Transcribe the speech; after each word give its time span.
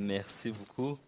Merci 0.00 0.50
beaucoup. 0.50 0.98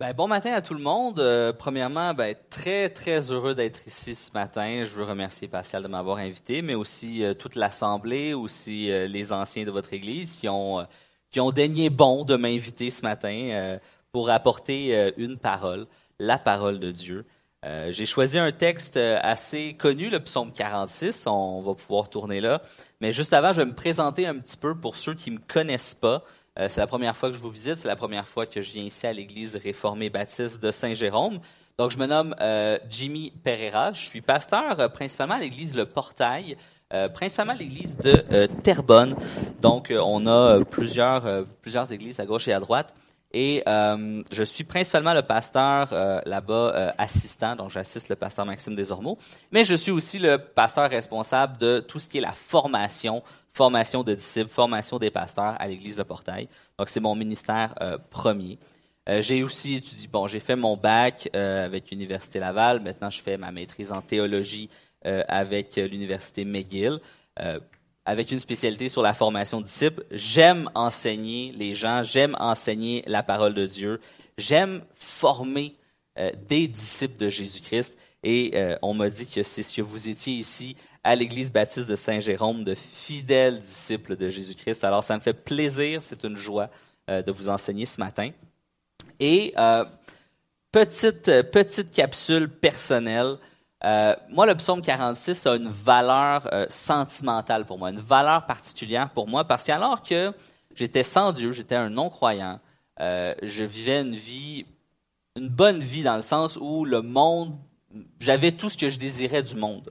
Ben, 0.00 0.12
bon 0.12 0.26
matin 0.26 0.52
à 0.52 0.60
tout 0.60 0.74
le 0.74 0.82
monde. 0.82 1.20
Euh, 1.20 1.52
premièrement, 1.52 2.12
ben, 2.12 2.34
très, 2.50 2.88
très 2.88 3.30
heureux 3.30 3.54
d'être 3.54 3.86
ici 3.86 4.16
ce 4.16 4.32
matin. 4.32 4.82
Je 4.84 4.90
veux 4.90 5.04
remercier 5.04 5.46
Pascal 5.46 5.84
de 5.84 5.88
m'avoir 5.88 6.18
invité, 6.18 6.60
mais 6.60 6.74
aussi 6.74 7.22
euh, 7.24 7.34
toute 7.34 7.54
l'Assemblée, 7.54 8.34
aussi 8.34 8.90
euh, 8.90 9.06
les 9.06 9.32
anciens 9.32 9.64
de 9.64 9.70
votre 9.70 9.92
Église 9.92 10.36
qui 10.36 10.48
ont, 10.48 10.84
qui 11.30 11.38
ont 11.38 11.52
daigné 11.52 11.88
bon 11.88 12.24
de 12.24 12.34
m'inviter 12.34 12.90
ce 12.90 13.02
matin 13.02 13.78
pour 14.10 14.28
apporter 14.28 15.12
une 15.16 15.38
parole, 15.38 15.86
la 16.18 16.36
parole 16.36 16.80
de 16.80 16.90
Dieu. 16.90 17.24
J'ai 17.88 18.04
choisi 18.04 18.38
un 18.38 18.52
texte 18.52 18.98
assez 18.98 19.74
connu, 19.74 20.10
le 20.10 20.20
psaume 20.20 20.52
46. 20.52 21.26
On 21.26 21.60
va 21.60 21.74
pouvoir 21.74 22.10
tourner 22.10 22.40
là. 22.40 22.60
Mais 23.00 23.12
juste 23.12 23.32
avant, 23.32 23.52
je 23.52 23.62
vais 23.62 23.66
me 23.66 23.74
présenter 23.74 24.26
un 24.26 24.38
petit 24.38 24.58
peu 24.58 24.74
pour 24.74 24.96
ceux 24.96 25.14
qui 25.14 25.30
ne 25.30 25.36
me 25.36 25.42
connaissent 25.48 25.94
pas. 25.94 26.22
Euh, 26.58 26.66
c'est 26.68 26.80
la 26.80 26.86
première 26.86 27.16
fois 27.16 27.30
que 27.30 27.36
je 27.36 27.40
vous 27.40 27.48
visite, 27.48 27.76
c'est 27.78 27.88
la 27.88 27.96
première 27.96 28.28
fois 28.28 28.44
que 28.46 28.60
je 28.60 28.72
viens 28.72 28.84
ici 28.84 29.06
à 29.06 29.12
l'Église 29.12 29.56
réformée 29.56 30.10
baptiste 30.10 30.62
de 30.62 30.70
Saint-Jérôme. 30.70 31.38
Donc, 31.78 31.90
je 31.90 31.98
me 31.98 32.06
nomme 32.06 32.34
euh, 32.40 32.78
Jimmy 32.90 33.32
Pereira. 33.42 33.92
Je 33.94 34.04
suis 34.04 34.20
pasteur 34.20 34.78
euh, 34.78 34.88
principalement 34.88 35.34
à 35.34 35.40
l'Église 35.40 35.74
Le 35.74 35.86
Portail, 35.86 36.56
principalement 37.14 37.54
à 37.54 37.56
l'Église 37.56 37.96
de 37.96 38.44
Terrebonne. 38.62 39.16
Donc, 39.62 39.90
on 39.90 40.26
a 40.26 40.62
plusieurs, 40.62 41.46
plusieurs 41.62 41.90
églises 41.90 42.20
à 42.20 42.26
gauche 42.26 42.48
et 42.48 42.52
à 42.52 42.60
droite. 42.60 42.94
Et 43.32 43.62
je 43.66 44.42
suis 44.44 44.64
principalement 44.64 45.14
le 45.14 45.22
pasteur 45.22 45.88
là-bas 46.26 46.92
assistant, 46.98 47.56
donc 47.56 47.70
j'assiste 47.70 48.10
le 48.10 48.16
pasteur 48.16 48.44
Maxime 48.44 48.76
Desormeaux, 48.76 49.16
mais 49.52 49.64
je 49.64 49.74
suis 49.74 49.90
aussi 49.90 50.18
le 50.18 50.36
pasteur 50.36 50.90
responsable 50.90 51.56
de 51.56 51.80
tout 51.80 51.98
ce 51.98 52.10
qui 52.10 52.18
est 52.18 52.20
la 52.20 52.34
formation 52.34 53.22
formation 53.52 54.02
de 54.02 54.14
disciples, 54.14 54.48
formation 54.48 54.98
des 54.98 55.10
pasteurs 55.10 55.56
à 55.58 55.68
l'Église 55.68 55.96
de 55.96 56.02
Portail. 56.02 56.48
Donc, 56.78 56.88
c'est 56.88 57.00
mon 57.00 57.14
ministère 57.14 57.74
euh, 57.80 57.98
premier. 58.10 58.58
Euh, 59.08 59.20
j'ai 59.20 59.42
aussi 59.42 59.74
étudié, 59.74 60.08
bon, 60.08 60.26
j'ai 60.26 60.40
fait 60.40 60.56
mon 60.56 60.76
bac 60.76 61.28
euh, 61.34 61.64
avec 61.64 61.90
l'Université 61.90 62.38
Laval. 62.38 62.80
Maintenant, 62.80 63.10
je 63.10 63.20
fais 63.20 63.36
ma 63.36 63.52
maîtrise 63.52 63.92
en 63.92 64.00
théologie 64.00 64.68
avec 65.04 65.74
l'Université 65.74 66.44
McGill, 66.44 67.00
avec 68.04 68.30
une 68.30 68.38
spécialité 68.38 68.88
sur 68.88 69.02
la 69.02 69.14
formation 69.14 69.60
de 69.60 69.66
disciples. 69.66 70.04
J'aime 70.12 70.70
enseigner 70.76 71.50
les 71.56 71.74
gens, 71.74 72.04
j'aime 72.04 72.36
enseigner 72.38 73.02
la 73.08 73.24
parole 73.24 73.52
de 73.52 73.66
Dieu, 73.66 74.00
j'aime 74.38 74.80
former 74.94 75.74
des 76.48 76.68
disciples 76.68 77.16
de 77.16 77.28
Jésus-Christ. 77.28 77.98
Et 78.22 78.54
on 78.80 78.94
m'a 78.94 79.10
dit 79.10 79.26
que 79.26 79.42
c'est 79.42 79.64
ce 79.64 79.74
que 79.74 79.82
vous 79.82 80.08
étiez 80.08 80.34
ici 80.34 80.76
à 81.04 81.16
l'Église 81.16 81.50
baptiste 81.50 81.88
de 81.88 81.96
Saint-Jérôme, 81.96 82.64
de 82.64 82.74
fidèles 82.74 83.60
disciples 83.60 84.16
de 84.16 84.28
Jésus-Christ. 84.28 84.84
Alors, 84.84 85.02
ça 85.02 85.16
me 85.16 85.20
fait 85.20 85.32
plaisir, 85.32 86.02
c'est 86.02 86.24
une 86.24 86.36
joie 86.36 86.70
euh, 87.10 87.22
de 87.22 87.32
vous 87.32 87.48
enseigner 87.48 87.86
ce 87.86 88.00
matin. 88.00 88.30
Et 89.18 89.52
euh, 89.58 89.84
petite, 90.70 91.26
petite 91.50 91.90
capsule 91.90 92.48
personnelle. 92.48 93.36
Euh, 93.84 94.14
moi, 94.28 94.46
le 94.46 94.54
psaume 94.54 94.80
46 94.80 95.46
a 95.46 95.56
une 95.56 95.68
valeur 95.68 96.48
sentimentale 96.68 97.66
pour 97.66 97.78
moi, 97.78 97.90
une 97.90 97.98
valeur 97.98 98.46
particulière 98.46 99.10
pour 99.10 99.26
moi, 99.26 99.44
parce 99.44 99.64
qu'alors 99.64 100.02
que 100.02 100.32
j'étais 100.76 101.02
sans 101.02 101.32
Dieu, 101.32 101.50
j'étais 101.50 101.74
un 101.74 101.90
non-croyant, 101.90 102.60
je 103.00 103.64
vivais 103.64 104.02
une 104.02 104.14
vie, 104.14 104.66
une 105.34 105.48
bonne 105.48 105.80
vie 105.80 106.04
dans 106.04 106.14
le 106.14 106.22
sens 106.22 106.56
où 106.60 106.84
le 106.84 107.02
monde, 107.02 107.58
j'avais 108.20 108.52
tout 108.52 108.70
ce 108.70 108.78
que 108.78 108.88
je 108.88 109.00
désirais 109.00 109.42
du 109.42 109.56
monde 109.56 109.90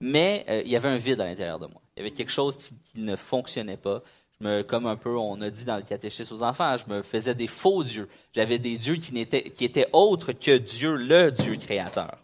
mais 0.00 0.44
euh, 0.48 0.62
il 0.64 0.70
y 0.70 0.76
avait 0.76 0.88
un 0.88 0.96
vide 0.96 1.20
à 1.20 1.26
l'intérieur 1.26 1.58
de 1.58 1.66
moi. 1.66 1.80
Il 1.96 2.00
y 2.00 2.02
avait 2.02 2.10
quelque 2.10 2.32
chose 2.32 2.56
qui, 2.56 2.74
ne 2.96 3.16
fonctionnait 3.16 3.76
pas. 3.76 4.02
Je 4.40 4.46
me, 4.46 4.62
comme 4.62 4.86
un 4.86 4.96
peu 4.96 5.16
on 5.16 5.40
a 5.42 5.50
dit 5.50 5.66
dans 5.66 5.76
le 5.76 5.82
catéchisme 5.82 6.34
aux 6.34 6.42
enfants, 6.42 6.76
je 6.76 6.92
me 6.92 7.02
faisais 7.02 7.34
des 7.34 7.46
faux 7.46 7.84
dieux. 7.84 8.08
J'avais 8.32 8.58
des 8.58 8.78
dieux 8.78 8.96
qui, 8.96 9.12
n'étaient, 9.12 9.50
qui 9.50 9.64
étaient 9.64 9.88
autres 9.92 10.32
que 10.32 10.56
Dieu, 10.56 10.96
le 10.96 11.30
Dieu 11.30 11.56
créateur. 11.56 12.18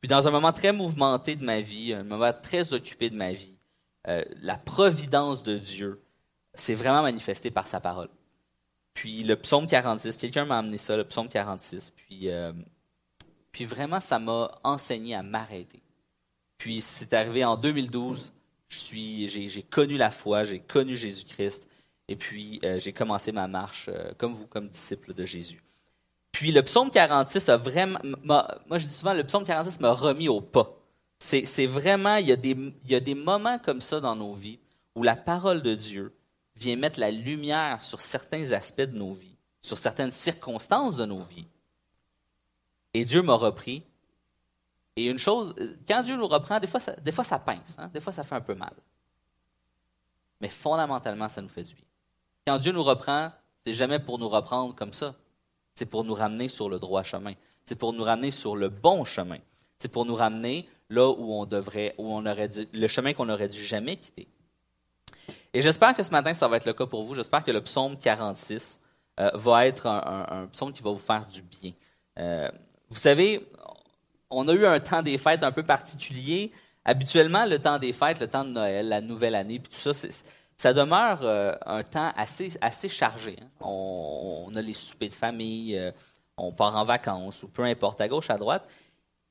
Puis 0.00 0.08
dans 0.08 0.26
un 0.26 0.30
moment 0.30 0.52
très 0.52 0.72
mouvementé 0.72 1.36
de 1.36 1.44
ma 1.44 1.60
vie, 1.60 1.92
un 1.92 2.02
moment 2.02 2.32
très 2.32 2.72
occupé 2.72 3.10
de 3.10 3.16
ma 3.16 3.32
vie, 3.32 3.54
euh, 4.08 4.24
la 4.42 4.56
providence 4.56 5.42
de 5.42 5.58
Dieu 5.58 6.02
s'est 6.54 6.74
vraiment 6.74 7.02
manifestée 7.02 7.50
par 7.50 7.68
sa 7.68 7.80
parole. 7.80 8.08
Puis 8.94 9.22
le 9.22 9.36
psaume 9.36 9.66
46, 9.66 10.16
quelqu'un 10.16 10.46
m'a 10.46 10.58
amené 10.58 10.78
ça, 10.78 10.96
le 10.96 11.04
psaume 11.04 11.28
46, 11.28 11.90
puis, 11.90 12.30
euh, 12.30 12.52
puis 13.52 13.64
vraiment 13.66 14.00
ça 14.00 14.18
m'a 14.18 14.50
enseigné 14.64 15.14
à 15.14 15.22
m'arrêter 15.22 15.82
puis 16.60 16.82
c'est 16.82 17.14
arrivé 17.14 17.42
en 17.42 17.56
2012. 17.56 18.34
j'ai, 18.68 19.66
connu 19.70 19.96
la 19.96 20.10
foi, 20.10 20.44
j'ai 20.44 20.60
connu 20.60 20.94
Jésus-Christ, 20.94 21.66
et 22.06 22.16
puis 22.16 22.60
euh, 22.64 22.78
j'ai 22.78 22.92
commencé 22.92 23.32
ma 23.32 23.48
marche 23.48 23.88
euh, 23.88 24.12
comme 24.18 24.34
vous, 24.34 24.46
comme 24.46 24.68
disciple 24.68 25.14
de 25.14 25.24
Jésus. 25.24 25.64
Puis 26.32 26.52
le 26.52 26.62
psaume 26.62 26.90
46 26.90 27.48
a 27.48 27.56
vraiment, 27.56 27.98
moi 28.22 28.46
je 28.72 28.86
dis 28.86 28.92
souvent, 28.92 29.14
le 29.14 29.24
psaume 29.24 29.42
46 29.42 29.80
m'a 29.80 29.92
remis 29.92 30.28
au 30.28 30.42
pas. 30.42 30.76
C'est, 31.18 31.66
vraiment, 31.66 32.16
il 32.16 32.28
y, 32.28 32.32
a 32.32 32.36
des, 32.36 32.50
il 32.50 32.90
y 32.90 32.94
a 32.94 33.00
des 33.00 33.14
moments 33.14 33.58
comme 33.58 33.80
ça 33.80 34.00
dans 34.00 34.14
nos 34.14 34.34
vies 34.34 34.58
où 34.94 35.02
la 35.02 35.16
parole 35.16 35.62
de 35.62 35.74
Dieu 35.74 36.14
vient 36.56 36.76
mettre 36.76 37.00
la 37.00 37.10
lumière 37.10 37.80
sur 37.80 38.00
certains 38.00 38.52
aspects 38.52 38.82
de 38.82 38.98
nos 38.98 39.12
vies, 39.12 39.36
sur 39.62 39.78
certaines 39.78 40.12
circonstances 40.12 40.96
de 40.96 41.06
nos 41.06 41.20
vies. 41.20 41.48
Et 42.92 43.06
Dieu 43.06 43.22
m'a 43.22 43.34
repris 43.34 43.82
et 44.96 45.06
une 45.06 45.18
chose, 45.18 45.54
quand 45.86 46.02
Dieu 46.02 46.16
nous 46.16 46.26
reprend, 46.26 46.58
des 46.58 46.66
fois 46.66 46.80
ça, 46.80 46.92
des 46.96 47.12
fois, 47.12 47.24
ça 47.24 47.38
pince, 47.38 47.76
hein? 47.78 47.88
des 47.92 48.00
fois 48.00 48.12
ça 48.12 48.24
fait 48.24 48.34
un 48.34 48.40
peu 48.40 48.54
mal. 48.54 48.72
Mais 50.40 50.48
fondamentalement, 50.48 51.28
ça 51.28 51.40
nous 51.42 51.48
fait 51.48 51.64
du 51.64 51.74
bien. 51.74 51.84
Quand 52.46 52.58
Dieu 52.58 52.72
nous 52.72 52.82
reprend, 52.82 53.30
c'est 53.62 53.72
jamais 53.72 53.98
pour 53.98 54.18
nous 54.18 54.28
reprendre 54.28 54.74
comme 54.74 54.92
ça. 54.92 55.14
C'est 55.74 55.86
pour 55.86 56.04
nous 56.04 56.14
ramener 56.14 56.48
sur 56.48 56.68
le 56.68 56.78
droit 56.78 57.02
chemin. 57.02 57.34
C'est 57.64 57.76
pour 57.76 57.92
nous 57.92 58.02
ramener 58.02 58.30
sur 58.30 58.56
le 58.56 58.68
bon 58.68 59.04
chemin. 59.04 59.38
C'est 59.78 59.90
pour 59.90 60.04
nous 60.04 60.14
ramener 60.14 60.68
là 60.88 61.08
où 61.08 61.32
on 61.32 61.46
devrait, 61.46 61.94
où 61.98 62.12
on 62.12 62.26
aurait 62.26 62.48
dû, 62.48 62.66
le 62.72 62.88
chemin 62.88 63.12
qu'on 63.12 63.28
aurait 63.28 63.48
dû 63.48 63.62
jamais 63.62 63.96
quitter. 63.96 64.28
Et 65.52 65.60
j'espère 65.60 65.94
que 65.94 66.02
ce 66.02 66.10
matin, 66.10 66.34
ça 66.34 66.48
va 66.48 66.56
être 66.56 66.64
le 66.64 66.72
cas 66.72 66.86
pour 66.86 67.04
vous. 67.04 67.14
J'espère 67.14 67.44
que 67.44 67.50
le 67.50 67.60
psaume 67.62 67.96
46 67.96 68.80
euh, 69.20 69.30
va 69.34 69.66
être 69.66 69.86
un, 69.86 70.48
psaume 70.52 70.72
qui 70.72 70.82
va 70.82 70.90
vous 70.90 70.98
faire 70.98 71.26
du 71.26 71.42
bien. 71.42 71.72
Euh, 72.18 72.50
vous 72.88 72.98
savez, 72.98 73.48
on 74.30 74.48
a 74.48 74.52
eu 74.52 74.64
un 74.64 74.80
temps 74.80 75.02
des 75.02 75.18
fêtes 75.18 75.42
un 75.42 75.52
peu 75.52 75.62
particulier. 75.62 76.52
Habituellement, 76.84 77.44
le 77.44 77.58
temps 77.58 77.78
des 77.78 77.92
fêtes, 77.92 78.20
le 78.20 78.28
temps 78.28 78.44
de 78.44 78.50
Noël, 78.50 78.88
la 78.88 79.00
nouvelle 79.00 79.34
année, 79.34 79.58
puis 79.58 79.70
tout 79.72 79.92
ça, 79.92 80.08
ça 80.56 80.72
demeure 80.72 81.20
euh, 81.22 81.54
un 81.66 81.82
temps 81.82 82.12
assez, 82.16 82.56
assez 82.60 82.88
chargé. 82.88 83.36
Hein. 83.40 83.48
On, 83.60 84.50
a 84.54 84.62
les 84.62 84.74
soupers 84.74 85.08
de 85.08 85.14
famille, 85.14 85.76
euh, 85.76 85.92
on 86.36 86.52
part 86.52 86.76
en 86.76 86.84
vacances, 86.84 87.42
ou 87.42 87.48
peu 87.48 87.64
importe, 87.64 88.00
à 88.00 88.08
gauche, 88.08 88.30
à 88.30 88.38
droite. 88.38 88.66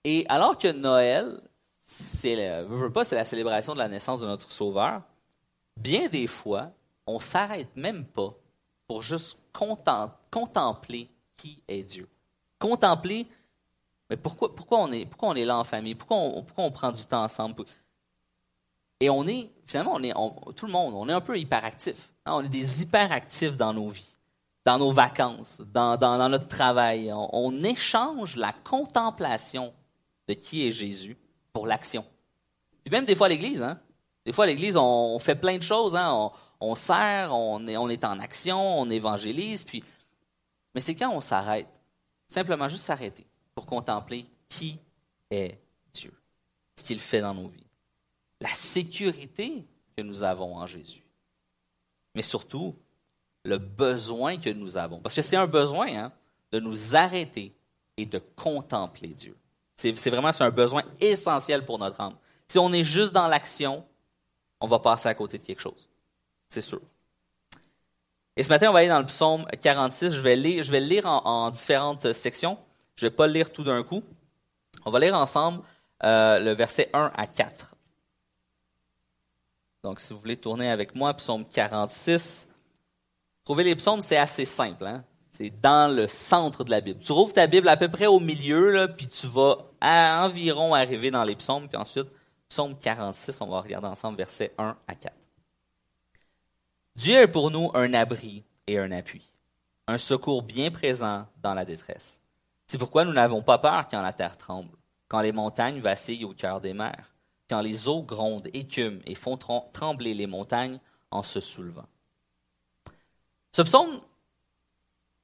Et 0.04 0.26
alors 0.30 0.58
que 0.58 0.72
Noël, 0.72 1.42
c'est, 1.82 2.66
pas, 2.94 3.06
c'est 3.06 3.16
la 3.16 3.26
célébration 3.26 3.74
de 3.74 3.80
la 3.80 3.88
naissance 3.88 4.22
de 4.22 4.28
notre 4.28 4.52
Sauveur, 4.52 5.02
bien 5.76 6.08
des 6.08 6.28
fois, 6.28 6.72
on 7.08 7.20
s'arrête 7.20 7.76
même 7.76 8.06
pas 8.06 8.34
pour 8.88 9.02
juste 9.02 9.40
contempler 9.52 11.10
qui 11.36 11.62
est 11.68 11.84
Dieu. 11.84 12.08
Contempler 12.60 13.28
mais 14.10 14.18
pourquoi, 14.18 14.56
pourquoi, 14.56 14.80
on, 14.80 14.92
est, 14.92 15.06
pourquoi 15.06 15.30
on 15.30 15.36
est 15.36 15.46
là 15.46 15.58
en 15.58 15.64
famille? 15.64 15.96
Pourquoi 15.96 16.18
on, 16.18 16.42
pourquoi 16.42 16.64
on 16.64 16.72
prend 16.72 16.92
du 16.92 17.06
temps 17.06 17.24
ensemble? 17.24 17.66
Et 19.00 19.10
on 19.10 19.28
est, 19.28 19.50
finalement, 19.66 19.94
on 19.96 20.04
est, 20.04 20.14
tout 20.56 20.66
le 20.66 20.72
monde, 20.72 20.94
on 20.96 21.08
est 21.08 21.14
un 21.14 21.22
peu 21.22 21.38
hyperactif. 21.38 22.12
Hein? 22.26 22.34
On 22.36 22.44
est 22.44 22.50
des 22.50 22.82
hyperactifs 22.82 23.56
dans 23.56 23.74
nos 23.74 23.88
vies, 23.88 24.16
dans 24.66 24.80
nos 24.80 24.92
vacances, 24.92 25.62
dans, 25.74 25.96
dans, 25.96 26.28
notre 26.28 26.48
travail. 26.48 27.12
On, 27.14 27.64
échange 27.64 28.36
la 28.36 28.52
contemplation 28.52 29.74
de 30.28 30.34
qui 30.34 30.68
est 30.68 30.72
Jésus 30.72 31.16
pour 31.54 31.68
l'action. 31.68 32.04
Puis 32.84 32.92
même 32.92 33.06
des 33.06 33.16
fois 33.16 33.28
à 33.28 33.30
l'Église, 33.30 33.62
hein? 33.62 33.80
Des 34.26 34.34
fois 34.34 34.46
à 34.46 34.48
l'Église, 34.48 34.76
on, 34.76 35.18
fait 35.20 35.36
plein 35.36 35.58
de 35.58 35.64
choses. 35.64 35.96
Hein? 35.96 36.12
On, 36.12 36.32
on 36.72 36.76
sert, 36.76 37.34
on 37.34 37.66
est, 37.68 37.78
on 37.78 37.90
est 37.90 38.04
en 38.04 38.20
action, 38.20 38.80
on 38.80 38.90
évangélise. 38.90 39.64
Puis... 39.64 39.84
Mais 40.74 40.82
c'est 40.82 40.96
quand 40.96 41.12
on 41.12 41.22
s'arrête? 41.22 41.70
Simplement 42.28 42.68
juste 42.68 42.84
s'arrêter 42.84 43.26
pour 43.56 43.66
contempler 43.66 44.26
qui 44.48 44.80
est 45.30 45.58
Dieu, 45.94 46.14
ce 46.78 46.84
qu'il 46.84 47.00
fait 47.00 47.22
dans 47.22 47.34
nos 47.34 47.48
vies, 47.48 47.68
la 48.42 48.50
sécurité 48.50 49.66
que 49.96 50.02
nous 50.02 50.24
avons 50.24 50.56
en 50.56 50.66
Jésus, 50.66 51.04
mais 52.16 52.22
surtout 52.22 52.76
le 53.44 53.58
besoin 53.58 54.38
que 54.38 54.50
nous 54.50 54.78
avons. 54.78 55.00
Parce 55.00 55.16
que 55.16 55.22
c'est 55.22 55.36
un 55.36 55.48
besoin 55.48 55.88
hein, 55.88 56.12
de 56.52 56.60
nous 56.60 56.96
arrêter 56.96 57.54
et 57.98 58.06
de 58.06 58.20
contempler 58.36 59.10
Dieu. 59.10 59.36
C'est 59.76 60.10
vraiment 60.10 60.32
un 60.38 60.50
besoin 60.50 60.84
essentiel 61.00 61.64
pour 61.64 61.80
notre 61.80 62.02
âme. 62.02 62.16
Si 62.48 62.60
on 62.60 62.74
est 62.74 62.84
juste 62.84 63.14
dans 63.14 63.28
l'action, 63.28 63.86
on 64.60 64.68
va 64.68 64.80
passer 64.80 65.08
à 65.08 65.14
côté 65.14 65.38
de 65.38 65.46
quelque 65.46 65.62
chose. 65.62 65.88
C'est 66.50 66.62
sûr. 66.62 66.82
Et 68.36 68.44
ce 68.44 68.50
matin, 68.50 68.70
on 68.70 68.74
va 68.74 68.80
aller 68.80 68.90
dans 68.90 69.00
le 69.00 69.06
psaume 69.06 69.46
46. 69.62 70.14
Je 70.16 70.22
vais, 70.22 70.36
lire, 70.36 70.64
je 70.64 70.72
vais 70.72 70.80
lire 70.80 71.06
en 71.06 71.50
différentes 71.52 72.12
sections. 72.14 72.58
Je 73.00 73.06
ne 73.06 73.10
vais 73.10 73.16
pas 73.16 73.28
le 73.28 73.34
lire 73.34 73.50
tout 73.50 73.64
d'un 73.64 73.82
coup. 73.82 74.04
On 74.86 74.92
va 74.92 75.00
lire 75.00 75.16
ensemble 75.16 75.62
euh, 76.04 76.40
le 76.40 76.52
verset 76.52 76.90
1 76.92 77.14
à 77.16 77.28
4. 77.28 77.74
Donc, 79.84 80.02
si 80.02 80.12
vous 80.12 80.20
voulez 80.20 80.36
tourner 80.36 80.70
avec 80.70 80.94
moi, 80.96 81.14
psaume 81.14 81.46
46, 81.46 82.46
Trouver 83.46 83.64
les 83.64 83.76
psaumes, 83.78 84.02
c'est 84.02 84.18
assez 84.18 84.44
simple. 84.44 84.86
Hein? 84.86 85.06
C'est 85.32 85.50
dans 85.62 85.96
le 85.96 86.08
centre 86.08 86.66
de 86.66 86.72
la 86.72 86.82
Bible. 86.82 87.00
Tu 87.00 87.14
rouvres 87.14 87.32
ta 87.32 87.48
Bible 87.48 87.70
à 87.70 87.78
peu 87.78 87.88
près 87.88 88.06
au 88.06 88.20
milieu, 88.20 88.94
puis 88.98 89.08
tu 89.08 89.28
vas 89.28 89.58
à 89.80 90.26
environ 90.26 90.76
arriver 90.76 91.10
dans 91.10 91.24
les 91.24 91.38
psaumes, 91.38 91.70
puis 91.70 91.78
ensuite, 91.78 92.10
psaume 92.50 92.78
46, 92.78 93.40
on 93.40 93.48
va 93.48 93.62
regarder 93.62 93.88
ensemble 93.88 94.18
versets 94.18 94.52
1 94.58 94.76
à 94.86 94.94
4. 94.94 95.16
Dieu 96.98 97.16
est 97.16 97.28
pour 97.28 97.50
nous 97.50 97.72
un 97.74 97.94
abri 97.94 98.44
et 98.68 98.78
un 98.78 98.92
appui, 98.92 99.26
un 99.88 99.98
secours 99.98 100.44
bien 100.44 100.70
présent 100.70 101.26
dans 101.42 101.54
la 101.54 101.64
détresse. 101.64 102.19
C'est 102.70 102.78
pourquoi 102.78 103.04
nous 103.04 103.14
n'avons 103.14 103.42
pas 103.42 103.58
peur 103.58 103.88
quand 103.90 104.00
la 104.00 104.14
terre 104.14 104.38
tremble, 104.38 104.78
quand 105.08 105.22
les 105.22 105.32
montagnes 105.32 105.80
vacillent 105.80 106.26
au 106.26 106.36
cœur 106.36 106.62
des 106.62 106.76
mers, 106.76 107.16
quand 107.50 107.62
les 107.62 107.88
eaux 107.88 108.04
grondent, 108.04 108.48
écument 108.54 109.02
et 109.08 109.16
font 109.16 109.38
trembler 109.74 110.14
les 110.14 110.28
montagnes 110.28 110.80
en 111.10 111.24
se 111.24 111.40
soulevant. 111.40 111.88
Ce 113.54 113.64
psaume, 113.64 114.02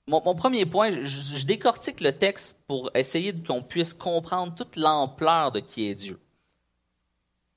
mon, 0.07 0.33
premier 0.33 0.65
point, 0.65 0.89
je, 0.89 1.45
décortique 1.45 2.01
le 2.01 2.13
texte 2.13 2.57
pour 2.65 2.89
essayer 2.95 3.31
qu'on 3.43 3.61
puisse 3.61 3.93
comprendre 3.93 4.55
toute 4.55 4.75
l'ampleur 4.75 5.51
de 5.51 5.59
qui 5.59 5.87
est 5.87 5.93
Dieu. 5.93 6.19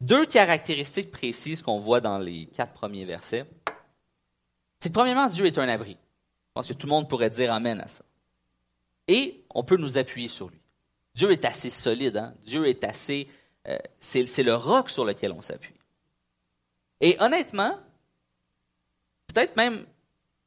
Deux 0.03 0.27
caractéristiques 0.27 1.11
précises 1.11 1.63
qu'on 1.63 1.79
voit 1.79 2.03
dans 2.03 2.19
les 2.19 2.45
quatre 2.45 2.75
premiers 2.75 3.07
versets. 3.07 3.47
C'est 4.81 4.93
premièrement, 4.93 5.29
Dieu 5.29 5.47
est 5.47 5.57
un 5.57 5.67
abri. 5.67 5.93
Je 5.93 6.53
pense 6.53 6.69
que 6.69 6.75
tout 6.75 6.87
le 6.87 6.91
monde 6.91 7.09
pourrait 7.09 7.31
dire 7.31 7.51
Amen 7.55 7.81
à 7.81 7.89
ça. 7.89 8.05
Et 9.07 9.38
on 9.59 9.65
peut 9.65 9.77
nous 9.77 9.99
appuyer 9.99 10.29
sur 10.29 10.49
lui. 10.49 10.61
Dieu 11.17 11.33
est 11.33 11.45
assez 11.45 11.69
solide, 11.69 12.17
hein? 12.17 12.33
Dieu 12.45 12.69
est 12.69 12.85
assez. 12.85 13.29
Euh, 13.67 13.77
c'est 13.99 14.43
le 14.45 14.55
roc 14.55 14.89
sur 14.89 15.05
lequel 15.05 15.33
on 15.33 15.43
s'appuie. 15.43 15.75
Et 17.01 17.17
honnêtement, 17.19 17.77
peut-être 19.27 19.57
même 19.57 19.85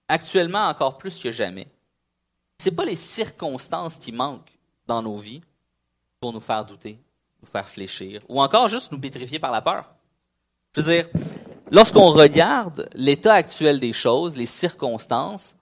actuellement 0.07 0.65
encore 0.69 0.97
plus 0.97 1.19
que 1.19 1.29
jamais, 1.29 1.67
ce 2.61 2.69
pas 2.69 2.85
les 2.85 2.95
circonstances 2.95 3.97
qui 3.97 4.13
manquent 4.13 4.57
dans 4.87 5.01
nos 5.01 5.17
vies 5.17 5.41
pour 6.21 6.31
nous 6.31 6.39
faire 6.39 6.63
douter, 6.63 6.97
nous 7.41 7.47
faire 7.47 7.67
fléchir, 7.67 8.21
ou 8.29 8.41
encore 8.41 8.69
juste 8.69 8.93
nous 8.93 8.99
pétrifier 8.99 9.39
par 9.39 9.51
la 9.51 9.61
peur. 9.61 9.93
Je 10.73 10.81
veux 10.81 10.93
dire, 10.93 11.09
lorsqu'on 11.69 12.11
regarde 12.11 12.87
l'état 12.93 13.33
actuel 13.33 13.81
des 13.81 13.93
choses, 13.93 14.37
les 14.37 14.45
circonstances, 14.45 15.57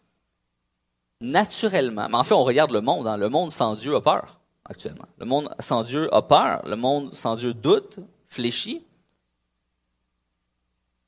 naturellement, 1.22 2.08
mais 2.10 2.18
en 2.18 2.24
fait, 2.24 2.34
on 2.34 2.44
regarde 2.44 2.72
le 2.72 2.82
monde. 2.82 3.08
Hein, 3.08 3.18
le 3.18 3.30
monde 3.30 3.52
sans 3.52 3.76
Dieu 3.76 3.96
a 3.96 4.02
peur 4.02 4.40
actuellement. 4.66 5.08
Le 5.18 5.26
monde 5.26 5.54
sans 5.60 5.84
Dieu 5.84 6.14
a 6.14 6.22
peur. 6.22 6.66
Le 6.66 6.76
monde 6.76 7.14
sans 7.14 7.36
Dieu 7.36 7.54
doute, 7.54 8.00
fléchit. 8.28 8.86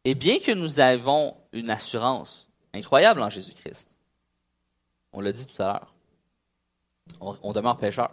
Et 0.04 0.16
bien 0.16 0.40
que 0.40 0.52
nous 0.52 0.80
avons 0.80 1.36
une 1.54 1.70
assurance 1.70 2.50
incroyable 2.74 3.22
en 3.22 3.30
Jésus-Christ, 3.30 3.90
on 5.14 5.22
l'a 5.22 5.32
dit 5.32 5.46
tout 5.46 5.62
à 5.62 5.68
l'heure, 5.68 5.94
on, 7.20 7.38
on 7.44 7.54
demeure 7.54 7.78
pécheur. 7.78 8.12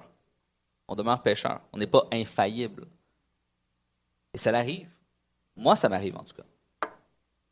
On 0.87 0.95
demeure 0.95 1.23
pécheur. 1.23 1.61
On 1.73 1.79
n'est 1.79 1.87
pas 1.87 2.07
infaillible. 2.13 2.87
Et 4.35 4.39
ça 4.39 4.53
l'arrive. 4.53 4.89
Moi, 5.57 5.77
ça 5.77 5.89
m'arrive 5.89 6.17
en 6.17 6.23
tout 6.23 6.35
cas. 6.35 6.89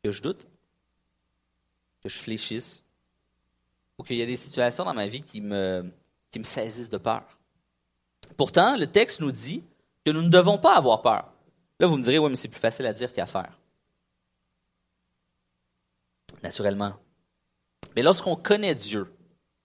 Que 0.03 0.11
je 0.11 0.21
doute, 0.21 0.47
que 2.01 2.09
je 2.09 2.17
fléchisse, 2.17 2.83
ou 3.97 4.03
qu'il 4.03 4.17
y 4.17 4.21
a 4.21 4.25
des 4.25 4.35
situations 4.35 4.85
dans 4.85 4.93
ma 4.93 5.07
vie 5.07 5.21
qui 5.21 5.41
me, 5.41 5.91
qui 6.31 6.39
me 6.39 6.43
saisissent 6.43 6.89
de 6.89 6.97
peur. 6.97 7.23
Pourtant, 8.35 8.77
le 8.77 8.87
texte 8.87 9.21
nous 9.21 9.31
dit 9.31 9.63
que 10.05 10.11
nous 10.11 10.21
ne 10.21 10.29
devons 10.29 10.57
pas 10.57 10.75
avoir 10.75 11.01
peur. 11.01 11.31
Là, 11.79 11.87
vous 11.87 11.97
me 11.97 12.03
direz, 12.03 12.19
oui, 12.19 12.29
mais 12.29 12.35
c'est 12.35 12.47
plus 12.47 12.59
facile 12.59 12.85
à 12.85 12.93
dire 12.93 13.11
qu'à 13.13 13.25
faire. 13.25 13.59
Naturellement. 16.43 16.93
Mais 17.95 18.03
lorsqu'on 18.03 18.35
connaît 18.35 18.75
Dieu, 18.75 19.11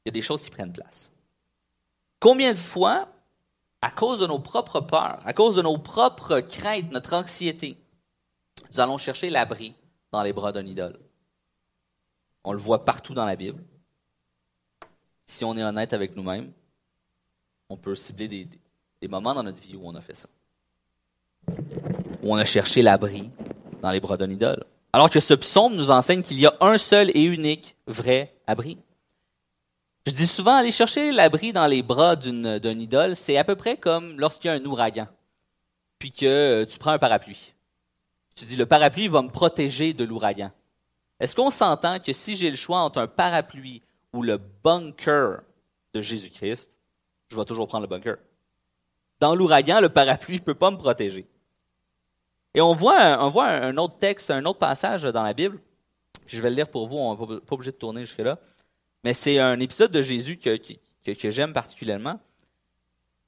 il 0.04 0.08
y 0.08 0.10
a 0.10 0.12
des 0.12 0.22
choses 0.22 0.42
qui 0.42 0.50
prennent 0.50 0.72
place. 0.72 1.12
Combien 2.18 2.52
de 2.52 2.58
fois, 2.58 3.08
à 3.82 3.90
cause 3.90 4.20
de 4.20 4.26
nos 4.26 4.38
propres 4.38 4.80
peurs, 4.80 5.20
à 5.26 5.32
cause 5.32 5.56
de 5.56 5.62
nos 5.62 5.76
propres 5.78 6.40
craintes, 6.40 6.90
notre 6.90 7.14
anxiété, 7.14 7.76
nous 8.70 8.80
allons 8.80 8.96
chercher 8.96 9.28
l'abri 9.28 9.74
dans 10.12 10.22
les 10.22 10.32
bras 10.32 10.52
d'un 10.52 10.66
idole? 10.66 10.98
On 12.44 12.52
le 12.52 12.58
voit 12.58 12.84
partout 12.84 13.14
dans 13.14 13.26
la 13.26 13.36
Bible 13.36 13.62
si 15.26 15.44
on 15.44 15.56
est 15.56 15.62
honnête 15.62 15.92
avec 15.92 16.16
nous-mêmes, 16.16 16.52
on 17.68 17.76
peut 17.76 17.94
cibler 17.94 18.28
des, 18.28 19.08
moments 19.08 19.34
dans 19.34 19.42
notre 19.42 19.60
vie 19.60 19.76
où 19.76 19.82
on 19.84 19.94
a 19.94 20.00
fait 20.00 20.14
ça. 20.14 20.28
Où 22.22 22.34
on 22.34 22.36
a 22.36 22.44
cherché 22.44 22.82
l'abri 22.82 23.30
dans 23.80 23.90
les 23.90 24.00
bras 24.00 24.16
d'un 24.16 24.30
idole. 24.30 24.64
Alors 24.92 25.10
que 25.10 25.20
ce 25.20 25.34
psaume 25.34 25.74
nous 25.74 25.90
enseigne 25.90 26.22
qu'il 26.22 26.38
y 26.38 26.46
a 26.46 26.54
un 26.60 26.76
seul 26.76 27.10
et 27.14 27.22
unique 27.22 27.76
vrai 27.86 28.34
abri. 28.46 28.78
Je 30.06 30.12
dis 30.12 30.26
souvent, 30.26 30.56
aller 30.56 30.72
chercher 30.72 31.12
l'abri 31.12 31.52
dans 31.52 31.66
les 31.66 31.82
bras 31.82 32.16
d'un 32.16 32.78
idole, 32.78 33.16
c'est 33.16 33.36
à 33.38 33.44
peu 33.44 33.56
près 33.56 33.76
comme 33.76 34.18
lorsqu'il 34.18 34.48
y 34.48 34.50
a 34.50 34.56
un 34.56 34.64
ouragan, 34.64 35.06
puis 35.98 36.10
que 36.10 36.26
euh, 36.26 36.66
tu 36.66 36.78
prends 36.78 36.90
un 36.90 36.98
parapluie. 36.98 37.54
Tu 38.34 38.44
dis, 38.44 38.56
le 38.56 38.66
parapluie 38.66 39.08
va 39.08 39.22
me 39.22 39.28
protéger 39.28 39.92
de 39.92 40.04
l'ouragan. 40.04 40.50
Est-ce 41.20 41.36
qu'on 41.36 41.50
s'entend 41.50 42.00
que 42.00 42.12
si 42.12 42.34
j'ai 42.34 42.50
le 42.50 42.56
choix 42.56 42.78
entre 42.78 43.00
un 43.00 43.06
parapluie 43.06 43.82
ou 44.12 44.22
le 44.22 44.38
bunker 44.38 45.42
de 45.94 46.00
Jésus-Christ, 46.00 46.78
je 47.30 47.36
vais 47.36 47.44
toujours 47.44 47.66
prendre 47.66 47.82
le 47.82 47.88
bunker. 47.88 48.16
Dans 49.20 49.34
l'ouragan, 49.34 49.80
le 49.80 49.88
parapluie 49.88 50.36
ne 50.36 50.42
peut 50.42 50.54
pas 50.54 50.70
me 50.70 50.76
protéger. 50.76 51.26
Et 52.54 52.60
on 52.60 52.72
voit, 52.72 53.18
on 53.24 53.28
voit 53.28 53.48
un 53.48 53.76
autre 53.76 53.98
texte, 53.98 54.30
un 54.30 54.44
autre 54.44 54.58
passage 54.58 55.04
dans 55.04 55.22
la 55.22 55.32
Bible. 55.32 55.58
je 56.26 56.40
vais 56.40 56.50
le 56.50 56.56
lire 56.56 56.68
pour 56.68 56.86
vous, 56.86 56.96
on 56.96 57.12
n'est 57.14 57.40
pas 57.40 57.54
obligé 57.54 57.70
de 57.70 57.76
tourner 57.76 58.02
jusque-là. 58.02 58.38
Mais 59.04 59.14
c'est 59.14 59.38
un 59.38 59.58
épisode 59.60 59.90
de 59.90 60.02
Jésus 60.02 60.36
que, 60.36 60.58
que, 61.04 61.30
j'aime 61.30 61.52
particulièrement. 61.52 62.20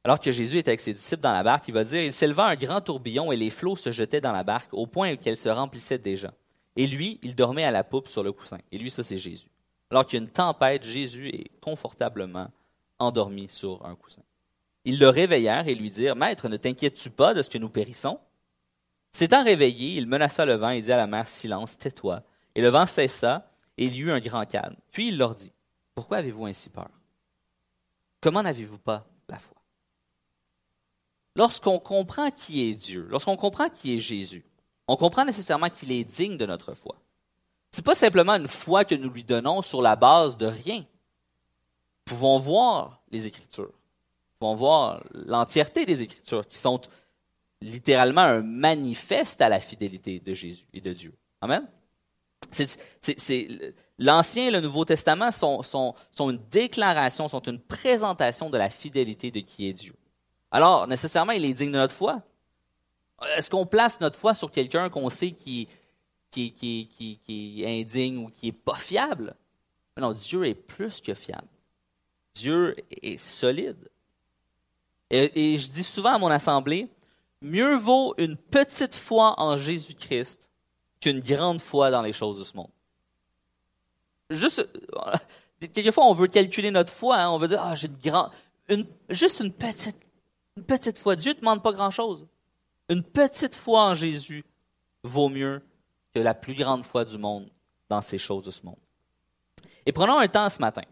Alors 0.05 0.21
que 0.21 0.31
Jésus 0.31 0.59
est 0.59 0.69
avec 0.69 0.81
ses 0.81 0.93
disciples 0.93 1.23
dans 1.23 1.33
la 1.33 1.43
barque, 1.43 1.67
il 1.69 1.75
va 1.75 1.85
dire, 1.85 2.03
il 2.03 2.13
s'éleva 2.13 2.47
un 2.47 2.57
grand 2.57 2.83
tourbillon 2.83 3.33
et 3.33 3.37
les 3.37 3.49
flots 3.49 3.77
se 3.77 3.91
jetaient 3.91 4.21
dans 4.21 4.33
la 4.33 4.45
barque 4.45 4.69
au 4.73 4.87
point 4.87 5.17
qu'elle 5.17 5.39
se 5.39 5.49
remplissait 5.49 5.99
déjà. 5.99 6.35
Et 6.77 6.87
lui, 6.87 7.19
il 7.23 7.35
dormait 7.35 7.65
à 7.65 7.71
la 7.71 7.85
poupe 7.85 8.09
sur 8.09 8.23
le 8.23 8.33
coussin. 8.33 8.59
Et 8.71 8.77
lui, 8.77 8.91
ça 8.91 9.03
c'est 9.03 9.17
Jésus. 9.17 9.49
Alors 9.95 10.07
qu'il 10.07 10.19
y 10.19 10.23
a 10.23 10.25
une 10.25 10.33
tempête, 10.33 10.83
Jésus 10.83 11.29
est 11.29 11.53
confortablement 11.61 12.51
endormi 12.99 13.47
sur 13.47 13.87
un 13.87 13.95
coussin. 13.95 14.23
Ils 14.85 14.99
le 14.99 15.09
réveillèrent 15.09 15.69
et 15.69 15.77
lui 15.77 15.89
dirent, 15.89 16.17
Maître, 16.17 16.49
ne 16.49 16.57
t'inquiètes-tu 16.57 17.11
pas 17.11 17.33
de 17.33 17.43
ce 17.43 17.49
que 17.49 17.59
nous 17.59 17.69
périssons? 17.69 18.19
S'étant 19.13 19.45
réveillé, 19.45 19.97
il 19.97 20.09
menaça 20.09 20.47
le 20.47 20.55
vent 20.55 20.71
et 20.71 20.83
dit 20.83 20.91
à 20.91 20.97
la 20.97 21.07
mer, 21.07 21.29
Silence, 21.29 21.79
tais-toi. 21.79 22.25
Et 22.57 22.61
le 22.61 22.71
vent 22.71 22.87
cessa 22.87 23.49
et 23.79 23.85
il 23.85 23.95
y 23.95 24.01
eut 24.01 24.11
un 24.11 24.19
grand 24.19 24.45
calme. 24.47 24.75
Puis 24.91 25.11
il 25.11 25.17
leur 25.17 25.37
dit, 25.37 25.53
Pourquoi 25.95 26.17
avez-vous 26.17 26.47
ainsi 26.47 26.71
peur? 26.71 26.91
Comment 28.21 28.43
n'avez-vous 28.43 28.79
pas 28.79 29.07
la 29.29 29.39
foi? 29.39 29.59
Lorsqu'on 31.37 31.79
comprend 31.79 32.33
qui 32.33 32.69
est 32.69 32.75
Dieu, 32.75 33.07
lorsqu'on 33.11 33.37
comprend 33.37 33.69
qui 33.69 33.95
est 33.95 34.01
Jésus, 34.01 34.45
on 34.89 34.97
comprend 34.97 35.25
nécessairement 35.25 35.71
qu'il 35.71 35.93
est 35.93 36.03
digne 36.03 36.37
de 36.37 36.47
notre 36.47 36.75
foi. 36.75 36.97
Ce 37.75 37.81
n'est 37.81 37.85
pas 37.87 37.97
simplement 37.97 38.35
une 38.35 38.47
foi 38.47 38.85
que 38.85 38.95
nous 38.95 39.11
lui 39.11 39.25
donnons 39.25 39.61
sur 39.61 39.83
la 39.83 39.97
base 39.97 40.37
de 40.37 40.47
rien. 40.47 40.79
Nous 40.79 40.85
pouvons 42.05 42.39
voir 42.39 43.03
les 43.11 43.27
Écritures. 43.27 43.65
Nous 43.65 44.39
pouvons 44.39 44.55
voir 44.55 45.03
l'entièreté 45.13 45.85
des 45.85 46.01
Écritures 46.01 46.47
qui 46.47 46.57
sont 46.57 46.81
littéralement 47.61 48.21
un 48.21 48.43
manifeste 48.43 49.41
à 49.41 49.49
la 49.49 49.59
fidélité 49.59 50.21
de 50.21 50.33
Jésus 50.33 50.67
et 50.73 50.81
de 50.81 50.93
Dieu. 50.93 51.15
Amen? 51.41 51.67
L'Ancien 53.99 54.47
et 54.47 54.51
le 54.53 54.61
Nouveau 54.61 54.85
Testament 54.85 55.33
sont, 55.33 55.63
sont 55.65 56.31
une 56.31 56.41
déclaration, 56.53 57.27
sont 57.27 57.43
une 57.43 57.59
présentation 57.59 58.51
de 58.51 58.57
la 58.57 58.71
fidélité 58.71 59.33
de 59.33 59.41
qui 59.41 59.69
est 59.69 59.73
Dieu. 59.73 59.97
Alors, 60.53 60.87
nécessairement, 60.87 61.33
il 61.33 61.45
est 61.45 61.55
digne 61.55 61.73
de 61.73 61.79
notre 61.79 61.97
foi. 61.97 62.23
Est-ce 63.37 63.51
qu'on 63.51 63.67
place 63.67 63.99
notre 63.99 64.17
foi 64.17 64.33
sur 64.33 64.53
quelqu'un 64.53 64.91
qu'on 64.91 65.11
sait 65.11 65.33
qui, 65.33 65.67
qui, 66.35 67.21
est 67.29 67.81
indigne 67.81 68.19
ou 68.19 68.29
qui 68.29 68.49
est 68.49 68.53
pas 68.53 68.77
fiable. 68.77 69.37
non, 69.97 70.13
Dieu 70.13 70.45
est 70.45 70.55
plus 70.55 71.01
que 71.01 71.15
fiable. 71.15 71.49
Dieu 72.35 72.75
est 72.91 73.19
solide. 73.19 73.89
Et, 75.11 75.57
je 75.57 75.71
dis 75.71 75.85
souvent 75.85 76.15
à 76.15 76.19
mon 76.19 76.31
assemblée, 76.31 76.89
mieux 77.41 77.77
vaut 77.77 78.15
une 78.19 78.37
petite 78.37 78.95
foi 78.95 79.35
en 79.39 79.57
Jésus-Christ 79.57 80.51
qu'une 81.01 81.21
grande 81.21 81.61
foi 81.61 81.91
dans 81.91 82.03
les 82.03 82.13
choses 82.13 82.39
de 82.39 82.45
ce 82.45 82.57
monde. 82.57 82.71
Juste, 84.31 84.69
quelquefois, 85.73 86.07
on 86.07 86.15
veut 86.15 86.27
calculer 86.27 86.71
notre 86.71 86.93
foi. 86.93 87.19
Hein. 87.19 87.31
on 87.31 87.39
veut 87.39 87.49
dire, 87.49 87.61
ah, 87.63 87.75
j'ai 87.75 87.87
une 87.87 87.97
grande, 87.97 88.31
juste 89.09 89.41
une 89.41 89.53
petite, 89.53 89.97
une 90.57 90.65
petite 90.65 90.99
foi. 90.99 91.15
Dieu 91.15 91.33
ne 91.35 91.39
demande 91.39 91.63
pas 91.63 91.73
grand-chose. 91.73 92.27
Une 92.89 93.03
petite 93.03 93.55
foi 93.55 93.83
en 93.83 93.95
Jésus 93.95 94.45
vaut 95.05 95.29
mieux 95.29 95.63
que 96.15 96.21
la 96.21 96.35
plus 96.35 96.55
grande 96.55 96.85
foi 96.85 97.05
du 97.05 97.19
monde 97.19 97.51
dans 97.89 98.01
ces 98.01 98.19
choses 98.19 98.45
de 98.45 98.51
ce 98.51 98.65
monde. 98.65 98.79
Et 99.85 99.93
prenons 99.93 100.19
un 100.19 100.29
temps 100.29 100.49
ce 100.49 100.61
matin, 100.61 100.85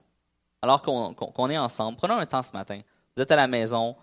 alors 0.60 0.82
qu'on 0.82 1.50
est 1.50 1.58
ensemble, 1.58 1.96
prenons 1.96 2.16
un 2.16 2.26
temps 2.26 2.42
ce 2.42 2.52
matin. 2.52 2.80
Vous 3.16 3.22
êtes 3.22 3.30
à 3.30 3.36
la 3.36 3.46
maison, 3.46 3.96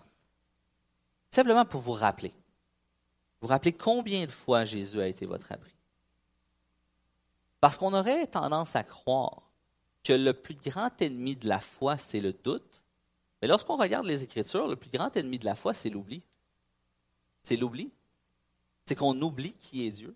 simplement 1.30 1.64
pour 1.64 1.80
vous 1.80 1.92
rappeler. 1.92 2.34
Vous 3.40 3.48
rappeler 3.48 3.72
combien 3.72 4.26
de 4.26 4.30
fois 4.30 4.64
Jésus 4.64 5.00
a 5.00 5.06
été 5.06 5.26
votre 5.26 5.52
abri. 5.52 5.74
Parce 7.60 7.78
qu'on 7.78 7.94
aurait 7.94 8.26
tendance 8.26 8.74
à 8.76 8.82
croire 8.82 9.52
que 10.02 10.12
le 10.12 10.32
plus 10.32 10.54
grand 10.54 11.00
ennemi 11.02 11.36
de 11.36 11.48
la 11.48 11.60
foi, 11.60 11.98
c'est 11.98 12.20
le 12.20 12.32
doute, 12.32 12.82
mais 13.40 13.48
lorsqu'on 13.48 13.76
regarde 13.76 14.06
les 14.06 14.22
Écritures, 14.22 14.66
le 14.66 14.76
plus 14.76 14.90
grand 14.90 15.14
ennemi 15.16 15.38
de 15.38 15.44
la 15.44 15.54
foi, 15.54 15.74
c'est 15.74 15.90
l'oubli. 15.90 16.22
C'est 17.42 17.56
l'oubli. 17.56 17.90
C'est 18.84 18.94
qu'on 18.94 19.20
oublie 19.22 19.54
qui 19.54 19.86
est 19.86 19.90
Dieu. 19.90 20.14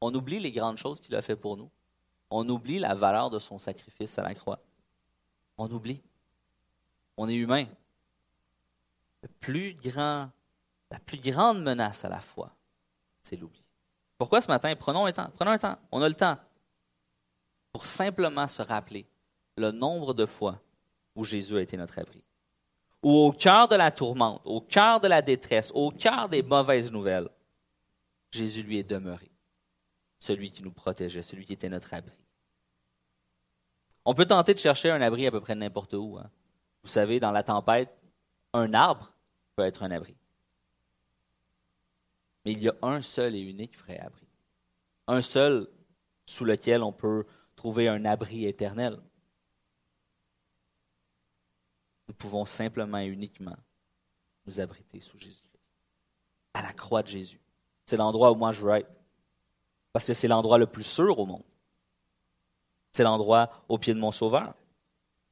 On 0.00 0.14
oublie 0.14 0.40
les 0.40 0.52
grandes 0.52 0.78
choses 0.78 1.00
qu'il 1.00 1.14
a 1.14 1.22
fait 1.22 1.36
pour 1.36 1.56
nous. 1.56 1.70
On 2.30 2.48
oublie 2.48 2.78
la 2.78 2.94
valeur 2.94 3.30
de 3.30 3.38
son 3.38 3.58
sacrifice 3.58 4.18
à 4.18 4.22
la 4.22 4.34
croix. 4.34 4.60
On 5.58 5.70
oublie. 5.70 6.02
On 7.16 7.28
est 7.28 7.34
humain. 7.34 7.66
La 9.22 9.28
plus 10.98 11.18
grande 11.18 11.62
menace 11.62 12.04
à 12.04 12.08
la 12.08 12.20
foi, 12.20 12.50
c'est 13.22 13.36
l'oubli. 13.36 13.62
Pourquoi 14.18 14.40
ce 14.40 14.48
matin? 14.48 14.74
Prenons 14.76 15.06
un 15.06 15.12
temps. 15.12 15.30
Prenons 15.34 15.50
un 15.50 15.58
temps. 15.58 15.78
On 15.90 16.02
a 16.02 16.08
le 16.08 16.14
temps 16.14 16.36
pour 17.72 17.86
simplement 17.86 18.48
se 18.48 18.62
rappeler 18.62 19.06
le 19.56 19.70
nombre 19.70 20.14
de 20.14 20.26
fois 20.26 20.60
où 21.14 21.24
Jésus 21.24 21.56
a 21.56 21.60
été 21.60 21.76
notre 21.76 21.98
abri. 21.98 22.22
Ou 23.02 23.10
au 23.10 23.32
cœur 23.32 23.68
de 23.68 23.76
la 23.76 23.90
tourmente, 23.90 24.42
au 24.44 24.60
cœur 24.60 25.00
de 25.00 25.08
la 25.08 25.22
détresse, 25.22 25.70
au 25.74 25.90
cœur 25.90 26.28
des 26.28 26.42
mauvaises 26.42 26.90
nouvelles, 26.90 27.28
Jésus 28.30 28.62
lui 28.62 28.78
est 28.78 28.88
demeuré. 28.88 29.30
Celui 30.18 30.50
qui 30.50 30.62
nous 30.62 30.72
protégeait, 30.72 31.22
celui 31.22 31.44
qui 31.44 31.52
était 31.52 31.68
notre 31.68 31.92
abri. 31.94 32.16
On 34.04 34.14
peut 34.14 34.26
tenter 34.26 34.54
de 34.54 34.58
chercher 34.58 34.90
un 34.90 35.00
abri 35.00 35.26
à 35.26 35.30
peu 35.30 35.40
près 35.40 35.54
n'importe 35.54 35.94
où. 35.94 36.16
Hein. 36.18 36.30
Vous 36.82 36.88
savez, 36.88 37.18
dans 37.18 37.32
la 37.32 37.42
tempête, 37.42 37.96
un 38.52 38.72
arbre 38.72 39.12
peut 39.56 39.64
être 39.64 39.82
un 39.82 39.90
abri. 39.90 40.16
Mais 42.44 42.52
il 42.52 42.62
y 42.62 42.68
a 42.68 42.76
un 42.82 43.02
seul 43.02 43.34
et 43.34 43.40
unique 43.40 43.76
vrai 43.76 43.98
abri. 43.98 44.26
Un 45.08 45.20
seul 45.20 45.68
sous 46.26 46.44
lequel 46.44 46.82
on 46.82 46.92
peut 46.92 47.26
trouver 47.56 47.88
un 47.88 48.04
abri 48.04 48.46
éternel. 48.46 49.00
Nous 52.06 52.14
pouvons 52.14 52.44
simplement 52.44 52.98
et 52.98 53.06
uniquement 53.06 53.56
nous 54.46 54.60
abriter 54.60 55.00
sous 55.00 55.18
Jésus-Christ. 55.18 55.72
À 56.54 56.62
la 56.62 56.72
croix 56.72 57.02
de 57.02 57.08
Jésus. 57.08 57.40
C'est 57.86 57.96
l'endroit 57.96 58.30
où 58.30 58.36
moi 58.36 58.52
je 58.52 58.62
veux 58.62 58.76
être. 58.76 58.90
Parce 59.96 60.04
que 60.04 60.12
c'est 60.12 60.28
l'endroit 60.28 60.58
le 60.58 60.66
plus 60.66 60.82
sûr 60.82 61.18
au 61.18 61.24
monde. 61.24 61.42
C'est 62.92 63.02
l'endroit 63.02 63.48
au 63.70 63.78
pied 63.78 63.94
de 63.94 63.98
mon 63.98 64.10
Sauveur. 64.10 64.52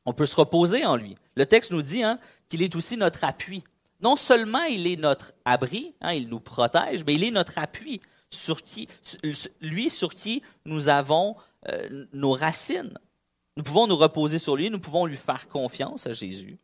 On 0.06 0.14
peut 0.14 0.24
se 0.24 0.36
reposer 0.36 0.86
en 0.86 0.96
lui. 0.96 1.16
Le 1.34 1.44
texte 1.44 1.70
nous 1.70 1.82
dit 1.82 2.02
hein, 2.02 2.18
qu'il 2.48 2.62
est 2.62 2.74
aussi 2.74 2.96
notre 2.96 3.24
appui. 3.24 3.62
Non 4.00 4.16
seulement 4.16 4.62
il 4.62 4.86
est 4.86 4.96
notre 4.96 5.34
abri, 5.44 5.94
hein, 6.00 6.14
il 6.14 6.30
nous 6.30 6.40
protège, 6.40 7.04
mais 7.04 7.12
il 7.12 7.24
est 7.24 7.30
notre 7.30 7.58
appui, 7.58 8.00
sur 8.30 8.62
qui, 8.62 8.88
lui 9.60 9.90
sur 9.90 10.14
qui 10.14 10.42
nous 10.64 10.88
avons 10.88 11.36
euh, 11.68 12.06
nos 12.14 12.32
racines. 12.32 12.98
Nous 13.58 13.64
pouvons 13.64 13.86
nous 13.86 13.96
reposer 13.96 14.38
sur 14.38 14.56
lui, 14.56 14.70
nous 14.70 14.80
pouvons 14.80 15.04
lui 15.04 15.18
faire 15.18 15.46
confiance 15.46 16.06
à 16.06 16.14
Jésus. 16.14 16.58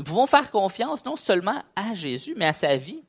Nous 0.00 0.04
pouvons 0.04 0.26
faire 0.26 0.50
confiance 0.50 1.04
non 1.04 1.14
seulement 1.14 1.62
à 1.76 1.94
Jésus, 1.94 2.34
mais 2.36 2.46
à 2.46 2.52
sa 2.52 2.76
vie. 2.76 3.04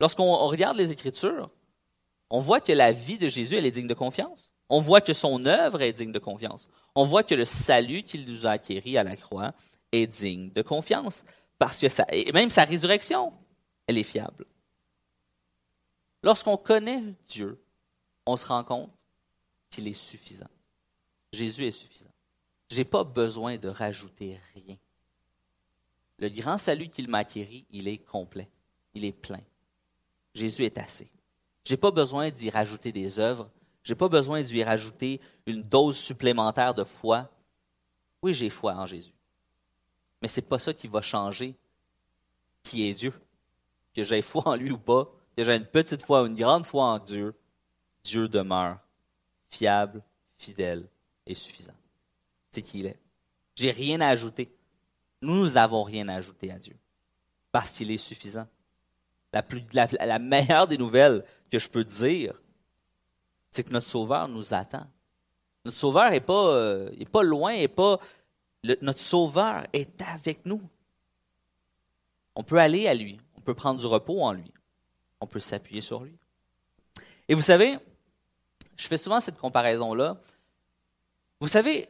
Lorsqu'on 0.00 0.34
regarde 0.48 0.76
les 0.76 0.90
Écritures, 0.90 1.50
on 2.30 2.40
voit 2.40 2.60
que 2.60 2.72
la 2.72 2.92
vie 2.92 3.18
de 3.18 3.28
Jésus, 3.28 3.56
elle 3.56 3.66
est 3.66 3.70
digne 3.70 3.86
de 3.86 3.94
confiance. 3.94 4.50
On 4.68 4.80
voit 4.80 5.00
que 5.00 5.12
son 5.12 5.46
œuvre 5.46 5.80
est 5.82 5.92
digne 5.92 6.12
de 6.12 6.18
confiance. 6.18 6.68
On 6.94 7.04
voit 7.04 7.22
que 7.22 7.34
le 7.34 7.44
salut 7.44 8.02
qu'il 8.02 8.26
nous 8.26 8.46
a 8.46 8.52
acquéri 8.52 8.98
à 8.98 9.04
la 9.04 9.16
croix 9.16 9.54
est 9.92 10.06
digne 10.06 10.50
de 10.50 10.62
confiance. 10.62 11.24
Parce 11.58 11.78
que 11.78 11.86
et 12.12 12.32
même 12.32 12.50
sa 12.50 12.64
résurrection, 12.64 13.32
elle 13.86 13.98
est 13.98 14.02
fiable. 14.02 14.46
Lorsqu'on 16.22 16.56
connaît 16.56 17.14
Dieu, 17.28 17.62
on 18.26 18.36
se 18.36 18.46
rend 18.46 18.64
compte 18.64 18.90
qu'il 19.70 19.86
est 19.86 19.92
suffisant. 19.92 20.50
Jésus 21.32 21.66
est 21.66 21.72
suffisant. 21.72 22.10
Je 22.70 22.78
n'ai 22.78 22.84
pas 22.84 23.04
besoin 23.04 23.56
de 23.56 23.68
rajouter 23.68 24.40
rien. 24.54 24.76
Le 26.18 26.28
grand 26.28 26.58
salut 26.58 26.88
qu'il 26.88 27.08
m'a 27.08 27.18
acquéri, 27.18 27.66
il 27.70 27.86
est 27.86 28.04
complet, 28.04 28.48
il 28.94 29.04
est 29.04 29.12
plein. 29.12 29.42
Jésus 30.34 30.64
est 30.64 30.78
assez. 30.78 31.08
Je 31.66 31.72
n'ai 31.72 31.76
pas 31.76 31.90
besoin 31.90 32.30
d'y 32.30 32.48
rajouter 32.48 32.92
des 32.92 33.18
œuvres, 33.18 33.50
je 33.82 33.92
n'ai 33.92 33.96
pas 33.96 34.08
besoin 34.08 34.40
d'y 34.40 34.62
rajouter 34.62 35.20
une 35.46 35.62
dose 35.62 35.98
supplémentaire 35.98 36.74
de 36.74 36.84
foi. 36.84 37.28
Oui, 38.22 38.32
j'ai 38.32 38.50
foi 38.50 38.74
en 38.74 38.86
Jésus. 38.86 39.12
Mais 40.22 40.28
ce 40.28 40.40
n'est 40.40 40.46
pas 40.46 40.60
ça 40.60 40.72
qui 40.72 40.86
va 40.86 41.00
changer 41.00 41.56
qui 42.62 42.88
est 42.88 42.94
Dieu. 42.94 43.12
Que 43.94 44.04
j'ai 44.04 44.22
foi 44.22 44.42
en 44.46 44.54
lui 44.54 44.70
ou 44.70 44.78
pas, 44.78 45.10
que 45.36 45.42
j'ai 45.42 45.56
une 45.56 45.66
petite 45.66 46.02
foi 46.02 46.22
ou 46.22 46.26
une 46.26 46.36
grande 46.36 46.64
foi 46.64 46.84
en 46.84 46.98
Dieu, 47.00 47.34
Dieu 48.04 48.28
demeure 48.28 48.78
fiable, 49.50 50.02
fidèle 50.38 50.86
et 51.26 51.34
suffisant. 51.34 51.74
C'est 52.52 52.62
qui 52.62 52.80
il 52.80 52.86
est. 52.86 53.00
J'ai 53.56 53.72
rien 53.72 54.00
à 54.00 54.08
ajouter. 54.08 54.54
Nous 55.20 55.50
n'avons 55.50 55.82
rien 55.82 56.08
à 56.08 56.14
ajouter 56.14 56.52
à 56.52 56.58
Dieu 56.58 56.76
parce 57.50 57.72
qu'il 57.72 57.90
est 57.90 57.98
suffisant. 57.98 58.46
La, 59.32 59.42
plus, 59.42 59.62
la, 59.72 60.18
meilleure 60.18 60.66
des 60.66 60.78
nouvelles 60.78 61.24
que 61.50 61.58
je 61.58 61.68
peux 61.68 61.84
dire, 61.84 62.40
c'est 63.50 63.62
que 63.62 63.72
notre 63.72 63.86
Sauveur 63.86 64.28
nous 64.28 64.54
attend. 64.54 64.86
Notre 65.64 65.76
Sauveur 65.76 66.10
n'est 66.10 66.20
pas, 66.20 66.48
euh, 66.48 66.90
pas 67.10 67.22
loin, 67.22 67.52
est 67.52 67.68
pas, 67.68 67.98
notre 68.82 69.00
Sauveur 69.00 69.66
est 69.72 70.00
avec 70.02 70.44
nous. 70.46 70.62
On 72.34 72.42
peut 72.42 72.58
aller 72.58 72.86
à 72.86 72.94
lui, 72.94 73.18
on 73.36 73.40
peut 73.40 73.54
prendre 73.54 73.80
du 73.80 73.86
repos 73.86 74.22
en 74.22 74.32
lui, 74.32 74.52
on 75.20 75.26
peut 75.26 75.40
s'appuyer 75.40 75.80
sur 75.80 76.02
lui. 76.04 76.16
Et 77.28 77.34
vous 77.34 77.42
savez, 77.42 77.78
je 78.76 78.86
fais 78.86 78.98
souvent 78.98 79.20
cette 79.20 79.38
comparaison-là. 79.38 80.18
Vous 81.40 81.48
savez, 81.48 81.88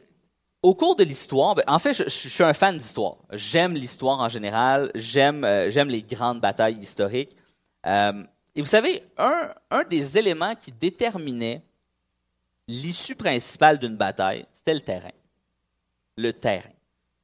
au 0.63 0.73
cours 0.73 0.95
de 0.95 1.03
l'histoire, 1.03 1.55
ben, 1.55 1.63
en 1.67 1.79
fait, 1.79 1.93
je, 1.93 2.09
suis 2.09 2.43
un 2.43 2.53
fan 2.53 2.77
d'histoire. 2.77 3.17
J'aime 3.31 3.73
l'histoire 3.73 4.19
en 4.19 4.29
général, 4.29 4.91
j'aime 4.95 5.43
euh, 5.43 5.83
les 5.85 6.03
grandes 6.03 6.41
batailles 6.41 6.79
historiques. 6.79 7.35
Euh, 7.85 8.23
et 8.57 8.61
vous 8.61 8.67
savez, 8.67 9.03
un, 9.19 9.83
des 9.87 10.17
éléments 10.17 10.55
qui 10.55 10.71
déterminait 10.71 11.61
l'issue 12.67 13.15
principale 13.15 13.77
d'une 13.77 13.95
bataille, 13.95 14.47
c'était 14.51 14.73
le 14.73 14.81
terrain. 14.81 15.11
Le 16.17 16.33
terrain. 16.33 16.71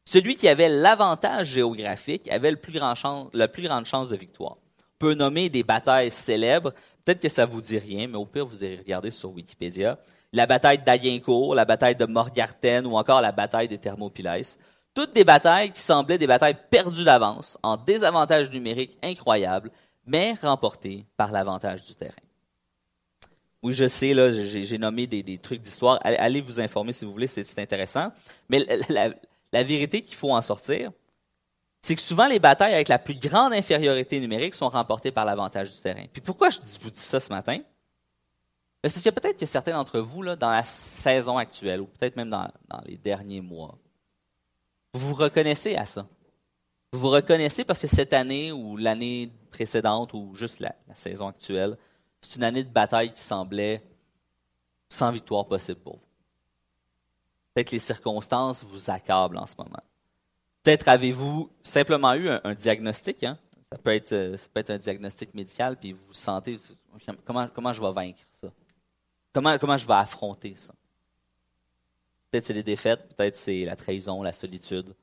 Celui 0.05 0.35
qui 0.35 0.47
avait 0.47 0.69
l'avantage 0.69 1.47
géographique 1.47 2.29
avait 2.29 2.51
le 2.51 2.57
plus 2.57 2.73
grand 2.73 2.93
chance, 2.93 3.29
la 3.33 3.47
plus 3.47 3.63
grande 3.63 3.85
chance 3.85 4.09
de 4.09 4.15
victoire. 4.15 4.57
On 4.79 4.83
peut 4.99 5.15
nommer 5.15 5.49
des 5.49 5.63
batailles 5.63 6.11
célèbres. 6.11 6.71
Peut-être 7.03 7.19
que 7.19 7.29
ça 7.29 7.47
vous 7.47 7.61
dit 7.61 7.79
rien, 7.79 8.07
mais 8.07 8.17
au 8.17 8.27
pire, 8.27 8.45
vous 8.45 8.63
allez 8.63 8.77
regarder 8.77 9.09
sur 9.09 9.31
Wikipédia. 9.31 9.97
La 10.33 10.45
bataille 10.45 10.83
d'Agincourt, 10.83 11.55
la 11.55 11.65
bataille 11.65 11.95
de 11.95 12.05
Morgarten 12.05 12.85
ou 12.85 12.95
encore 12.95 13.21
la 13.21 13.31
bataille 13.31 13.67
des 13.67 13.79
Thermopyles. 13.79 14.43
Toutes 14.93 15.15
des 15.15 15.23
batailles 15.23 15.71
qui 15.71 15.81
semblaient 15.81 16.19
des 16.19 16.27
batailles 16.27 16.57
perdues 16.69 17.03
d'avance, 17.03 17.57
en 17.63 17.77
désavantage 17.77 18.51
numérique 18.51 18.95
incroyable, 19.01 19.71
mais 20.05 20.33
remportées 20.41 21.05
par 21.17 21.31
l'avantage 21.31 21.83
du 21.83 21.95
terrain. 21.95 22.13
Oui, 23.63 23.71
je 23.71 23.87
sais, 23.87 24.13
là, 24.13 24.29
j'ai 24.29 24.77
nommé 24.77 25.07
des, 25.07 25.37
trucs 25.37 25.61
d'histoire. 25.61 25.97
Allez 26.03 26.41
vous 26.41 26.59
informer 26.59 26.91
si 26.91 27.05
vous 27.05 27.11
voulez, 27.11 27.27
c'est 27.27 27.59
intéressant. 27.59 28.11
Mais 28.49 28.65
la, 28.89 29.63
vérité 29.63 30.01
qu'il 30.01 30.15
faut 30.15 30.31
en 30.31 30.41
sortir, 30.41 30.91
c'est 31.81 31.95
que 31.95 32.01
souvent 32.01 32.27
les 32.27 32.39
batailles 32.39 32.73
avec 32.73 32.89
la 32.89 32.99
plus 32.99 33.15
grande 33.15 33.53
infériorité 33.53 34.19
numérique 34.19 34.55
sont 34.55 34.67
remportées 34.67 35.11
par 35.11 35.23
l'avantage 35.23 35.73
du 35.73 35.79
terrain. 35.79 36.05
Puis 36.11 36.21
pourquoi 36.21 36.49
je 36.49 36.59
vous 36.81 36.91
dis 36.91 36.99
ça 36.99 37.21
ce 37.21 37.29
matin? 37.29 37.59
Parce 38.81 38.95
qu'il 38.95 39.05
y 39.05 39.07
a 39.07 39.13
peut-être 39.13 39.39
que 39.39 39.45
certains 39.45 39.71
d'entre 39.71 39.99
vous, 40.01 40.21
là, 40.21 40.35
dans 40.35 40.51
la 40.51 40.63
saison 40.63 41.37
actuelle, 41.37 41.79
ou 41.79 41.85
peut-être 41.85 42.17
même 42.17 42.29
dans, 42.29 42.51
les 42.85 42.97
derniers 42.97 43.39
mois, 43.39 43.77
vous 44.93 45.07
vous 45.07 45.13
reconnaissez 45.13 45.77
à 45.77 45.85
ça. 45.85 46.05
Vous 46.93 46.99
vous 46.99 47.09
reconnaissez 47.09 47.65
parce 47.65 47.81
que 47.81 47.87
cette 47.87 48.13
année 48.13 48.51
ou 48.51 48.77
l'année 48.77 49.31
précédente 49.49 50.13
ou 50.13 50.35
juste 50.35 50.59
la, 50.59 50.75
saison 50.93 51.27
actuelle, 51.27 51.75
c'est 52.21 52.35
une 52.35 52.43
année 52.43 52.63
de 52.63 52.69
bataille 52.69 53.11
qui 53.11 53.19
semblait 53.19 53.81
sans 54.89 55.09
victoire 55.09 55.47
possible 55.47 55.79
pour 55.79 55.95
vous. 55.95 56.05
Peut-être 57.51 57.71
les 57.71 57.79
circonstances 57.79 58.63
vous 58.63 58.91
accablent 58.91 59.39
en 59.39 59.47
ce 59.47 59.55
moment. 59.57 59.81
Peut-être 60.61 60.87
avez-vous 60.87 61.49
simplement 61.63 62.13
eu 62.13 62.29
un, 62.29 62.53
diagnostic. 62.53 63.23
Hein? 63.23 63.39
Ça, 63.71 63.79
peut 63.79 63.95
être, 63.95 64.11
euh, 64.11 64.37
ça 64.37 64.47
peut 64.53 64.59
être 64.59 64.69
un 64.69 64.77
diagnostic 64.77 65.33
médical, 65.33 65.77
puis 65.77 65.93
vous 65.93 66.13
sentez 66.13 66.59
comment, 67.25 67.47
comment 67.47 67.73
je 67.73 67.81
vais 67.81 67.91
vaincre 67.91 68.21
ça? 68.39 68.49
Comment, 69.33 69.57
comment 69.57 69.77
je 69.77 69.87
vais 69.87 69.93
affronter 69.93 70.53
ça? 70.55 70.75
Peut-être 72.29 72.45
c'est 72.45 72.53
les 72.53 72.61
défaites, 72.61 73.15
peut-être 73.15 73.35
c'est 73.35 73.65
la 73.65 73.75
trahison, 73.75 74.21
la 74.21 74.31
solitude. 74.31 74.93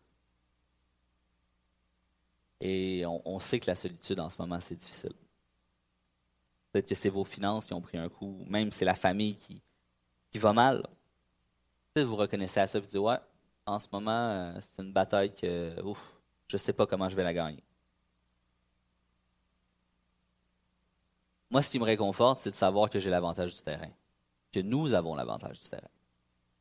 Et 2.60 3.04
on, 3.06 3.38
sait 3.38 3.58
que 3.58 3.66
la 3.66 3.74
solitude 3.74 4.20
en 4.20 4.28
ce 4.28 4.36
moment, 4.38 4.60
c'est 4.60 4.74
difficile. 4.74 5.14
Peut-être 6.70 6.86
que 6.86 6.94
c'est 6.94 7.08
vos 7.08 7.24
finances 7.24 7.66
qui 7.66 7.72
ont 7.72 7.80
pris 7.80 7.96
un 7.96 8.08
coup, 8.08 8.44
même 8.46 8.70
c'est 8.70 8.84
la 8.84 8.94
famille 8.94 9.34
qui, 9.34 9.62
qui 10.30 10.38
va 10.38 10.52
mal. 10.52 10.86
Peut-être 11.94 12.06
vous 12.06 12.16
reconnaissez 12.16 12.60
à 12.60 12.66
ça 12.66 12.78
et 12.78 12.80
vous 12.80 12.86
dites 12.86 12.96
Ouais, 12.98 13.18
en 13.64 13.78
ce 13.78 13.88
moment, 13.90 14.10
euh, 14.10 14.58
c'est 14.60 14.82
une 14.82 14.92
bataille 14.92 15.34
que 15.34 15.80
ouf, 15.82 16.14
je 16.48 16.56
ne 16.56 16.58
sais 16.58 16.72
pas 16.72 16.86
comment 16.86 17.08
je 17.08 17.16
vais 17.16 17.24
la 17.24 17.32
gagner. 17.32 17.62
Moi, 21.50 21.62
ce 21.62 21.70
qui 21.70 21.78
me 21.78 21.84
réconforte, 21.84 22.38
c'est 22.38 22.50
de 22.50 22.54
savoir 22.54 22.90
que 22.90 23.00
j'ai 23.00 23.10
l'avantage 23.10 23.56
du 23.56 23.62
terrain, 23.62 23.90
que 24.52 24.60
nous 24.60 24.94
avons 24.94 25.14
l'avantage 25.14 25.60
du 25.60 25.68
terrain. 25.68 25.88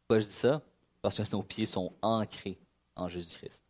Pourquoi 0.02 0.22
je 0.22 0.26
dis 0.26 0.32
ça? 0.32 0.62
Parce 1.02 1.16
que 1.16 1.36
nos 1.36 1.44
pieds 1.44 1.68
sont 1.68 1.94
ancrés 2.02 2.58
en 2.96 3.08
Jésus-Christ. 3.08 3.69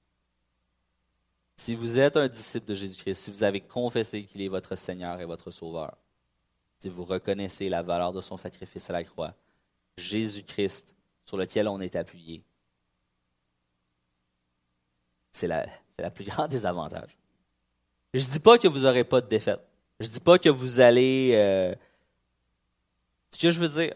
Si 1.60 1.76
vous 1.76 2.00
êtes 2.00 2.16
un 2.16 2.30
disciple 2.30 2.68
de 2.68 2.74
Jésus-Christ, 2.74 3.16
si 3.16 3.32
vous 3.32 3.44
avez 3.44 3.60
confessé 3.60 4.24
qu'il 4.24 4.42
est 4.42 4.48
votre 4.48 4.78
Seigneur 4.78 5.20
et 5.20 5.26
votre 5.26 5.52
Sauveur, 5.52 5.98
si 6.80 6.88
vous 6.88 7.04
reconnaissez 7.04 7.68
la 7.68 7.82
valeur 7.82 8.14
de 8.14 8.22
son 8.22 8.38
sacrifice 8.38 8.90
à 8.90 8.94
la 8.94 9.04
croix, 9.04 9.36
Jésus-Christ 9.98 10.96
sur 11.26 11.36
lequel 11.36 11.68
on 11.68 11.82
est 11.82 11.98
appuyé, 11.98 12.46
c'est 15.34 15.48
la, 15.48 15.68
la, 15.98 16.10
plus 16.10 16.24
grande 16.24 16.50
des 16.50 16.66
avantages. 16.66 17.18
Je 18.14 18.26
ne 18.26 18.32
dis 18.32 18.40
pas 18.40 18.58
que 18.58 18.70
vous 18.70 18.80
n'aurez 18.80 19.04
pas 19.04 19.20
de 19.20 19.28
défaite. 19.28 19.62
Je 20.00 20.08
ne 20.08 20.12
dis 20.14 20.22
pas 20.22 20.40
que 20.40 20.48
vous 20.48 20.80
allez... 20.80 21.32
Euh, 21.34 21.76
ce 23.32 23.38
que 23.38 23.52
je 23.52 23.60
veux 23.60 23.68
dire, 23.68 23.96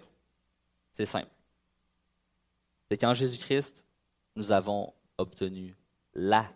c'est 0.91 1.05
simple. 1.05 1.32
C'est 2.91 2.98
qu'en 2.98 3.13
Jésus-Christ, 3.13 3.86
nous 4.36 4.51
avons 4.51 4.93
obtenu 5.17 5.77
la. 6.13 6.51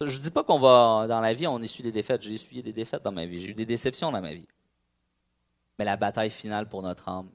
Je 0.00 0.16
ne 0.18 0.22
dis 0.22 0.30
pas 0.30 0.42
qu'on 0.42 0.58
va, 0.58 1.06
dans 1.08 1.20
la 1.20 1.32
vie, 1.32 1.46
on 1.46 1.62
essuie 1.62 1.82
des 1.82 1.92
défaites. 1.92 2.22
J'ai 2.22 2.34
essuyé 2.34 2.62
des 2.62 2.72
défaites 2.72 3.02
dans 3.02 3.12
ma 3.12 3.26
vie. 3.26 3.40
J'ai 3.40 3.50
eu 3.50 3.54
des 3.54 3.66
déceptions 3.66 4.10
dans 4.10 4.20
ma 4.20 4.32
vie. 4.32 4.46
Mais 5.78 5.84
la 5.84 5.96
bataille 5.96 6.30
finale 6.30 6.68
pour 6.68 6.82
notre 6.82 7.08
âme, 7.08 7.30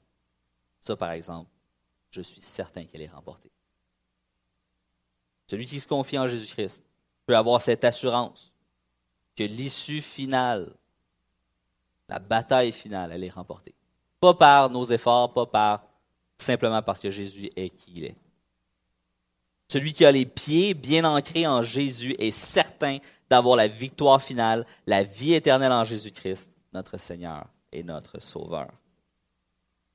ça, 0.80 0.96
par 0.96 1.12
exemple, 1.12 1.50
je 2.10 2.20
suis 2.20 2.40
certain 2.40 2.84
qu'elle 2.84 3.02
est 3.02 3.08
remportée. 3.08 3.50
Celui 5.46 5.66
qui 5.66 5.80
se 5.80 5.88
confie 5.88 6.18
en 6.18 6.28
Jésus-Christ 6.28 6.84
peut 7.26 7.36
avoir 7.36 7.60
cette 7.60 7.84
assurance 7.84 8.52
que 9.36 9.44
l'issue 9.44 10.02
finale, 10.02 10.72
la 12.08 12.18
bataille 12.18 12.72
finale, 12.72 13.12
elle 13.12 13.24
est 13.24 13.30
remportée. 13.30 13.74
Pas 14.20 14.34
par 14.34 14.70
nos 14.70 14.84
efforts, 14.84 15.32
pas 15.32 15.46
par 15.46 15.84
simplement 16.38 16.82
parce 16.82 17.00
que 17.00 17.10
Jésus 17.10 17.50
est 17.56 17.70
qui 17.70 17.92
il 17.96 18.04
est. 18.04 18.16
Celui 19.70 19.92
qui 19.92 20.04
a 20.04 20.10
les 20.10 20.26
pieds 20.26 20.74
bien 20.74 21.04
ancrés 21.04 21.46
en 21.46 21.62
Jésus 21.62 22.16
est 22.18 22.32
certain 22.32 22.98
d'avoir 23.28 23.54
la 23.54 23.68
victoire 23.68 24.20
finale, 24.20 24.66
la 24.84 25.04
vie 25.04 25.32
éternelle 25.32 25.70
en 25.70 25.84
Jésus-Christ, 25.84 26.52
notre 26.72 26.98
Seigneur 26.98 27.46
et 27.70 27.84
notre 27.84 28.20
Sauveur. 28.20 28.66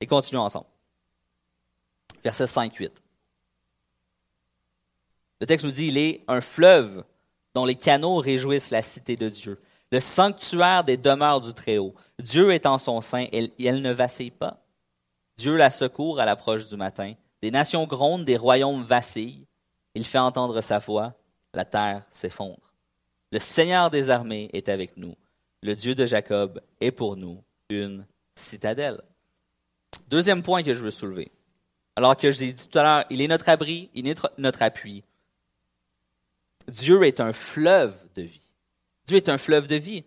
Et 0.00 0.06
continuons 0.06 0.44
ensemble. 0.44 0.64
Verset 2.24 2.44
5-8. 2.44 2.90
Le 5.42 5.46
texte 5.46 5.66
nous 5.66 5.72
dit, 5.72 5.88
il 5.88 5.98
est 5.98 6.24
un 6.26 6.40
fleuve 6.40 7.04
dont 7.54 7.66
les 7.66 7.74
canaux 7.74 8.16
réjouissent 8.16 8.70
la 8.70 8.80
cité 8.80 9.14
de 9.16 9.28
Dieu, 9.28 9.60
le 9.92 10.00
sanctuaire 10.00 10.84
des 10.84 10.96
demeures 10.96 11.42
du 11.42 11.52
Très-Haut. 11.52 11.94
Dieu 12.18 12.50
est 12.50 12.64
en 12.64 12.78
son 12.78 13.02
sein 13.02 13.26
et 13.30 13.52
elle 13.62 13.82
ne 13.82 13.92
vacille 13.92 14.30
pas. 14.30 14.64
Dieu 15.36 15.54
la 15.54 15.68
secourt 15.68 16.18
à 16.18 16.24
l'approche 16.24 16.66
du 16.66 16.78
matin. 16.78 17.12
Des 17.42 17.50
nations 17.50 17.84
grondent, 17.84 18.24
des 18.24 18.38
royaumes 18.38 18.82
vacillent. 18.82 19.46
Il 19.96 20.04
fait 20.04 20.18
entendre 20.18 20.60
sa 20.60 20.78
voix, 20.78 21.14
la 21.54 21.64
terre 21.64 22.04
s'effondre. 22.10 22.74
Le 23.32 23.38
Seigneur 23.38 23.88
des 23.88 24.10
armées 24.10 24.50
est 24.52 24.68
avec 24.68 24.98
nous. 24.98 25.16
Le 25.62 25.74
Dieu 25.74 25.94
de 25.94 26.04
Jacob 26.04 26.60
est 26.82 26.90
pour 26.90 27.16
nous 27.16 27.42
une 27.70 28.06
citadelle. 28.34 29.00
Deuxième 30.08 30.42
point 30.42 30.62
que 30.62 30.74
je 30.74 30.82
veux 30.82 30.90
soulever. 30.90 31.32
Alors 31.96 32.14
que 32.14 32.30
j'ai 32.30 32.52
dit 32.52 32.68
tout 32.68 32.78
à 32.78 32.82
l'heure, 32.82 33.04
il 33.08 33.22
est 33.22 33.26
notre 33.26 33.48
abri, 33.48 33.88
il 33.94 34.06
est 34.06 34.20
notre 34.36 34.60
appui. 34.60 35.02
Dieu 36.68 37.02
est 37.04 37.18
un 37.18 37.32
fleuve 37.32 37.98
de 38.16 38.22
vie. 38.22 38.50
Dieu 39.06 39.16
est 39.16 39.30
un 39.30 39.38
fleuve 39.38 39.66
de 39.66 39.76
vie. 39.76 40.04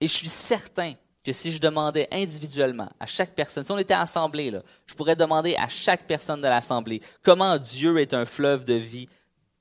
Et 0.00 0.08
je 0.08 0.12
suis 0.12 0.28
certain 0.28 0.94
que 1.26 1.32
si 1.32 1.50
je 1.50 1.60
demandais 1.60 2.06
individuellement 2.12 2.88
à 3.00 3.06
chaque 3.06 3.34
personne, 3.34 3.64
si 3.64 3.72
on 3.72 3.78
était 3.78 3.94
assemblée, 3.94 4.52
là, 4.52 4.62
je 4.86 4.94
pourrais 4.94 5.16
demander 5.16 5.56
à 5.56 5.66
chaque 5.66 6.06
personne 6.06 6.40
de 6.40 6.46
l'assemblée 6.46 7.02
comment 7.24 7.58
Dieu 7.58 7.98
est 7.98 8.14
un 8.14 8.24
fleuve 8.24 8.64
de 8.64 8.74
vie 8.74 9.08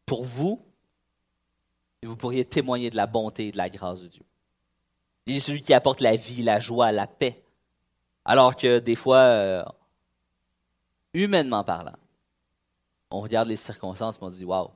pour 0.06 0.24
vous, 0.24 0.62
et 2.04 2.06
vous 2.06 2.16
pourriez 2.16 2.46
témoigner 2.46 2.92
de 2.92 2.96
la 2.96 3.08
bonté 3.08 3.48
et 3.48 3.52
de 3.52 3.58
la 3.58 3.72
grâce 3.72 4.04
de 4.04 4.08
Dieu. 4.10 4.24
Il 5.26 5.38
est 5.38 5.40
celui 5.40 5.62
qui 5.62 5.74
apporte 5.74 6.02
la 6.02 6.16
vie, 6.16 6.44
la 6.44 6.60
joie, 6.60 6.92
la 6.92 7.08
paix. 7.08 7.44
Alors 8.26 8.56
que 8.56 8.78
des 8.78 8.94
fois, 8.94 9.18
euh, 9.18 9.64
humainement 11.16 11.64
parlant, 11.64 11.98
on 13.10 13.22
regarde 13.22 13.48
les 13.48 13.56
circonstances 13.56 14.18
et 14.18 14.20
on 14.22 14.30
dit 14.30 14.46
Waouh, 14.46 14.70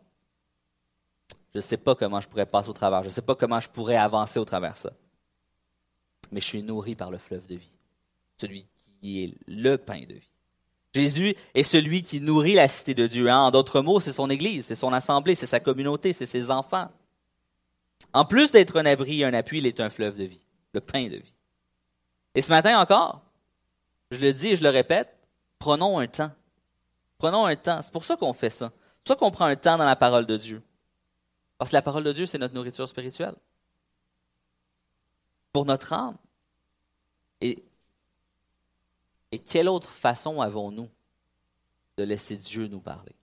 je 1.54 1.60
ne 1.60 1.62
sais 1.62 1.78
pas 1.78 1.94
comment 1.94 2.20
je 2.20 2.28
pourrais 2.28 2.48
passer 2.48 2.70
au 2.70 2.74
travers, 2.74 3.04
je 3.04 3.10
ne 3.10 3.14
sais 3.14 3.22
pas 3.22 3.36
comment 3.36 3.60
je 3.60 3.70
pourrais 3.70 3.98
avancer 3.98 4.40
au 4.40 4.46
travers 4.46 4.76
ça. 4.76 4.90
Mais 6.32 6.42
je 6.42 6.46
suis 6.46 6.64
nourri 6.64 6.96
par 6.96 7.12
le 7.12 7.18
fleuve 7.18 7.48
de 7.48 7.56
vie, 7.56 7.72
celui 8.38 8.66
qui 9.02 9.24
est 9.24 9.34
le 9.48 9.78
pain 9.78 10.02
de 10.02 10.14
vie. 10.14 10.32
Jésus 10.94 11.36
est 11.54 11.64
celui 11.64 12.04
qui 12.04 12.20
nourrit 12.20 12.56
la 12.56 12.68
cité 12.68 12.94
de 12.94 13.08
Dieu. 13.08 13.30
Hein. 13.30 13.40
En 13.40 13.52
d'autres 13.52 13.82
mots, 13.82 14.00
c'est 14.00 14.14
son 14.14 14.30
Église, 14.30 14.66
c'est 14.66 14.76
son 14.76 14.92
assemblée, 14.92 15.36
c'est 15.36 15.46
sa 15.46 15.60
communauté, 15.60 16.14
c'est 16.14 16.26
ses 16.26 16.50
enfants. 16.50 16.90
En 18.14 18.26
plus 18.26 18.52
d'être 18.52 18.78
un 18.78 18.86
abri 18.86 19.22
et 19.22 19.26
un 19.26 19.34
appui, 19.34 19.60
il 19.60 19.68
est 19.68 19.80
un 19.80 19.90
fleuve 19.90 20.18
de 20.18 20.24
vie, 20.24 20.42
le 20.74 20.82
pain 20.82 21.08
de 21.08 21.18
vie. 21.18 21.36
Et 22.34 22.42
ce 22.42 22.50
matin 22.50 22.80
encore, 22.80 23.22
je 24.12 24.20
le 24.20 24.34
dis 24.34 24.50
et 24.50 24.56
je 24.56 24.64
le 24.64 24.70
répète, 24.70 25.16
prenons 25.60 26.00
un 26.00 26.08
temps 26.08 26.32
Prenons 27.20 27.46
un 27.46 27.56
temps. 27.56 27.82
C'est 27.84 27.92
pour 27.92 28.06
ça 28.06 28.16
qu'on 28.16 28.34
fait 28.34 28.50
ça. 28.50 28.72
C'est 28.72 29.04
pour 29.04 29.08
ça 29.08 29.16
qu'on 29.16 29.30
prend 29.32 29.46
un 29.46 29.56
temps 29.56 29.78
dans 29.78 29.86
la 29.86 29.98
parole 29.98 30.26
de 30.26 30.38
Dieu. 30.38 30.64
Parce 31.58 31.70
que 31.70 31.76
la 31.76 31.82
parole 31.82 32.04
de 32.04 32.14
Dieu, 32.14 32.26
c'est 32.26 32.38
notre 32.38 32.56
nourriture 32.56 32.88
spirituelle. 32.88 33.36
Pour 35.60 35.66
notre 35.66 35.92
âme. 35.92 36.16
Et, 37.42 37.62
et 39.34 39.40
quelle 39.40 39.68
autre 39.68 39.90
façon 39.90 40.40
avons-nous 40.40 40.90
de 41.98 42.04
laisser 42.04 42.38
Dieu 42.38 42.68
nous 42.68 42.80
parler 42.80 43.14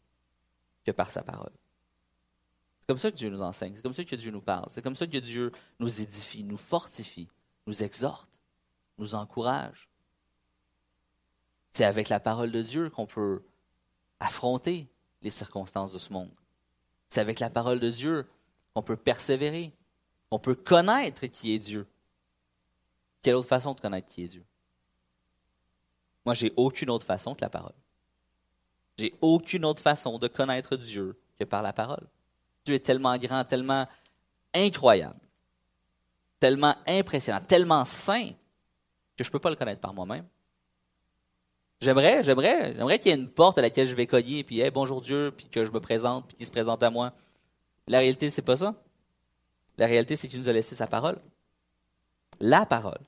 que 0.84 0.90
par 0.90 1.10
sa 1.10 1.22
parole? 1.22 1.54
C'est 2.78 2.88
comme 2.88 2.98
ça 2.98 3.10
que 3.10 3.16
Dieu 3.16 3.30
nous 3.30 3.40
enseigne, 3.40 3.74
c'est 3.74 3.80
comme 3.80 3.94
ça 3.94 4.04
que 4.04 4.16
Dieu 4.16 4.30
nous 4.30 4.42
parle, 4.42 4.66
c'est 4.68 4.82
comme 4.82 4.94
ça 4.94 5.06
que 5.06 5.16
Dieu 5.16 5.50
nous 5.78 6.02
édifie, 6.02 6.44
nous 6.44 6.58
fortifie, 6.58 7.26
nous 7.66 7.82
exhorte, 7.82 8.42
nous 8.98 9.14
encourage. 9.14 9.88
C'est 11.72 11.86
avec 11.86 12.10
la 12.10 12.20
parole 12.20 12.52
de 12.52 12.60
Dieu 12.60 12.90
qu'on 12.90 13.06
peut 13.06 13.42
affronter 14.20 14.86
les 15.22 15.30
circonstances 15.30 15.94
de 15.94 15.98
ce 15.98 16.12
monde. 16.12 16.36
C'est 17.08 17.22
avec 17.22 17.40
la 17.40 17.48
parole 17.48 17.80
de 17.80 17.88
Dieu 17.88 18.28
qu'on 18.74 18.82
peut 18.82 18.98
persévérer, 18.98 19.72
qu'on 20.28 20.38
peut 20.38 20.54
connaître 20.54 21.24
qui 21.28 21.54
est 21.54 21.58
Dieu. 21.58 21.86
Quelle 23.26 23.34
autre 23.34 23.48
façon 23.48 23.74
de 23.74 23.80
connaître 23.80 24.06
qui 24.06 24.22
est 24.22 24.28
Dieu? 24.28 24.44
Moi, 26.24 26.32
j'ai 26.34 26.52
aucune 26.54 26.90
autre 26.90 27.04
façon 27.04 27.34
que 27.34 27.40
la 27.40 27.48
parole. 27.48 27.74
J'ai 28.98 29.14
aucune 29.20 29.64
autre 29.64 29.82
façon 29.82 30.16
de 30.20 30.28
connaître 30.28 30.76
Dieu 30.76 31.18
que 31.36 31.42
par 31.42 31.60
la 31.60 31.72
parole. 31.72 32.06
Dieu 32.64 32.76
est 32.76 32.86
tellement 32.86 33.16
grand, 33.16 33.44
tellement 33.44 33.88
incroyable, 34.54 35.18
tellement 36.38 36.76
impressionnant, 36.86 37.40
tellement 37.40 37.84
saint 37.84 38.30
que 39.16 39.24
je 39.24 39.28
ne 39.28 39.32
peux 39.32 39.40
pas 39.40 39.50
le 39.50 39.56
connaître 39.56 39.80
par 39.80 39.92
moi-même. 39.92 40.28
J'aimerais, 41.80 42.22
j'aimerais, 42.22 42.74
j'aimerais 42.76 43.00
qu'il 43.00 43.10
y 43.10 43.12
ait 43.12 43.18
une 43.18 43.28
porte 43.28 43.58
à 43.58 43.62
laquelle 43.62 43.88
je 43.88 43.96
vais 43.96 44.06
cogner, 44.06 44.44
puis 44.44 44.60
hey, 44.60 44.70
bonjour 44.70 45.00
Dieu, 45.00 45.34
puis 45.36 45.48
que 45.48 45.66
je 45.66 45.72
me 45.72 45.80
présente, 45.80 46.28
puis 46.28 46.36
qu'il 46.36 46.46
se 46.46 46.52
présente 46.52 46.80
à 46.84 46.90
moi. 46.90 47.12
La 47.88 47.98
réalité, 47.98 48.30
c'est 48.30 48.40
pas 48.40 48.58
ça. 48.58 48.76
La 49.78 49.86
réalité, 49.86 50.14
c'est 50.14 50.28
qu'il 50.28 50.38
nous 50.38 50.48
a 50.48 50.52
laissé 50.52 50.76
sa 50.76 50.86
parole. 50.86 51.20
La 52.38 52.64
parole. 52.64 53.00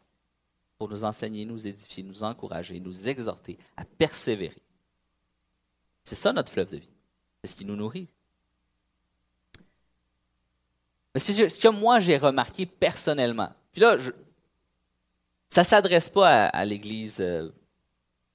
Pour 0.79 0.89
nous 0.89 1.05
enseigner, 1.05 1.45
nous 1.45 1.67
édifier, 1.67 2.05
nous 2.05 2.23
encourager, 2.23 2.79
nous 2.79 3.09
exhorter 3.09 3.59
à 3.77 3.85
persévérer. 3.85 4.63
C'est 6.05 6.15
ça 6.15 6.33
notre 6.33 6.53
fleuve 6.53 6.71
de 6.71 6.77
vie. 6.79 6.89
C'est 7.43 7.51
ce 7.51 7.57
qui 7.57 7.65
nous 7.65 7.77
nourrit. 7.77 8.09
Mais 11.15 11.21
ce 11.21 11.61
que 11.61 11.69
moi 11.69 12.01
j'ai 12.01 12.17
remarqué 12.17 12.65
personnellement, 12.65 13.51
puis 13.73 13.81
là, 13.81 13.97
ça 15.51 15.63
ne 15.63 15.67
s'adresse 15.67 16.11
pas 16.11 16.47
à, 16.47 16.65
l'Église 16.65 17.21
euh, 17.21 17.49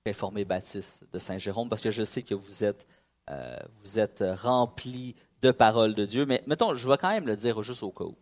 réformé 0.05 0.45
baptiste 0.45 1.05
de 1.11 1.19
Saint-Jérôme, 1.19 1.69
parce 1.69 1.81
que 1.81 1.91
je 1.91 2.03
sais 2.03 2.23
que 2.23 2.35
vous 2.35 2.63
êtes, 2.63 2.87
euh, 3.29 3.57
vous 3.83 3.99
êtes 3.99 4.23
rempli 4.37 5.15
de 5.41 5.51
paroles 5.51 5.93
de 5.93 6.05
Dieu. 6.05 6.25
Mais 6.25 6.43
mettons, 6.47 6.73
je 6.73 6.89
vais 6.89 6.97
quand 6.97 7.09
même 7.09 7.27
le 7.27 7.37
dire 7.37 7.61
juste 7.63 7.83
au 7.83 7.91
cas 7.91 8.05
où. 8.05 8.15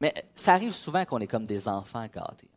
Mais 0.00 0.14
ça 0.34 0.52
arrive 0.52 0.74
souvent 0.74 1.04
qu'on 1.04 1.20
est 1.20 1.26
comme 1.26 1.46
des 1.46 1.68
enfants 1.68 2.06
gâtés. 2.06 2.50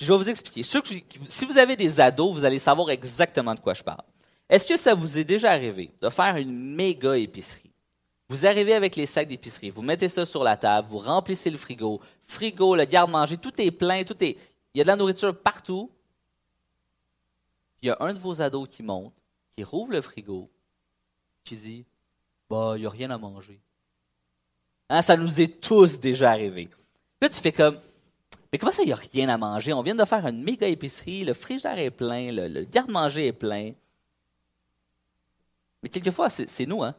je 0.00 0.12
vais 0.12 0.18
vous 0.18 0.28
expliquer. 0.28 0.62
si 0.62 1.44
vous 1.44 1.58
avez 1.58 1.76
des 1.76 2.00
ados, 2.00 2.32
vous 2.32 2.44
allez 2.44 2.58
savoir 2.58 2.90
exactement 2.90 3.54
de 3.54 3.60
quoi 3.60 3.74
je 3.74 3.82
parle. 3.82 4.04
Est-ce 4.48 4.66
que 4.66 4.76
ça 4.76 4.94
vous 4.94 5.18
est 5.18 5.24
déjà 5.24 5.50
arrivé 5.50 5.90
de 6.00 6.08
faire 6.08 6.36
une 6.36 6.74
méga 6.74 7.16
épicerie? 7.16 7.72
Vous 8.28 8.46
arrivez 8.46 8.74
avec 8.74 8.96
les 8.96 9.06
sacs 9.06 9.28
d'épicerie, 9.28 9.70
vous 9.70 9.82
mettez 9.82 10.08
ça 10.08 10.26
sur 10.26 10.42
la 10.42 10.56
table, 10.56 10.88
vous 10.88 10.98
remplissez 10.98 11.48
le 11.48 11.56
frigo, 11.56 12.00
frigo, 12.24 12.74
le 12.74 12.84
garde-manger, 12.84 13.36
tout 13.36 13.52
est 13.60 13.70
plein, 13.70 14.02
tout 14.02 14.22
est, 14.22 14.36
il 14.74 14.78
y 14.78 14.80
a 14.80 14.84
de 14.84 14.88
la 14.88 14.96
nourriture 14.96 15.36
partout, 15.36 15.90
il 17.82 17.86
y 17.86 17.90
a 17.90 17.96
un 18.00 18.12
de 18.12 18.18
vos 18.18 18.42
ados 18.42 18.68
qui 18.68 18.82
monte, 18.82 19.14
qui 19.56 19.62
rouvre 19.62 19.92
le 19.92 20.00
frigo, 20.00 20.50
qui 21.44 21.54
dit 21.56 21.86
Bah, 22.50 22.72
il 22.76 22.80
n'y 22.80 22.86
a 22.86 22.90
rien 22.90 23.10
à 23.10 23.18
manger. 23.18 23.60
Hein, 24.88 25.02
ça 25.02 25.16
nous 25.16 25.40
est 25.40 25.60
tous 25.60 25.98
déjà 25.98 26.30
arrivé. 26.30 26.68
Puis 27.20 27.30
tu 27.30 27.40
fais 27.40 27.52
comme 27.52 27.78
mais 28.52 28.58
comment 28.58 28.72
ça, 28.72 28.82
il 28.82 28.86
n'y 28.86 28.92
a 28.92 28.96
rien 28.96 29.28
à 29.28 29.36
manger? 29.36 29.72
On 29.72 29.82
vient 29.82 29.94
de 29.94 30.04
faire 30.04 30.26
une 30.26 30.42
méga 30.42 30.66
épicerie, 30.66 31.24
le 31.24 31.32
frigidaire 31.32 31.78
est 31.78 31.90
plein, 31.90 32.32
le, 32.32 32.64
garde-manger 32.64 33.26
est 33.26 33.32
plein. 33.32 33.72
Mais 35.82 35.88
quelquefois, 35.88 36.30
c'est 36.30 36.66
nous, 36.66 36.82
hein? 36.82 36.94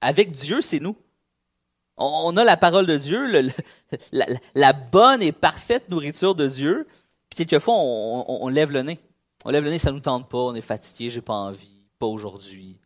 Avec 0.00 0.32
Dieu, 0.32 0.60
c'est 0.60 0.80
nous. 0.80 0.96
On, 1.96 2.36
a 2.36 2.44
la 2.44 2.56
parole 2.56 2.86
de 2.86 2.96
Dieu, 2.96 3.52
la, 4.54 4.72
bonne 4.72 5.22
et 5.22 5.32
parfaite 5.32 5.88
nourriture 5.88 6.34
de 6.34 6.46
Dieu. 6.46 6.86
Puis 7.30 7.46
quelquefois, 7.46 7.74
on, 7.76 8.48
lève 8.48 8.70
le 8.70 8.82
nez. 8.82 8.98
On 9.44 9.50
lève 9.50 9.64
le 9.64 9.70
nez, 9.70 9.78
ça 9.78 9.92
nous 9.92 10.00
tente 10.00 10.28
pas, 10.28 10.38
on 10.38 10.54
est 10.54 10.60
fatigué, 10.60 11.08
j'ai 11.08 11.22
pas 11.22 11.34
envie, 11.34 11.82
pas 11.98 12.06
aujourd'hui. 12.06 12.76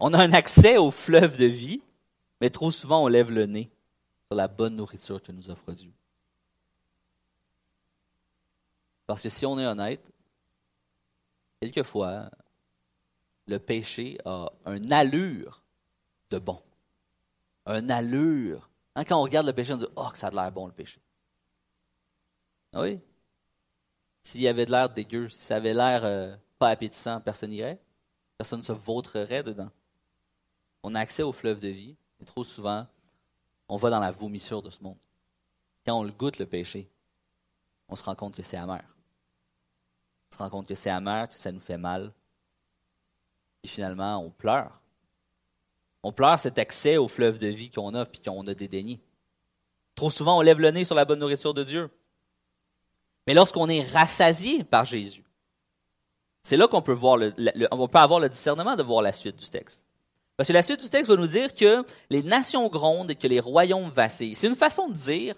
On 0.00 0.14
a 0.14 0.18
un 0.18 0.32
accès 0.32 0.78
au 0.78 0.90
fleuve 0.90 1.36
de 1.36 1.46
vie, 1.46 1.82
mais 2.40 2.50
trop 2.50 2.70
souvent, 2.70 3.04
on 3.04 3.08
lève 3.08 3.30
le 3.30 3.46
nez 3.46 3.70
sur 4.26 4.36
la 4.36 4.48
bonne 4.48 4.76
nourriture 4.76 5.22
que 5.22 5.32
nous 5.32 5.50
offre 5.50 5.72
Dieu. 5.72 5.92
Parce 9.06 9.22
que 9.22 9.28
si 9.28 9.46
on 9.46 9.58
est 9.58 9.66
honnête, 9.66 10.02
quelquefois, 11.60 12.30
le 13.46 13.58
péché 13.58 14.18
a 14.24 14.50
une 14.66 14.92
allure 14.92 15.62
de 16.30 16.38
bon. 16.38 16.60
Un 17.66 17.88
allure. 17.88 18.68
Hein, 18.94 19.04
quand 19.04 19.18
on 19.18 19.22
regarde 19.22 19.46
le 19.46 19.52
péché, 19.52 19.72
on 19.72 19.76
dit 19.76 19.86
Oh, 19.96 20.08
que 20.12 20.18
ça 20.18 20.28
a 20.28 20.30
l'air 20.30 20.52
bon 20.52 20.66
le 20.66 20.72
péché. 20.72 21.00
Ah 22.72 22.82
oui? 22.82 23.00
S'il 24.22 24.40
y 24.40 24.48
avait 24.48 24.66
de 24.66 24.72
l'air 24.72 24.90
dégueu, 24.90 25.28
si 25.28 25.38
ça 25.38 25.56
avait 25.56 25.74
l'air 25.74 26.04
euh, 26.04 26.34
pas 26.58 26.70
appétissant, 26.70 27.20
personne 27.20 27.50
n'irait. 27.50 27.80
Personne 28.36 28.58
ne 28.58 28.64
se 28.64 28.72
vautrerait 28.72 29.42
dedans. 29.42 29.70
On 30.82 30.94
a 30.94 31.00
accès 31.00 31.22
au 31.22 31.32
fleuve 31.32 31.60
de 31.60 31.68
vie, 31.68 31.96
trop 32.24 32.44
souvent, 32.44 32.86
on 33.68 33.76
va 33.76 33.90
dans 33.90 34.00
la 34.00 34.10
vomissure 34.10 34.62
de 34.62 34.70
ce 34.70 34.82
monde. 34.82 34.98
Quand 35.84 35.98
on 35.98 36.02
le 36.02 36.12
goûte, 36.12 36.38
le 36.38 36.46
péché, 36.46 36.88
on 37.88 37.96
se 37.96 38.02
rend 38.02 38.14
compte 38.14 38.34
que 38.34 38.42
c'est 38.42 38.56
amer. 38.56 38.82
On 40.30 40.34
se 40.34 40.38
rend 40.38 40.50
compte 40.50 40.66
que 40.66 40.74
c'est 40.74 40.90
amer, 40.90 41.28
que 41.28 41.38
ça 41.38 41.52
nous 41.52 41.60
fait 41.60 41.76
mal. 41.76 42.12
Et 43.62 43.68
finalement, 43.68 44.18
on 44.18 44.30
pleure. 44.30 44.80
On 46.02 46.12
pleure 46.12 46.38
cet 46.38 46.58
accès 46.58 46.96
au 46.96 47.08
fleuve 47.08 47.38
de 47.38 47.48
vie 47.48 47.70
qu'on 47.70 47.94
a 47.94 48.04
puis 48.06 48.20
qu'on 48.22 48.46
a 48.46 48.54
dédaigné. 48.54 49.00
Trop 49.94 50.10
souvent, 50.10 50.38
on 50.38 50.42
lève 50.42 50.60
le 50.60 50.70
nez 50.70 50.84
sur 50.84 50.94
la 50.94 51.04
bonne 51.04 51.18
nourriture 51.18 51.54
de 51.54 51.64
Dieu. 51.64 51.90
Mais 53.26 53.34
lorsqu'on 53.34 53.68
est 53.68 53.82
rassasié 53.82 54.62
par 54.62 54.84
Jésus, 54.84 55.24
c'est 56.42 56.56
là 56.56 56.68
qu'on 56.68 56.82
peut, 56.82 56.92
voir 56.92 57.16
le, 57.16 57.34
on 57.72 57.88
peut 57.88 57.98
avoir 57.98 58.20
le 58.20 58.28
discernement 58.28 58.76
de 58.76 58.82
voir 58.82 59.02
la 59.02 59.12
suite 59.12 59.36
du 59.36 59.48
texte. 59.48 59.85
Parce 60.36 60.48
que 60.48 60.52
la 60.52 60.62
suite 60.62 60.82
du 60.82 60.90
texte 60.90 61.10
va 61.10 61.16
nous 61.16 61.26
dire 61.26 61.54
que 61.54 61.84
les 62.10 62.22
nations 62.22 62.68
grondent 62.68 63.10
et 63.10 63.14
que 63.14 63.26
les 63.26 63.40
royaumes 63.40 63.90
vacillent. 63.90 64.34
C'est 64.34 64.48
une 64.48 64.56
façon 64.56 64.88
de 64.88 64.94
dire 64.94 65.34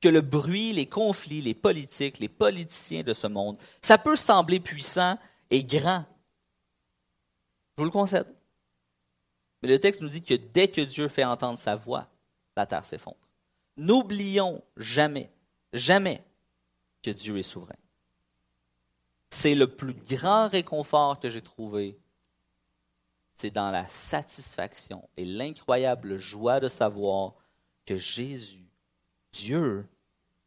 que 0.00 0.08
le 0.08 0.20
bruit, 0.20 0.72
les 0.72 0.86
conflits, 0.86 1.40
les 1.40 1.54
politiques, 1.54 2.18
les 2.18 2.28
politiciens 2.28 3.02
de 3.02 3.14
ce 3.14 3.26
monde, 3.26 3.56
ça 3.80 3.96
peut 3.96 4.16
sembler 4.16 4.60
puissant 4.60 5.18
et 5.50 5.64
grand. 5.64 6.04
Je 7.76 7.82
vous 7.82 7.84
le 7.84 7.90
concède. 7.90 8.26
Mais 9.62 9.68
le 9.70 9.80
texte 9.80 10.02
nous 10.02 10.08
dit 10.08 10.22
que 10.22 10.34
dès 10.34 10.68
que 10.68 10.82
Dieu 10.82 11.08
fait 11.08 11.24
entendre 11.24 11.58
sa 11.58 11.74
voix, 11.74 12.08
la 12.56 12.66
terre 12.66 12.84
s'effondre. 12.84 13.16
N'oublions 13.76 14.62
jamais, 14.76 15.30
jamais 15.72 16.22
que 17.02 17.10
Dieu 17.10 17.38
est 17.38 17.42
souverain. 17.42 17.74
C'est 19.30 19.54
le 19.54 19.66
plus 19.66 19.94
grand 19.94 20.48
réconfort 20.48 21.20
que 21.20 21.28
j'ai 21.28 21.42
trouvé. 21.42 21.98
C'est 23.36 23.50
dans 23.50 23.70
la 23.70 23.86
satisfaction 23.86 25.08
et 25.18 25.26
l'incroyable 25.26 26.16
joie 26.16 26.58
de 26.58 26.68
savoir 26.68 27.34
que 27.84 27.98
Jésus, 27.98 28.66
Dieu, 29.30 29.86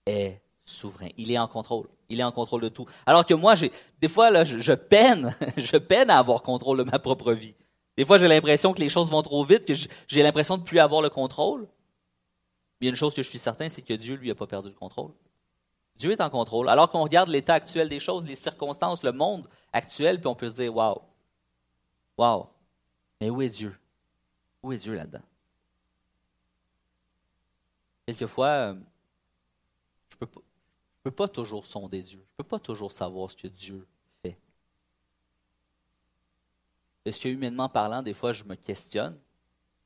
est 0.08 0.41
souverain. 0.65 1.10
Il 1.15 1.32
est 1.32 1.38
en 1.38 1.47
contrôle. 1.47 1.88
Il 2.10 2.19
est 2.19 2.23
en 2.23 2.32
contrôle 2.32 2.62
de 2.62 2.69
tout. 2.69 2.88
Alors 3.06 3.25
que 3.28 3.36
moi, 3.36 3.54
des 4.02 4.08
fois, 4.08 4.32
là, 4.32 4.43
je, 4.43 4.58
je 4.58 4.73
peine, 4.73 5.36
je 5.58 5.78
peine 5.78 6.10
à 6.10 6.17
avoir 6.17 6.41
contrôle 6.41 6.80
de 6.80 6.84
ma 6.84 6.97
propre 6.97 7.32
vie. 7.34 7.54
Des 7.95 8.06
fois, 8.06 8.17
j'ai 8.17 8.28
l'impression 8.28 8.73
que 8.73 8.80
les 8.80 8.89
choses 8.89 9.12
vont 9.12 9.21
trop 9.21 9.43
vite, 9.43 9.65
que 9.65 9.73
j'ai 10.08 10.23
l'impression 10.23 10.58
de 10.58 10.62
ne 10.62 10.65
plus 10.65 10.80
avoir 10.80 11.04
le 11.04 11.12
contrôle. 11.12 11.67
Mais 12.82 12.82
il 12.82 12.86
y 12.86 12.88
a 12.88 12.91
une 12.91 12.95
chose 12.95 13.13
que 13.13 13.21
je 13.21 13.30
suis 13.30 13.38
certain, 13.38 13.69
c'est 13.69 13.84
que 13.84 13.93
Dieu, 13.93 14.15
lui, 14.15 14.30
n'a 14.30 14.36
pas 14.36 14.47
perdu 14.47 14.69
le 14.69 14.75
contrôle. 14.75 15.12
Dieu 15.95 16.12
est 16.12 16.21
en 16.21 16.30
contrôle. 16.32 16.69
Alors 16.69 16.89
qu'on 16.89 17.04
regarde 17.04 17.30
l'état 17.30 17.54
actuel 17.54 17.88
des 17.88 17.99
choses, 17.99 18.25
les 18.25 18.36
circonstances, 18.36 19.04
le 19.04 19.12
monde 19.12 19.47
actuel, 19.73 20.19
puis 20.19 20.28
on 20.28 20.34
peut 20.34 20.49
se 20.49 20.56
dire, 20.56 20.73
waouh, 20.73 21.02
waouh, 22.17 22.47
mais 23.19 23.29
où 23.29 23.41
est 23.41 23.49
Dieu? 23.49 23.77
Où 24.63 24.71
est 24.71 24.77
Dieu 24.77 24.95
là-dedans? 24.95 25.23
Quelquefois, 28.05 28.47
euh, 28.47 28.75
je 30.10 30.25
ne 30.25 30.25
peux, 31.03 31.12
pas 31.12 31.27
toujours 31.27 31.65
sonder 31.65 32.01
Dieu. 32.01 32.19
Je 32.19 32.34
ne 32.34 32.38
peux 32.38 32.43
pas 32.43 32.60
toujours 32.60 32.91
savoir 32.91 33.32
ce 33.32 33.38
que 33.38 33.47
Dieu 33.47 33.88
Est-ce 37.10 37.21
que 37.21 37.29
humainement 37.29 37.69
parlant, 37.69 38.03
des 38.03 38.13
fois, 38.13 38.34
je 38.34 38.43
me 38.43 38.53
questionne 38.55 39.17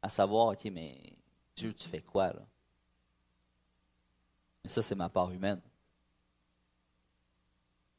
à 0.01 0.09
savoir, 0.09 0.47
OK, 0.47 0.65
mais 0.65 0.97
Dieu, 1.55 1.73
tu 1.73 1.87
fais 1.87 2.01
quoi 2.01 2.33
là? 2.33 2.45
Mais 4.63 4.69
ça, 4.69 4.81
c'est 4.81 4.95
ma 4.95 5.07
part 5.07 5.31
humaine. 5.31 5.61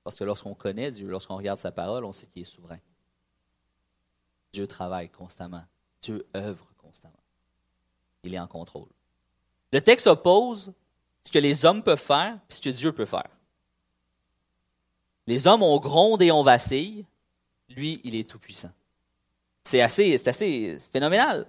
Parce 0.03 0.17
que 0.17 0.25
lorsqu'on 0.25 0.55
connaît 0.55 0.91
Dieu, 0.91 1.09
lorsqu'on 1.09 1.37
regarde 1.37 1.59
sa 1.59 1.73
parole, 1.73 2.05
on 2.05 2.13
sait 2.13 2.27
qu'il 2.27 2.43
est 2.43 2.45
souverain. 2.45 2.79
Dieu 4.55 4.69
travaille 4.69 5.09
constamment. 5.09 5.65
Dieu 6.01 6.25
œuvre 6.37 6.65
constamment. 6.79 7.19
Il 8.23 8.33
est 8.35 8.39
en 8.39 8.47
contrôle. 8.47 8.89
Le 9.73 9.81
texte 9.81 10.07
oppose 10.07 10.73
ce 11.25 11.33
que 11.33 11.41
les 11.41 11.65
hommes 11.65 11.83
peuvent 11.83 12.01
faire 12.01 12.39
et 12.49 12.53
ce 12.53 12.61
que 12.61 12.71
Dieu 12.71 12.93
peut 12.93 13.05
faire. 13.05 13.29
Les 15.27 15.49
hommes 15.49 15.65
ont 15.65 15.79
gronde 15.79 16.23
et 16.23 16.31
on 16.31 16.45
vacille. 16.45 17.05
Lui, 17.69 18.01
il 18.05 18.15
est 18.15 18.31
tout-puissant. 18.31 18.71
C'est 19.65 19.81
assez, 19.81 20.17
c'est 20.17 20.29
assez 20.29 20.79
phénoménal. 20.93 21.47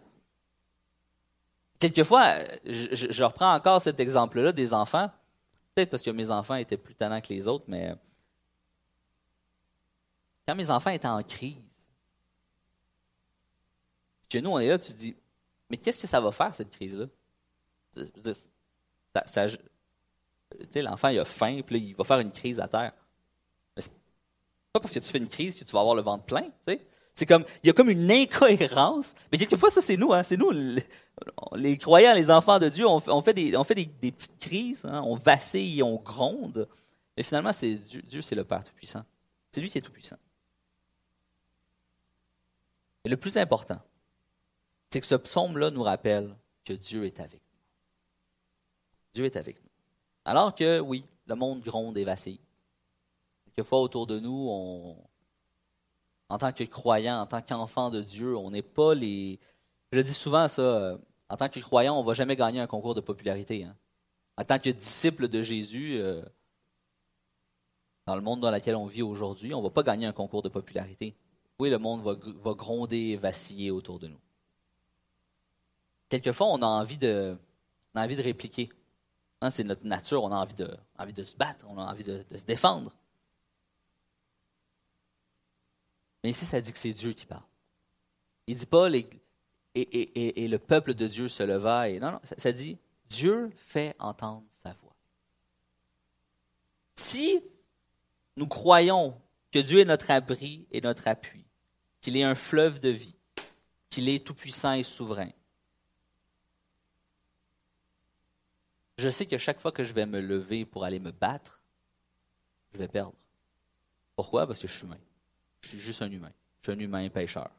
Quelquefois, 1.77 2.37
je, 2.65 3.23
reprends 3.23 3.53
encore 3.53 3.81
cet 3.81 3.99
exemple-là 3.99 4.51
des 4.51 4.73
enfants, 4.73 5.11
peut-être 5.75 5.91
parce 5.91 6.01
que 6.01 6.09
mes 6.09 6.31
enfants 6.31 6.55
étaient 6.55 6.77
plus 6.77 6.95
talents 6.95 7.21
que 7.21 7.33
les 7.33 7.47
autres, 7.47 7.65
mais 7.67 7.93
quand 10.47 10.55
mes 10.55 10.71
enfants 10.71 10.91
étaient 10.91 11.07
en 11.07 11.21
crise, 11.21 11.74
que 14.29 14.37
nous, 14.37 14.51
on 14.51 14.59
est 14.59 14.67
là, 14.67 14.79
tu 14.79 14.93
te 14.93 14.97
dis, 14.97 15.15
mais 15.69 15.77
qu'est-ce 15.77 16.01
que 16.01 16.07
ça 16.07 16.19
va 16.19 16.31
faire, 16.31 16.53
cette 16.53 16.69
crise-là? 16.69 17.05
Ça, 19.25 19.47
l'enfant, 20.75 21.07
il 21.09 21.19
a 21.19 21.25
faim, 21.25 21.61
puis 21.65 21.79
il 21.79 21.95
va 21.95 22.03
faire 22.03 22.19
une 22.19 22.31
crise 22.31 22.59
à 22.59 22.67
terre. 22.67 22.93
Mais 23.75 23.81
c'est 23.81 23.91
pas 24.73 24.79
parce 24.79 24.93
que 24.93 24.99
tu 24.99 25.09
fais 25.09 25.17
une 25.17 25.27
crise 25.27 25.55
que 25.55 25.63
tu 25.63 25.71
vas 25.71 25.79
avoir 25.79 25.95
le 25.95 26.01
ventre 26.01 26.25
plein, 26.25 26.43
tu 26.43 26.51
sais. 26.61 26.85
C'est 27.17 27.25
comme, 27.25 27.45
il 27.63 27.67
y 27.67 27.69
a 27.69 27.73
comme 27.73 27.89
une 27.89 28.11
incohérence. 28.11 29.15
Mais 29.31 29.37
quelquefois, 29.37 29.71
ça, 29.71 29.79
c'est 29.79 29.95
nous, 29.95 30.11
hein. 30.11 30.21
C'est 30.21 30.35
nous, 30.35 30.51
les, 31.55 31.77
croyants, 31.77 32.13
les 32.13 32.29
enfants 32.29 32.59
de 32.59 32.67
Dieu, 32.67 32.85
on, 32.85 32.99
fait 33.21 33.33
des, 33.33 33.55
on 33.55 33.63
fait 33.63 33.75
des, 33.75 34.11
petites 34.11 34.37
crises, 34.37 34.85
hein. 34.85 35.01
on 35.05 35.15
vacille, 35.15 35.81
on 35.81 35.95
gronde. 35.95 36.67
Mais 37.15 37.23
finalement, 37.23 37.53
c'est 37.53 37.75
Dieu 37.75 38.21
c'est 38.21 38.35
le 38.35 38.43
Père 38.43 38.65
Tout-Puissant. 38.65 39.05
C'est 39.49 39.61
lui 39.61 39.69
qui 39.69 39.77
est 39.77 39.81
Tout-Puissant. 39.81 40.17
Et 43.05 43.09
le 43.09 43.15
plus 43.15 43.37
important, 43.37 43.79
c'est 44.89 45.01
que 45.01 45.07
ce 45.07 45.15
psaume-là 45.15 45.71
nous 45.71 45.83
rappelle 45.83 46.35
que 46.63 46.73
Dieu 46.73 47.05
est 47.05 47.19
avec 47.19 47.41
nous. 47.41 47.59
Dieu 49.13 49.25
est 49.25 49.35
avec 49.35 49.61
nous. 49.61 49.69
Alors 50.25 50.55
que, 50.55 50.79
oui, 50.79 51.03
le 51.27 51.35
monde 51.35 51.61
gronde 51.61 51.97
et 51.97 52.03
vacille. 52.03 52.39
Quelquefois, 53.45 53.81
autour 53.81 54.07
de 54.07 54.19
nous, 54.19 54.47
on, 54.49 54.97
en 56.29 56.37
tant 56.37 56.51
que 56.51 56.63
croyant, 56.63 57.21
en 57.21 57.25
tant 57.25 57.41
qu'enfant 57.41 57.89
de 57.89 58.01
Dieu, 58.01 58.35
on 58.35 58.51
n'est 58.51 58.61
pas 58.61 58.93
les. 58.93 59.39
Je 59.91 59.99
dis 59.99 60.13
souvent 60.13 60.47
ça. 60.47 60.61
Euh, 60.61 60.97
en 61.29 61.37
tant 61.37 61.49
que 61.49 61.59
croyant, 61.59 61.97
on 61.97 62.01
ne 62.01 62.07
va 62.07 62.13
jamais 62.13 62.35
gagner 62.35 62.59
un 62.59 62.67
concours 62.67 62.93
de 62.93 63.01
popularité. 63.01 63.63
Hein. 63.63 63.75
En 64.37 64.43
tant 64.43 64.59
que 64.59 64.69
disciple 64.69 65.27
de 65.27 65.41
Jésus, 65.41 65.97
euh, 65.97 66.21
dans 68.05 68.15
le 68.15 68.21
monde 68.21 68.41
dans 68.41 68.51
lequel 68.51 68.75
on 68.75 68.85
vit 68.85 69.01
aujourd'hui, 69.01 69.53
on 69.53 69.59
ne 69.59 69.63
va 69.63 69.71
pas 69.71 69.83
gagner 69.83 70.05
un 70.05 70.13
concours 70.13 70.43
de 70.43 70.49
popularité. 70.49 71.15
Oui, 71.57 71.69
le 71.69 71.79
monde 71.79 72.03
va, 72.03 72.53
gronder 72.53 72.97
et 72.97 73.17
vaciller 73.17 73.71
autour 73.71 73.97
de 73.97 74.07
nous. 74.07 74.19
Quelquefois, 76.09 76.47
on 76.47 76.61
a 76.61 76.67
envie 76.67 76.97
de, 76.97 77.37
envie 77.95 78.15
de 78.15 78.21
répliquer. 78.21 78.69
Hein, 79.41 79.49
c'est 79.49 79.63
notre 79.63 79.85
nature, 79.85 80.23
on 80.23 80.31
a 80.31 80.35
envie 80.35 80.55
de, 80.55 80.75
envie 80.97 81.13
de 81.13 81.23
se 81.23 81.35
battre, 81.35 81.65
on 81.67 81.77
a 81.77 81.83
envie 81.83 82.03
de 82.03 82.23
se 82.35 82.45
défendre. 82.45 82.95
Mais 86.23 86.31
ici, 86.31 86.45
ça 86.45 86.59
dit 86.59 86.71
que 86.71 86.77
c'est 86.79 86.93
Dieu 86.93 87.13
qui 87.13 87.25
parle. 87.25 87.43
Il 88.47 88.55
ne 88.55 88.59
dit 88.59 88.65
pas 88.65 88.89
et, 89.75 90.43
et, 90.43 90.47
le 90.47 90.57
peuple 90.57 90.93
de 90.93 91.07
Dieu 91.07 91.27
se 91.27 91.43
leva. 91.43 91.89
Et, 91.89 91.99
non, 91.99 92.13
non, 92.13 92.19
ça, 92.23 92.51
dit 92.51 92.79
Dieu 93.09 93.51
fait 93.55 93.95
entendre 93.99 94.43
sa 94.49 94.73
voix. 94.73 94.95
Si 96.95 97.43
nous 98.37 98.47
croyons 98.47 99.21
que 99.51 99.59
Dieu 99.59 99.79
est 99.79 99.85
notre 99.85 100.09
abri 100.09 100.65
et 100.71 100.81
notre 100.81 101.07
appui, 101.07 101.45
qu'il 102.01 102.17
est 102.17 102.23
un 102.23 102.33
fleuve 102.33 102.79
de 102.79 102.89
vie, 102.89 103.15
qu'il 103.89 104.09
est 104.09 104.25
tout-puissant 104.25 104.73
et 104.73 104.83
souverain, 104.83 105.29
je 108.97 109.09
sais 109.09 109.25
que 109.25 109.37
chaque 109.37 109.59
fois 109.59 109.71
que 109.71 109.83
je 109.83 109.93
vais 109.93 110.05
me 110.05 110.19
lever 110.19 110.65
pour 110.65 110.83
aller 110.85 110.99
me 110.99 111.11
battre, 111.11 111.61
je 112.73 112.77
vais 112.77 112.87
perdre. 112.87 113.13
Pourquoi? 114.15 114.47
Parce 114.47 114.59
que 114.59 114.67
je 114.67 114.73
suis 114.73 114.85
humain. 114.85 114.99
Je 115.61 115.69
suis 115.69 115.79
juste 115.79 116.01
un 116.01 116.11
humain. 116.11 116.31
Je 116.61 116.71
suis 116.71 116.79
un 116.79 116.81
humain 116.81 117.09
pécheur. 117.09 117.49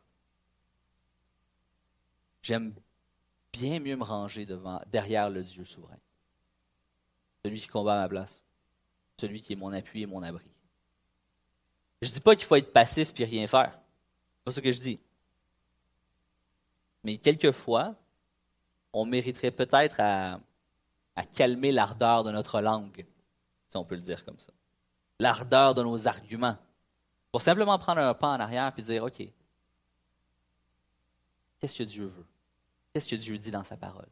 J'aime 2.43 2.73
bien 3.53 3.81
mieux 3.81 3.97
me 3.97 4.05
ranger 4.05 4.47
devant, 4.47 4.81
derrière 4.87 5.29
le 5.29 5.43
Dieu 5.43 5.65
souverain. 5.65 5.99
Celui 7.45 7.61
qui 7.61 7.69
combat 7.69 7.97
à 7.97 8.03
ma 8.03 8.09
place. 8.09 8.45
Celui 9.21 9.41
qui 9.41 9.53
est 9.53 9.57
mon 9.57 9.73
appui 9.73 10.03
et 10.03 10.07
mon 10.07 10.23
abri. 10.23 10.51
Je 12.03 12.09
ne 12.09 12.15
dis 12.15 12.21
pas 12.21 12.37
qu'il 12.37 12.45
faut 12.45 12.57
être 12.57 12.73
passif 12.73 13.13
et 13.19 13.25
rien 13.25 13.47
faire. 13.47 13.73
C'est 13.73 14.45
pas 14.45 14.51
ce 14.53 14.61
que 14.61 14.73
je 14.73 14.81
dis. 14.81 15.01
Mais 17.05 17.19
quelquefois, 17.19 17.95
on 18.93 19.05
mériterait 19.05 19.51
peut-être 19.51 20.01
à, 20.01 20.41
à 21.17 21.25
calmer 21.25 21.73
l'ardeur 21.73 22.25
de 22.25 22.31
notre 22.31 22.61
langue, 22.61 23.07
si 23.69 23.77
on 23.77 23.85
peut 23.85 23.95
le 23.95 24.01
dire 24.03 24.25
comme 24.25 24.39
ça. 24.39 24.53
L'ardeur 25.19 25.75
de 25.75 25.83
nos 25.83 26.07
arguments. 26.07 26.57
Pour 27.33 27.41
simplement 27.41 27.79
prendre 27.79 28.01
un 28.01 28.15
pas 28.15 28.29
en 28.29 28.41
arrière 28.41 28.73
et 28.77 28.83
dire, 28.83 29.05
OK, 29.05 29.23
qu'est-ce 31.59 31.79
que 31.79 31.83
Dieu 31.83 32.05
veut? 32.05 32.27
Qu'est-ce 32.93 33.09
que 33.09 33.17
Dieu 33.17 33.39
dit 33.39 33.51
dans 33.51 33.65
sa 33.65 33.77
parole? 33.77 34.09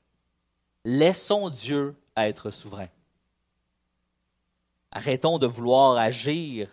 Laissons 0.85 1.51
Dieu 1.51 1.95
être 2.17 2.51
souverain. 2.51 2.89
Arrêtons 4.91 5.39
de 5.39 5.47
vouloir 5.47 5.97
agir 5.97 6.69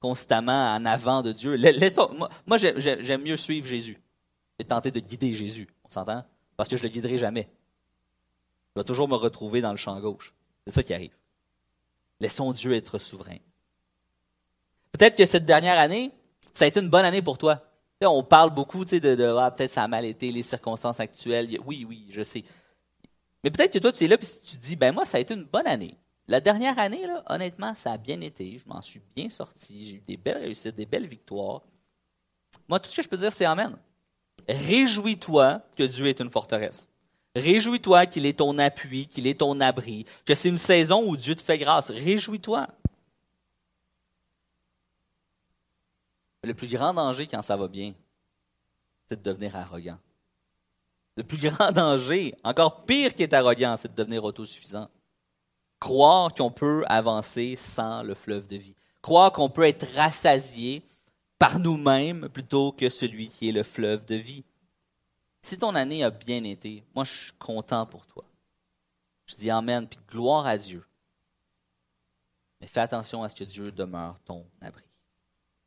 constamment 0.00 0.74
en 0.74 0.84
avant 0.84 1.22
de 1.22 1.32
Dieu. 1.32 1.56
moi, 2.46 2.58
j'aime 2.58 3.22
mieux 3.22 3.36
suivre 3.36 3.66
Jésus 3.66 4.00
et 4.58 4.64
tenter 4.64 4.90
de 4.90 5.00
guider 5.00 5.34
Jésus. 5.34 5.68
On 5.84 5.88
s'entend? 5.88 6.24
Parce 6.56 6.68
que 6.68 6.76
je 6.76 6.82
ne 6.82 6.88
le 6.88 6.92
guiderai 6.92 7.18
jamais. 7.18 7.48
Je 8.74 8.80
vais 8.80 8.84
toujours 8.84 9.08
me 9.08 9.14
retrouver 9.14 9.60
dans 9.60 9.70
le 9.70 9.76
champ 9.76 9.98
gauche. 10.00 10.34
C'est 10.66 10.72
ça 10.72 10.82
qui 10.82 10.94
arrive. 10.94 11.16
Laissons 12.20 12.52
Dieu 12.52 12.74
être 12.74 12.98
souverain. 12.98 13.38
Peut-être 14.92 15.16
que 15.16 15.26
cette 15.26 15.44
dernière 15.44 15.78
année, 15.78 16.12
ça 16.54 16.64
a 16.64 16.68
été 16.68 16.80
une 16.80 16.90
bonne 16.90 17.04
année 17.04 17.22
pour 17.22 17.38
toi. 17.38 17.62
on 18.02 18.22
parle 18.22 18.50
beaucoup 18.50 18.84
de, 18.84 18.98
de 18.98 19.24
ah, 19.24 19.50
peut-être 19.50 19.70
ça 19.70 19.84
a 19.84 19.88
mal 19.88 20.04
été, 20.04 20.32
les 20.32 20.42
circonstances 20.42 21.00
actuelles. 21.00 21.58
Oui, 21.64 21.84
oui, 21.88 22.06
je 22.10 22.22
sais. 22.22 22.44
Mais 23.42 23.50
peut-être 23.50 23.72
que 23.72 23.78
toi, 23.78 23.92
tu 23.92 24.04
es 24.04 24.08
là 24.08 24.16
et 24.16 24.18
tu 24.18 24.56
te 24.56 24.62
dis, 24.62 24.76
ben 24.76 24.92
moi, 24.92 25.04
ça 25.04 25.18
a 25.18 25.20
été 25.20 25.34
une 25.34 25.44
bonne 25.44 25.66
année. 25.66 25.96
La 26.26 26.40
dernière 26.40 26.78
année, 26.78 27.06
honnêtement, 27.26 27.74
ça 27.74 27.92
a 27.92 27.98
bien 27.98 28.20
été. 28.22 28.56
Je 28.56 28.66
m'en 28.66 28.80
suis 28.80 29.02
bien 29.14 29.28
sorti. 29.28 29.84
J'ai 29.84 29.96
eu 29.96 30.00
des 30.00 30.16
belles 30.16 30.38
réussites, 30.38 30.74
des 30.74 30.86
belles 30.86 31.06
victoires. 31.06 31.62
Moi, 32.68 32.80
tout 32.80 32.88
ce 32.88 32.96
que 32.96 33.02
je 33.02 33.08
peux 33.08 33.16
dire, 33.16 33.32
c'est 33.32 33.44
Amen. 33.44 33.76
Réjouis-toi 34.48 35.60
que 35.76 35.82
Dieu 35.82 36.06
est 36.06 36.20
une 36.20 36.30
forteresse. 36.30 36.88
Réjouis-toi 37.36 38.06
qu'il 38.06 38.26
est 38.26 38.38
ton 38.38 38.58
appui, 38.58 39.06
qu'il 39.06 39.26
est 39.26 39.40
ton 39.40 39.60
abri, 39.60 40.06
que 40.24 40.34
c'est 40.34 40.48
une 40.48 40.56
saison 40.56 41.04
où 41.04 41.16
Dieu 41.16 41.34
te 41.34 41.42
fait 41.42 41.58
grâce. 41.58 41.90
Réjouis-toi. 41.90 42.68
Le 46.44 46.54
plus 46.54 46.68
grand 46.68 46.94
danger 46.94 47.26
quand 47.26 47.42
ça 47.42 47.56
va 47.56 47.66
bien, 47.66 47.94
c'est 49.08 49.16
de 49.22 49.30
devenir 49.30 49.56
arrogant. 49.56 49.98
Le 51.16 51.24
plus 51.24 51.38
grand 51.38 51.72
danger, 51.72 52.34
encore 52.44 52.84
pire 52.84 53.14
qu'être 53.14 53.34
arrogant, 53.34 53.76
c'est 53.76 53.90
de 53.90 53.96
devenir 53.96 54.22
autosuffisant. 54.22 54.88
Croire 55.80 56.32
qu'on 56.32 56.50
peut 56.50 56.84
avancer 56.86 57.56
sans 57.56 58.02
le 58.02 58.14
fleuve 58.14 58.46
de 58.46 58.56
vie. 58.56 58.74
Croire 59.02 59.32
qu'on 59.32 59.50
peut 59.50 59.66
être 59.66 59.86
rassasié 59.94 60.82
par 61.38 61.58
nous-mêmes 61.58 62.28
plutôt 62.28 62.72
que 62.72 62.88
celui 62.88 63.28
qui 63.28 63.48
est 63.48 63.52
le 63.52 63.64
fleuve 63.64 64.06
de 64.06 64.14
vie. 64.14 64.44
Si 65.44 65.58
ton 65.58 65.74
année 65.74 66.02
a 66.02 66.08
bien 66.08 66.42
été, 66.42 66.82
moi 66.94 67.04
je 67.04 67.12
suis 67.12 67.32
content 67.32 67.84
pour 67.84 68.06
toi. 68.06 68.24
Je 69.26 69.34
dis 69.34 69.50
Amen, 69.50 69.86
puis 69.86 70.00
gloire 70.08 70.46
à 70.46 70.56
Dieu. 70.56 70.82
Mais 72.58 72.66
fais 72.66 72.80
attention 72.80 73.22
à 73.22 73.28
ce 73.28 73.34
que 73.34 73.44
Dieu 73.44 73.70
demeure 73.70 74.18
ton 74.20 74.46
abri, 74.62 74.86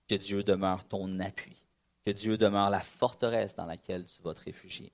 que 0.07 0.15
Dieu 0.15 0.41
demeure 0.41 0.83
ton 0.87 1.19
appui, 1.19 1.61
que 2.03 2.09
Dieu 2.09 2.39
demeure 2.39 2.71
la 2.71 2.79
forteresse 2.79 3.53
dans 3.53 3.67
laquelle 3.67 4.07
tu 4.07 4.19
vas 4.23 4.33
te 4.33 4.41
réfugier. 4.41 4.91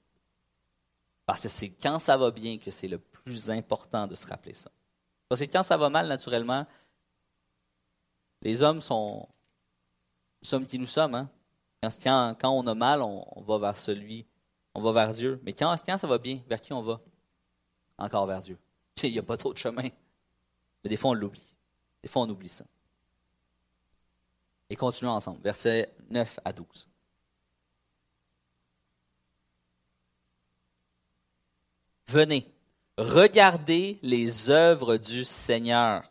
Parce 1.25 1.43
que 1.43 1.47
c'est 1.47 1.69
quand 1.69 1.99
ça 1.99 2.17
va 2.17 2.29
bien 2.31 2.57
que 2.57 2.69
c'est 2.69 2.89
le 2.89 2.99
plus 2.99 3.49
important 3.51 4.05
de 4.05 4.15
se 4.15 4.27
rappeler 4.27 4.53
ça. 4.53 4.69
Parce 5.29 5.39
que 5.39 5.45
quand 5.45 5.63
ça 5.63 5.77
va 5.77 5.89
mal, 5.89 6.09
naturellement, 6.09 6.67
les 8.41 8.61
hommes 8.61 8.81
sont, 8.81 9.29
nous 10.41 10.49
sommes 10.49 10.67
qui 10.67 10.77
nous 10.77 10.87
sommes. 10.87 11.15
Hein? 11.15 11.29
Quand, 11.81 12.35
quand, 12.37 12.51
on 12.51 12.67
a 12.67 12.75
mal, 12.75 13.01
on, 13.01 13.41
va 13.43 13.57
vers 13.59 13.77
celui, 13.77 14.25
on 14.75 14.81
va 14.81 14.91
vers 14.91 15.13
Dieu. 15.13 15.39
Mais 15.43 15.53
quand, 15.53 15.75
ça 15.77 16.07
va 16.07 16.17
bien, 16.17 16.39
vers 16.47 16.62
qui 16.62 16.73
on 16.73 16.81
va? 16.81 17.01
Encore 17.97 18.25
vers 18.25 18.41
Dieu. 18.41 18.57
Il 19.03 19.12
n'y 19.12 19.19
a 19.19 19.23
pas 19.23 19.38
de 19.38 19.57
chemin. 19.57 19.89
Mais 20.83 20.89
des 20.89 20.97
fois, 20.97 21.12
on 21.12 21.13
l'oublie. 21.13 21.53
Des 22.01 22.09
fois, 22.09 22.23
on 22.23 22.29
oublie 22.29 22.49
ça. 22.49 22.65
Et 24.69 24.75
continuons 24.75 25.12
ensemble. 25.12 25.41
Versets 25.41 25.93
9 26.09 26.39
à 26.43 26.53
12. 26.53 26.89
Venez, 32.07 32.47
regardez 32.97 33.99
les 34.01 34.49
œuvres 34.49 34.97
du 34.97 35.23
Seigneur. 35.23 36.03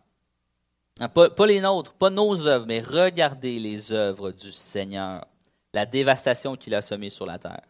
Hein, 1.01 1.09
pas, 1.09 1.47
les 1.47 1.61
nôtres, 1.61 1.93
pas 1.95 2.11
nos 2.11 2.47
œuvres, 2.47 2.67
mais 2.67 2.81
regardez 2.81 3.59
les 3.59 3.93
œuvres 3.93 4.31
du 4.31 4.53
Seigneur, 4.53 5.27
la 5.73 5.87
dévastation 5.87 6.57
qu'il 6.57 6.75
a 6.75 6.83
semée 6.83 7.11
sur 7.11 7.25
la 7.25 7.39
terre. 7.39 7.63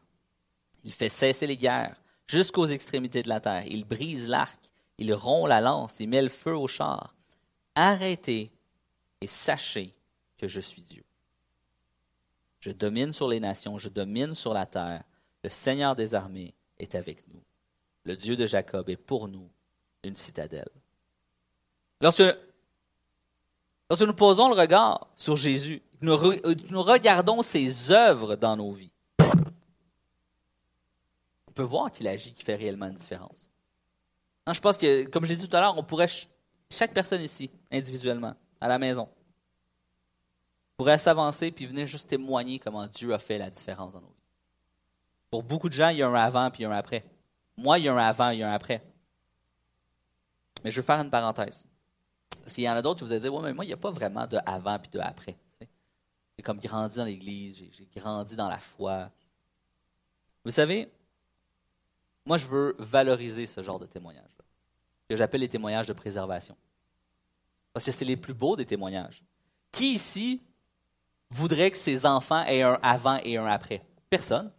Il 0.84 0.92
fait 0.92 1.08
cesser 1.08 1.46
les 1.46 1.56
guerres 1.56 1.96
jusqu'aux 2.26 2.66
extrémités 2.66 3.22
de 3.22 3.28
la 3.28 3.40
terre. 3.40 3.64
Il 3.66 3.84
brise 3.84 4.28
l'arc, 4.28 4.70
il 4.98 5.12
rompt 5.14 5.48
la 5.48 5.60
lance, 5.60 6.00
il 6.00 6.08
met 6.08 6.22
le 6.22 6.28
feu 6.28 6.56
au 6.56 6.68
char. 6.68 7.14
Arrêtez 7.74 8.52
et 9.20 9.26
sachez 9.26 9.94
que 10.38 10.48
je 10.48 10.60
suis 10.60 10.82
Dieu. 10.82 11.04
Je 12.60 12.70
domine 12.70 13.12
sur 13.12 13.28
les 13.28 13.40
nations, 13.40 13.78
je 13.78 13.88
domine 13.88 14.34
sur 14.34 14.54
la 14.54 14.66
terre. 14.66 15.02
Le 15.42 15.50
Seigneur 15.50 15.96
des 15.96 16.14
armées 16.14 16.54
est 16.78 16.94
avec 16.94 17.26
nous. 17.28 17.42
Le 18.04 18.16
Dieu 18.16 18.36
de 18.36 18.46
Jacob 18.46 18.88
est 18.88 18.96
pour 18.96 19.26
nous 19.28 19.50
une 20.04 20.16
citadelle. 20.16 20.70
Lorsque 22.00 22.22
nous 24.00 24.14
posons 24.14 24.48
le 24.48 24.54
regard 24.54 25.08
sur 25.16 25.36
Jésus, 25.36 25.82
nous, 26.00 26.16
regardons 26.16 27.42
ses 27.42 27.90
œuvres 27.90 28.36
dans 28.36 28.56
nos 28.56 28.72
vies, 28.72 28.91
on 31.52 31.54
peut 31.54 31.62
voir 31.62 31.92
qu'il 31.92 32.08
agit, 32.08 32.32
qu'il 32.32 32.46
fait 32.46 32.54
réellement 32.54 32.86
une 32.86 32.94
différence. 32.94 33.46
je 34.50 34.58
pense 34.58 34.78
que, 34.78 35.04
comme 35.04 35.26
j'ai 35.26 35.36
dit 35.36 35.46
tout 35.46 35.54
à 35.54 35.60
l'heure, 35.60 35.76
on 35.76 35.82
pourrait, 35.82 36.08
chaque 36.70 36.94
personne 36.94 37.20
ici, 37.20 37.50
individuellement, 37.70 38.34
à 38.58 38.68
la 38.68 38.78
maison, 38.78 39.06
pourrait 40.78 40.96
s'avancer 40.96 41.50
puis 41.50 41.66
venir 41.66 41.86
juste 41.86 42.08
témoigner 42.08 42.58
comment 42.58 42.86
Dieu 42.86 43.12
a 43.12 43.18
fait 43.18 43.36
la 43.36 43.50
différence 43.50 43.92
dans 43.92 44.00
nos 44.00 44.06
vies. 44.06 44.30
Pour 45.28 45.42
beaucoup 45.42 45.68
de 45.68 45.74
gens, 45.74 45.90
il 45.90 45.98
y 45.98 46.02
a 46.02 46.08
un 46.08 46.14
avant 46.14 46.50
puis 46.50 46.64
un 46.64 46.70
après. 46.70 47.04
Moi, 47.58 47.78
il 47.78 47.84
y 47.84 47.88
a 47.88 47.92
un 47.92 47.98
avant, 47.98 48.30
il 48.30 48.38
y 48.38 48.42
a 48.42 48.50
un 48.50 48.54
après. 48.54 48.82
Mais 50.64 50.70
je 50.70 50.76
veux 50.76 50.86
faire 50.86 51.00
une 51.00 51.10
parenthèse. 51.10 51.66
Parce 52.42 52.54
qu'il 52.54 52.64
y 52.64 52.70
en 52.70 52.72
a 52.76 52.80
d'autres 52.80 53.00
qui 53.00 53.04
vous 53.04 53.12
allez 53.12 53.20
dire, 53.20 53.34
ouais, 53.34 53.42
mais 53.42 53.52
moi, 53.52 53.66
il 53.66 53.68
n'y 53.68 53.74
a 53.74 53.76
pas 53.76 53.90
vraiment 53.90 54.26
de 54.26 54.38
avant 54.46 54.78
puis 54.78 54.90
de 54.90 55.00
après. 55.00 55.36
J'ai 55.60 56.42
comme 56.42 56.60
grandi 56.60 56.96
dans 56.96 57.04
l'Église, 57.04 57.62
j'ai 57.72 57.88
grandi 57.94 58.36
dans 58.36 58.48
la 58.48 58.58
foi. 58.58 59.10
Vous 60.46 60.50
savez, 60.50 60.90
moi, 62.24 62.36
je 62.36 62.46
veux 62.46 62.74
valoriser 62.78 63.46
ce 63.46 63.62
genre 63.62 63.78
de 63.78 63.86
témoignages-là, 63.86 64.44
que 65.08 65.16
j'appelle 65.16 65.40
les 65.40 65.48
témoignages 65.48 65.86
de 65.86 65.92
préservation. 65.92 66.56
Parce 67.72 67.84
que 67.84 67.92
c'est 67.92 68.04
les 68.04 68.16
plus 68.16 68.34
beaux 68.34 68.56
des 68.56 68.66
témoignages. 68.66 69.22
Qui 69.70 69.92
ici 69.94 70.42
voudrait 71.30 71.70
que 71.70 71.78
ses 71.78 72.04
enfants 72.06 72.44
aient 72.44 72.62
un 72.62 72.78
avant 72.82 73.18
et 73.24 73.36
un 73.36 73.46
après? 73.46 73.84
Personne. 74.10 74.52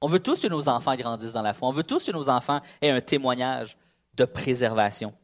On 0.00 0.08
veut 0.08 0.20
tous 0.20 0.40
que 0.40 0.46
nos 0.48 0.68
enfants 0.68 0.96
grandissent 0.96 1.34
dans 1.34 1.42
la 1.42 1.54
foi. 1.54 1.68
On 1.68 1.72
veut 1.72 1.84
tous 1.84 2.04
que 2.06 2.12
nos 2.12 2.28
enfants 2.28 2.60
aient 2.80 2.90
un 2.90 3.00
témoignage 3.00 3.76
de 4.14 4.24
préservation. 4.24 5.14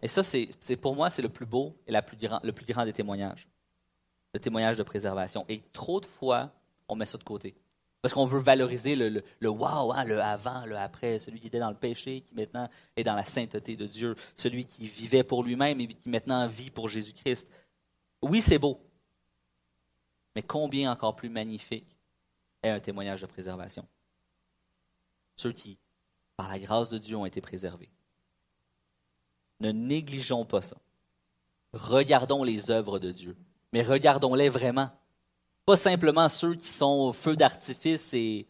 Et 0.00 0.08
ça, 0.08 0.22
c'est, 0.22 0.76
pour 0.76 0.94
moi, 0.94 1.10
c'est 1.10 1.22
le 1.22 1.28
plus 1.28 1.46
beau 1.46 1.76
et 1.86 1.92
le 1.92 2.52
plus 2.52 2.66
grand 2.66 2.84
des 2.84 2.92
témoignages. 2.92 3.48
Le 4.32 4.40
témoignage 4.40 4.76
de 4.76 4.82
préservation. 4.82 5.44
Et 5.48 5.62
trop 5.72 6.00
de 6.00 6.06
fois, 6.06 6.50
on 6.88 6.96
met 6.96 7.06
ça 7.06 7.18
de 7.18 7.24
côté. 7.24 7.56
Parce 8.04 8.12
qu'on 8.12 8.26
veut 8.26 8.38
valoriser 8.38 8.96
le, 8.96 9.48
wow, 9.48 9.94
hein, 9.94 10.04
le 10.04 10.20
avant, 10.20 10.66
le 10.66 10.76
après, 10.76 11.18
celui 11.18 11.40
qui 11.40 11.46
était 11.46 11.58
dans 11.58 11.70
le 11.70 11.74
péché, 11.74 12.20
qui 12.20 12.34
maintenant 12.34 12.68
est 12.96 13.02
dans 13.02 13.14
la 13.14 13.24
sainteté 13.24 13.76
de 13.76 13.86
Dieu, 13.86 14.14
celui 14.36 14.66
qui 14.66 14.86
vivait 14.86 15.24
pour 15.24 15.42
lui-même 15.42 15.80
et 15.80 15.88
qui 15.88 16.10
maintenant 16.10 16.46
vit 16.46 16.68
pour 16.68 16.90
Jésus-Christ. 16.90 17.48
Oui, 18.20 18.42
c'est 18.42 18.58
beau. 18.58 18.78
Mais 20.36 20.42
combien 20.42 20.92
encore 20.92 21.16
plus 21.16 21.30
magnifique 21.30 21.96
est 22.62 22.68
un 22.68 22.78
témoignage 22.78 23.22
de 23.22 23.26
préservation? 23.26 23.88
Ceux 25.36 25.52
qui, 25.52 25.78
par 26.36 26.50
la 26.50 26.58
grâce 26.58 26.90
de 26.90 26.98
Dieu, 26.98 27.16
ont 27.16 27.24
été 27.24 27.40
préservés. 27.40 27.90
Ne 29.60 29.72
négligeons 29.72 30.44
pas 30.44 30.60
ça. 30.60 30.76
Regardons 31.72 32.44
les 32.44 32.70
œuvres 32.70 32.98
de 32.98 33.10
Dieu, 33.10 33.34
mais 33.72 33.80
regardons-les 33.80 34.50
vraiment. 34.50 34.90
Pas 35.64 35.76
simplement 35.76 36.28
ceux 36.28 36.54
qui 36.54 36.68
sont 36.68 37.12
feu 37.12 37.36
d'artifice 37.36 38.12
et 38.12 38.46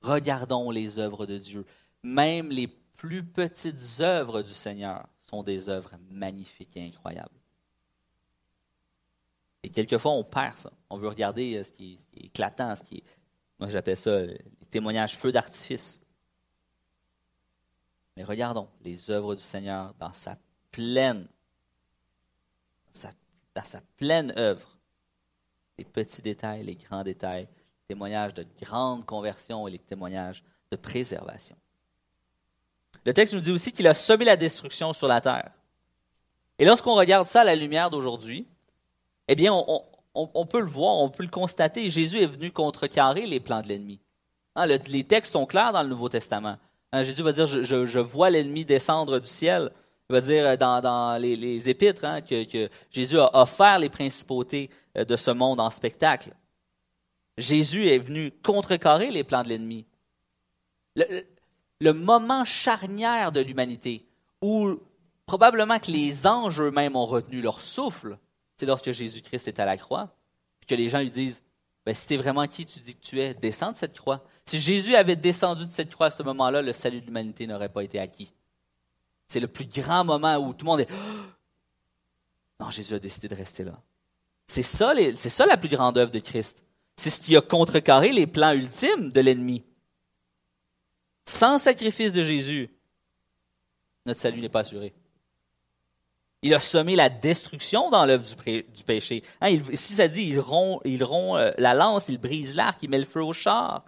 regardons 0.00 0.70
les 0.70 0.98
œuvres 0.98 1.26
de 1.26 1.38
Dieu. 1.38 1.64
Même 2.02 2.50
les 2.50 2.66
plus 2.96 3.24
petites 3.24 4.00
œuvres 4.00 4.42
du 4.42 4.52
Seigneur 4.52 5.06
sont 5.20 5.42
des 5.42 5.68
œuvres 5.68 5.92
magnifiques 6.10 6.76
et 6.76 6.86
incroyables. 6.86 7.38
Et 9.62 9.70
quelquefois, 9.70 10.12
on 10.12 10.24
perd 10.24 10.58
ça. 10.58 10.72
On 10.90 10.96
veut 10.96 11.08
regarder 11.08 11.56
euh, 11.56 11.64
ce 11.64 11.72
qui 11.72 11.98
est, 12.14 12.26
éclatant, 12.26 12.74
ce 12.76 12.82
qui 12.82 12.98
est, 12.98 13.04
moi 13.58 13.68
j'appelle 13.68 13.96
ça 13.96 14.20
les 14.20 14.38
témoignages 14.70 15.16
feu 15.16 15.32
d'artifice. 15.32 16.00
Mais 18.16 18.24
regardons 18.24 18.68
les 18.82 19.10
œuvres 19.10 19.34
du 19.34 19.42
Seigneur 19.42 19.92
dans 19.94 20.12
sa 20.12 20.38
pleine, 20.70 21.26
dans 23.54 23.64
sa 23.64 23.80
pleine 23.96 24.32
œuvre. 24.38 24.75
Les 25.78 25.84
petits 25.84 26.22
détails, 26.22 26.64
les 26.64 26.76
grands 26.76 27.04
détails, 27.04 27.42
les 27.42 27.94
témoignages 27.94 28.34
de 28.34 28.46
grande 28.62 29.04
conversion 29.04 29.68
et 29.68 29.72
les 29.72 29.78
témoignages 29.78 30.42
de 30.70 30.76
préservation. 30.76 31.56
Le 33.04 33.12
texte 33.12 33.34
nous 33.34 33.40
dit 33.40 33.52
aussi 33.52 33.72
qu'il 33.72 33.86
a 33.86 33.94
semé 33.94 34.24
la 34.24 34.36
destruction 34.36 34.92
sur 34.92 35.06
la 35.06 35.20
terre. 35.20 35.52
Et 36.58 36.64
lorsqu'on 36.64 36.94
regarde 36.94 37.26
ça 37.26 37.42
à 37.42 37.44
la 37.44 37.54
lumière 37.54 37.90
d'aujourd'hui, 37.90 38.46
eh 39.28 39.34
bien, 39.34 39.52
on, 40.14 40.46
peut 40.46 40.60
le 40.60 40.66
voir, 40.66 40.96
on 40.96 41.10
peut 41.10 41.22
le 41.22 41.28
constater. 41.28 41.90
Jésus 41.90 42.20
est 42.20 42.26
venu 42.26 42.50
contrecarrer 42.50 43.26
les 43.26 43.40
plans 43.40 43.60
de 43.60 43.68
l'ennemi. 43.68 44.00
Hein, 44.54 44.66
les 44.66 45.04
textes 45.04 45.32
sont 45.32 45.46
clairs 45.46 45.72
dans 45.72 45.82
le 45.82 45.88
Nouveau 45.88 46.08
Testament. 46.08 46.56
Hein, 46.92 47.02
Jésus 47.02 47.22
va 47.22 47.32
dire, 47.32 47.46
je, 47.46 47.98
vois 47.98 48.30
l'ennemi 48.30 48.64
descendre 48.64 49.18
du 49.18 49.28
ciel. 49.28 49.70
Il 50.08 50.12
va 50.12 50.20
dire 50.20 50.46
euh, 50.46 50.56
dans, 50.56 51.20
les, 51.20 51.68
épîtres 51.68 52.04
hein, 52.04 52.20
que, 52.20 52.68
Jésus 52.90 53.18
a 53.18 53.30
offert 53.34 53.78
les 53.78 53.88
principautés 53.88 54.70
de 55.04 55.16
ce 55.16 55.30
monde 55.30 55.60
en 55.60 55.70
spectacle. 55.70 56.32
Jésus 57.38 57.88
est 57.88 57.98
venu 57.98 58.32
contrecarrer 58.42 59.10
les 59.10 59.24
plans 59.24 59.42
de 59.42 59.48
l'ennemi. 59.48 59.86
le, 60.94 61.92
moment 61.92 62.44
charnière 62.44 63.32
de 63.32 63.40
l'humanité, 63.40 64.06
où 64.40 64.80
probablement 65.26 65.78
que 65.78 65.90
les 65.90 66.26
anges 66.26 66.60
eux-mêmes 66.60 66.96
ont 66.96 67.06
retenu 67.06 67.42
leur 67.42 67.60
souffle, 67.60 68.18
c'est 68.56 68.66
lorsque 68.66 68.92
Jésus-Christ 68.92 69.48
est 69.48 69.60
à 69.60 69.66
la 69.66 69.76
croix, 69.76 70.16
puis 70.60 70.66
que 70.66 70.74
les 70.74 70.88
gens 70.88 71.00
lui 71.00 71.10
disent 71.10 71.42
ben, 71.84 71.94
Si 71.94 72.06
tu 72.06 72.16
vraiment 72.16 72.46
qui 72.46 72.64
tu 72.64 72.80
dis 72.80 72.94
que 72.94 73.02
tu 73.02 73.20
es, 73.20 73.34
descends 73.34 73.72
de 73.72 73.76
cette 73.76 73.98
croix. 73.98 74.24
Si 74.46 74.58
Jésus 74.58 74.94
avait 74.94 75.16
descendu 75.16 75.66
de 75.66 75.70
cette 75.70 75.92
croix 75.92 76.06
à 76.06 76.10
ce 76.10 76.22
moment-là, 76.22 76.62
le 76.62 76.72
salut 76.72 77.00
de 77.00 77.06
l'humanité 77.06 77.46
n'aurait 77.46 77.68
pas 77.68 77.84
été 77.84 77.98
acquis. 77.98 78.32
C'est 79.28 79.40
le 79.40 79.48
plus 79.48 79.66
grand 79.66 80.04
moment 80.04 80.36
où 80.36 80.54
tout 80.54 80.64
le 80.64 80.70
monde 80.70 80.80
est 80.80 80.90
Non, 82.60 82.70
Jésus 82.70 82.94
a 82.94 82.98
décidé 82.98 83.28
de 83.28 83.34
rester 83.34 83.64
là. 83.64 83.78
C'est 84.46 84.62
ça, 84.62 84.92
c'est 85.14 85.30
ça 85.30 85.46
la 85.46 85.56
plus 85.56 85.68
grande 85.68 85.98
œuvre 85.98 86.10
de 86.10 86.20
Christ. 86.20 86.64
C'est 86.96 87.10
ce 87.10 87.20
qui 87.20 87.36
a 87.36 87.40
contrecarré 87.40 88.12
les 88.12 88.26
plans 88.26 88.52
ultimes 88.52 89.10
de 89.12 89.20
l'ennemi. 89.20 89.64
Sans 91.26 91.58
sacrifice 91.58 92.12
de 92.12 92.22
Jésus, 92.22 92.70
notre 94.06 94.20
salut 94.20 94.40
n'est 94.40 94.48
pas 94.48 94.60
assuré. 94.60 94.94
Il 96.42 96.54
a 96.54 96.60
semé 96.60 96.94
la 96.94 97.08
destruction 97.08 97.90
dans 97.90 98.04
l'œuvre 98.04 98.24
du, 98.24 98.84
péché. 98.84 99.24
Hein, 99.40 99.58
si 99.74 99.94
ça 99.94 100.06
dit, 100.06 100.22
il 100.22 100.38
rompt, 100.38 100.80
euh, 100.86 101.52
la 101.58 101.74
lance, 101.74 102.08
il 102.08 102.18
brise 102.18 102.54
l'arc, 102.54 102.78
il 102.82 102.90
met 102.90 102.98
le 102.98 103.04
feu 103.04 103.22
au 103.22 103.32
char. 103.32 103.84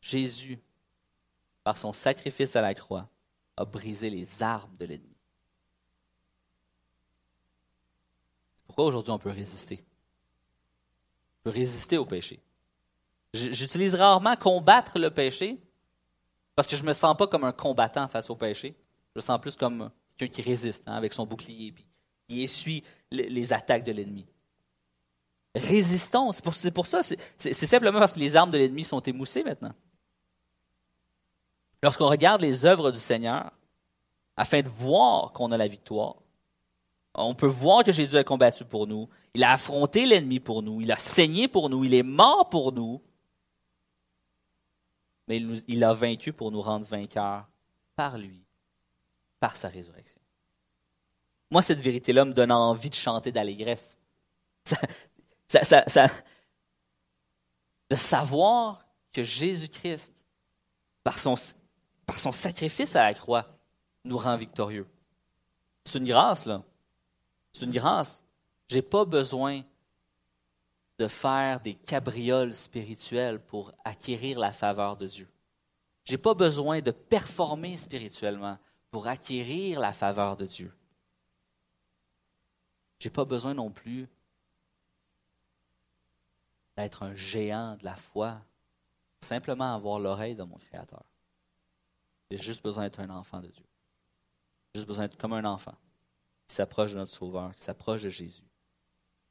Jésus, 0.00 0.58
par 1.62 1.76
son 1.76 1.92
sacrifice 1.92 2.56
à 2.56 2.62
la 2.62 2.74
croix, 2.74 3.08
a 3.56 3.64
brisé 3.64 4.08
les 4.08 4.42
armes 4.42 4.74
de 4.76 4.86
l'ennemi. 4.86 5.13
Pourquoi 8.74 8.86
aujourd'hui 8.86 9.12
on 9.12 9.20
peut 9.20 9.30
résister? 9.30 9.84
On 11.38 11.44
peut 11.44 11.56
résister 11.56 11.96
au 11.96 12.04
péché. 12.04 12.40
J'utilise 13.32 13.94
rarement 13.94 14.34
combattre 14.34 14.98
le 14.98 15.12
péché 15.12 15.60
parce 16.56 16.66
que 16.66 16.74
je 16.74 16.82
ne 16.82 16.88
me 16.88 16.92
sens 16.92 17.16
pas 17.16 17.28
comme 17.28 17.44
un 17.44 17.52
combattant 17.52 18.08
face 18.08 18.30
au 18.30 18.34
péché. 18.34 18.74
Je 19.14 19.18
me 19.18 19.20
sens 19.20 19.40
plus 19.40 19.54
comme 19.54 19.92
quelqu'un 20.16 20.34
qui 20.34 20.42
résiste 20.42 20.82
hein, 20.88 20.94
avec 20.94 21.12
son 21.12 21.24
bouclier, 21.24 21.70
puis 21.70 21.86
qui 22.26 22.42
essuie 22.42 22.82
les, 23.12 23.52
attaques 23.52 23.84
de 23.84 23.92
l'ennemi. 23.92 24.26
Résistons, 25.54 26.32
c'est 26.32 26.72
pour, 26.72 26.86
ça, 26.86 27.02
c'est 27.04 27.54
simplement 27.54 28.00
parce 28.00 28.14
que 28.14 28.18
les 28.18 28.34
armes 28.34 28.50
de 28.50 28.58
l'ennemi 28.58 28.82
sont 28.82 28.98
émoussées 28.98 29.44
maintenant. 29.44 29.74
Lorsqu'on 31.80 32.08
regarde 32.08 32.40
les 32.40 32.66
œuvres 32.66 32.90
du 32.90 32.98
Seigneur, 32.98 33.52
afin 34.36 34.62
de 34.62 34.68
voir 34.68 35.30
qu'on 35.30 35.52
a 35.52 35.56
la 35.56 35.68
victoire, 35.68 36.16
on 37.14 37.34
peut 37.34 37.46
voir 37.46 37.84
que 37.84 37.92
Jésus 37.92 38.16
a 38.16 38.24
combattu 38.24 38.64
pour 38.64 38.86
nous, 38.86 39.08
il 39.34 39.44
a 39.44 39.52
affronté 39.52 40.06
l'ennemi 40.06 40.40
pour 40.40 40.62
nous, 40.62 40.80
il 40.80 40.90
a 40.90 40.96
saigné 40.96 41.48
pour 41.48 41.70
nous, 41.70 41.84
il 41.84 41.94
est 41.94 42.02
mort 42.02 42.48
pour 42.48 42.72
nous, 42.72 43.00
mais 45.28 45.38
il, 45.68 45.84
a 45.84 45.94
vaincu 45.94 46.32
pour 46.32 46.50
nous 46.50 46.60
rendre 46.60 46.84
vainqueurs 46.84 47.46
par 47.96 48.18
lui 48.18 48.42
par 49.40 49.56
sa 49.56 49.68
résurrection. 49.68 50.20
Moi, 51.50 51.62
cette 51.62 51.80
vérité-là 51.80 52.24
me 52.24 52.32
donne 52.32 52.52
envie 52.52 52.90
de 52.90 52.94
chanter 52.94 53.30
d'allégresse. 53.32 53.98
de 57.90 57.96
savoir 57.96 58.86
que 59.12 59.22
Jésus-Christ, 59.22 60.14
par 61.04 61.18
son, 61.18 61.34
par 62.06 62.18
son 62.18 62.32
sacrifice 62.32 62.96
à 62.96 63.04
la 63.04 63.14
croix, 63.14 63.46
nous 64.04 64.18
rend 64.18 64.36
victorieux. 64.36 64.86
C'est 65.84 65.98
une 65.98 66.06
grâce, 66.06 66.46
là. 66.46 66.62
C'est 67.54 67.64
une 67.64 67.70
grâce. 67.70 68.22
Je 68.68 68.76
n'ai 68.76 68.82
pas 68.82 69.04
besoin 69.04 69.62
de 70.98 71.08
faire 71.08 71.60
des 71.60 71.74
cabrioles 71.74 72.52
spirituelles 72.52 73.40
pour 73.40 73.72
acquérir 73.84 74.38
la 74.38 74.52
faveur 74.52 74.96
de 74.96 75.06
Dieu. 75.06 75.28
Je 76.04 76.12
n'ai 76.12 76.18
pas 76.18 76.34
besoin 76.34 76.80
de 76.80 76.90
performer 76.90 77.76
spirituellement 77.76 78.58
pour 78.90 79.06
acquérir 79.06 79.80
la 79.80 79.92
faveur 79.92 80.36
de 80.36 80.46
Dieu. 80.46 80.72
Je 82.98 83.08
n'ai 83.08 83.12
pas 83.12 83.24
besoin 83.24 83.54
non 83.54 83.70
plus 83.70 84.08
d'être 86.76 87.04
un 87.04 87.14
géant 87.14 87.76
de 87.76 87.84
la 87.84 87.96
foi, 87.96 88.40
simplement 89.20 89.74
avoir 89.74 90.00
l'oreille 90.00 90.34
de 90.34 90.42
mon 90.42 90.58
Créateur. 90.58 91.04
J'ai 92.30 92.38
juste 92.38 92.62
besoin 92.62 92.84
d'être 92.84 93.00
un 93.00 93.10
enfant 93.10 93.40
de 93.40 93.48
Dieu. 93.48 93.64
J'ai 94.72 94.80
juste 94.80 94.88
besoin 94.88 95.04
d'être 95.04 95.18
comme 95.18 95.34
un 95.34 95.44
enfant 95.44 95.74
qui 96.46 96.54
s'approche 96.54 96.92
de 96.92 96.98
notre 96.98 97.12
Sauveur, 97.12 97.54
qui 97.54 97.62
s'approche 97.62 98.02
de 98.02 98.10
Jésus, 98.10 98.44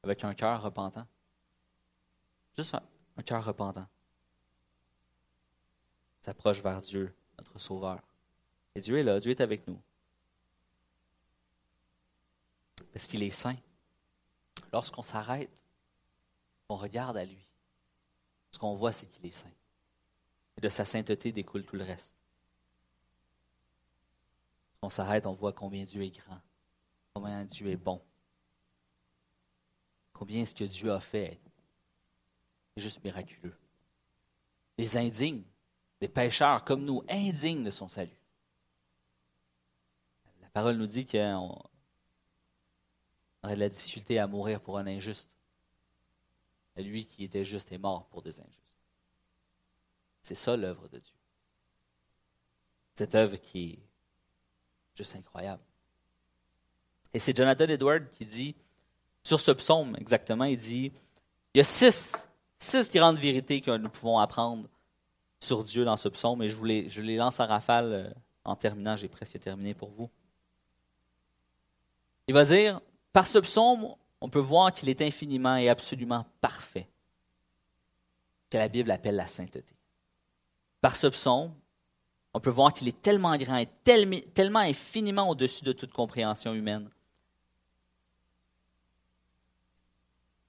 avec 0.03 0.23
un 0.23 0.33
cœur 0.33 0.61
repentant. 0.61 1.07
Juste 2.57 2.75
un, 3.17 3.23
cœur 3.23 3.43
repentant. 3.43 3.87
S'approche 6.21 6.61
vers 6.61 6.81
Dieu, 6.81 7.13
notre 7.37 7.59
Sauveur. 7.59 8.01
Et 8.75 8.81
Dieu 8.81 8.97
est 8.97 9.03
là, 9.03 9.19
Dieu 9.19 9.31
est 9.31 9.41
avec 9.41 9.67
nous. 9.67 9.79
Parce 12.91 13.07
qu'il 13.07 13.23
est 13.23 13.31
saint. 13.31 13.57
Lorsqu'on 14.71 15.03
s'arrête, 15.03 15.51
on 16.69 16.75
regarde 16.75 17.17
à 17.17 17.25
lui. 17.25 17.45
Ce 18.51 18.59
qu'on 18.59 18.75
voit, 18.75 18.91
c'est 18.91 19.07
qu'il 19.07 19.25
est 19.25 19.31
saint. 19.31 19.51
Et 20.57 20.61
de 20.61 20.69
sa 20.69 20.85
sainteté 20.85 21.31
découle 21.31 21.65
tout 21.65 21.75
le 21.75 21.83
reste. 21.83 22.15
Lorsqu'on 24.81 24.95
s'arrête, 24.95 25.25
on 25.25 25.33
voit 25.33 25.53
combien 25.53 25.85
Dieu 25.85 26.03
est 26.03 26.15
grand, 26.15 26.39
combien 27.13 27.45
Dieu 27.45 27.67
est 27.67 27.77
bon, 27.77 28.01
combien 30.13 30.45
ce 30.45 30.55
que 30.55 30.63
Dieu 30.63 30.91
a 30.91 30.99
fait? 30.99 31.39
Est 32.75 32.81
juste 32.81 33.03
miraculeux. 33.03 33.55
Des 34.77 34.97
indignes, 34.97 35.43
des 35.99 36.07
pécheurs 36.07 36.63
comme 36.65 36.83
nous, 36.83 37.03
indignes 37.07 37.63
de 37.63 37.69
son 37.69 37.87
salut 37.87 38.23
parole 40.53 40.77
nous 40.77 40.87
dit 40.87 41.05
qu'on 41.05 41.59
aurait 43.43 43.55
de 43.55 43.59
la 43.59 43.69
difficulté 43.69 44.19
à 44.19 44.27
mourir 44.27 44.61
pour 44.61 44.77
un 44.77 44.87
injuste. 44.87 45.29
lui 46.77 47.05
qui 47.05 47.23
était 47.23 47.43
juste 47.43 47.71
est 47.71 47.77
mort 47.77 48.07
pour 48.07 48.21
des 48.21 48.39
injustes. 48.39 48.79
C'est 50.21 50.35
ça 50.35 50.55
l'œuvre 50.55 50.87
de 50.87 50.99
Dieu. 50.99 51.15
Cette 52.95 53.15
œuvre 53.15 53.35
qui 53.37 53.71
est 53.71 53.79
juste 54.95 55.15
incroyable. 55.15 55.63
Et 57.13 57.19
c'est 57.19 57.35
Jonathan 57.35 57.65
Edward 57.65 58.09
qui 58.11 58.25
dit, 58.25 58.55
sur 59.21 59.39
ce 59.39 59.51
psaume 59.51 59.95
exactement, 59.99 60.45
il 60.45 60.57
dit, 60.57 60.91
il 61.53 61.59
y 61.59 61.61
a 61.61 61.63
six, 61.63 62.27
six 62.57 62.91
grandes 62.91 63.17
vérités 63.17 63.61
que 63.61 63.77
nous 63.77 63.89
pouvons 63.89 64.19
apprendre 64.19 64.67
sur 65.39 65.63
Dieu 65.63 65.85
dans 65.85 65.97
ce 65.97 66.09
psaume, 66.09 66.41
et 66.41 66.49
je, 66.49 66.55
vous 66.55 66.65
les, 66.65 66.89
je 66.89 67.01
les 67.01 67.17
lance 67.17 67.39
en 67.39 67.47
rafale 67.47 67.93
euh, 67.93 68.09
en 68.45 68.55
terminant, 68.55 68.95
j'ai 68.95 69.09
presque 69.09 69.39
terminé 69.39 69.73
pour 69.73 69.89
vous. 69.91 70.09
Il 72.27 72.33
va 72.33 72.45
dire, 72.45 72.79
par 73.11 73.27
ce 73.27 73.39
psaume, 73.39 73.93
on 74.21 74.29
peut 74.29 74.39
voir 74.39 74.71
qu'il 74.71 74.89
est 74.89 75.01
infiniment 75.01 75.57
et 75.57 75.69
absolument 75.69 76.25
parfait, 76.39 76.87
que 78.49 78.57
la 78.57 78.69
Bible 78.69 78.89
appelle 78.91 79.15
la 79.15 79.27
sainteté. 79.27 79.75
Par 80.81 80.95
ce 80.95 81.07
psaume, 81.07 81.53
on 82.33 82.39
peut 82.39 82.49
voir 82.49 82.73
qu'il 82.73 82.87
est 82.87 83.01
tellement 83.01 83.35
grand 83.37 83.57
et 83.57 83.69
tellement 84.33 84.59
infiniment 84.59 85.29
au-dessus 85.29 85.63
de 85.63 85.73
toute 85.73 85.91
compréhension 85.91 86.53
humaine. 86.53 86.89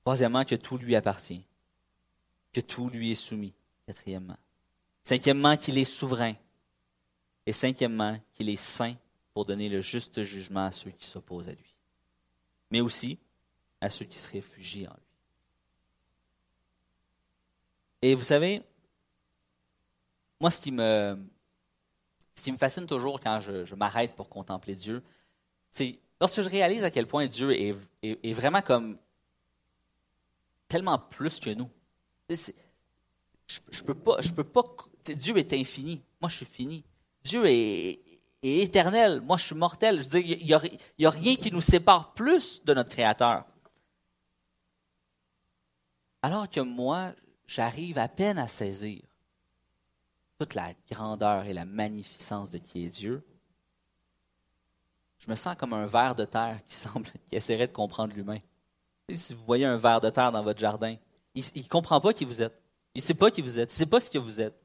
Troisièmement, 0.05 0.45
que 0.45 0.55
tout 0.55 0.77
lui 0.77 0.95
appartient, 0.95 1.45
que 2.53 2.61
tout 2.61 2.89
lui 2.89 3.11
est 3.11 3.17
soumis. 3.17 3.55
Quatrièmement. 3.87 4.37
Cinquièmement, 5.03 5.57
qu'il 5.57 5.77
est 5.77 5.85
souverain, 5.85 6.35
Et 7.47 7.53
cinquièmement, 7.53 8.19
qu'il 8.33 8.49
est 8.49 8.57
saint 8.57 8.95
pour 9.35 9.45
donner 9.45 9.69
le 9.69 9.81
juste 9.83 10.23
jugement 10.23 10.67
à 10.67 10.73
ceux 10.73 10.91
qui 10.91 11.07
s'opposent 11.07 11.49
à 11.49 11.53
lui, 11.53 11.75
mais 12.71 12.81
aussi 12.81 13.19
à 13.81 13.91
ceux 13.91 14.07
qui 14.07 14.19
se 14.19 14.31
réfugient 14.31 14.87
en 14.87 14.95
lui. 14.95 15.15
Et 18.01 18.15
vous 18.15 18.23
savez, 18.23 18.63
moi, 20.41 20.51
ce 20.51 20.61
qui 20.61 20.73
me, 20.73 21.19
ce 22.35 22.43
qui 22.43 22.53
me 22.53 22.57
fascine 22.57 22.87
toujours 22.87 23.21
quand 23.21 23.41
je, 23.41 23.75
m'arrête 23.75 24.15
pour 24.15 24.29
contempler 24.29 24.75
Dieu, 24.75 25.03
c'est 25.71 25.99
lorsque 26.21 26.43
je 26.43 26.49
réalise 26.49 26.85
à 26.85 26.91
quel 26.91 27.07
point 27.07 27.27
Dieu 27.27 27.53
est, 27.53 27.75
est, 28.03 28.33
vraiment 28.33 28.63
comme 28.63 28.97
tellement 30.75 30.99
plus 30.99 31.39
que 31.39 31.51
nous. 31.51 31.71
Je, 32.29 32.51
je. 33.71 35.13
Dieu 35.13 35.37
est 35.37 35.53
infini. 35.53 36.03
Moi, 36.21 36.29
je 36.29 36.39
suis 36.39 36.47
fini. 36.47 36.85
Dieu 37.23 37.47
est, 37.47 38.01
éternel. 38.43 39.21
Moi, 39.21 39.37
je 39.37 39.45
suis 39.45 39.55
mortel. 39.55 40.03
Je 40.03 40.19
il 40.19 40.45
n'y 40.45 40.53
a, 40.53 40.59
a, 40.59 41.11
rien 41.11 41.37
qui 41.37 41.53
nous 41.53 41.61
sépare 41.61 42.13
plus 42.15 42.61
de 42.65 42.75
notre 42.75 42.91
Créateur. 42.91 43.45
Alors 46.23 46.51
que 46.51 46.59
moi, 46.59 47.13
j'arrive 47.47 47.99
à 47.99 48.09
peine 48.09 48.39
à 48.39 48.49
saisir 48.49 49.01
toute 50.41 50.55
la 50.55 50.73
grandeur 50.91 51.45
et 51.45 51.53
la 51.53 51.67
magnificence 51.67 52.51
de 52.51 52.59
qui 52.59 52.85
est 52.85 52.89
Dieu. 52.89 53.25
Je 55.21 55.31
me 55.31 55.37
sens 55.37 55.55
comme 55.55 55.73
un 55.73 55.87
ver 55.87 56.17
de 56.17 56.25
terre 56.25 56.59
qui 56.65 56.75
semble, 56.85 57.13
qui 57.29 57.37
essaierait 57.37 57.69
de 57.69 57.73
comprendre 57.73 58.13
l'humain. 58.13 58.41
Si 59.11 59.35
vous 59.35 59.45
voyez 59.45 59.67
un 59.67 59.77
ver 59.77 60.01
de 60.01 60.11
terre 60.11 60.33
dans 60.33 60.43
votre 60.43 60.59
jardin, 60.59 60.97
il 61.35 61.45
ne 61.57 61.69
comprend 61.69 62.01
pas 62.01 62.13
qui 62.15 62.25
vous 62.25 62.43
êtes. 62.43 62.59
Il 62.95 62.99
ne 62.99 63.03
sait 63.03 63.15
pas 63.15 63.31
qui 63.31 63.43
vous 63.43 63.59
êtes. 63.61 63.71
Il 63.71 63.75
ne 63.75 63.79
sait 63.79 63.87
pas 63.87 64.01
ce 64.01 64.11
que 64.11 64.19
vous 64.19 64.41
êtes. 64.41 64.59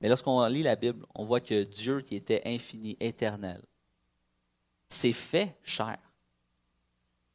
Mais 0.00 0.08
lorsqu'on 0.08 0.44
lit 0.46 0.62
la 0.62 0.76
Bible, 0.76 1.06
on 1.14 1.24
voit 1.24 1.40
que 1.40 1.64
Dieu, 1.64 2.00
qui 2.00 2.16
était 2.16 2.42
infini, 2.44 2.96
éternel, 3.00 3.62
s'est 4.88 5.12
fait 5.12 5.56
chair. 5.62 5.98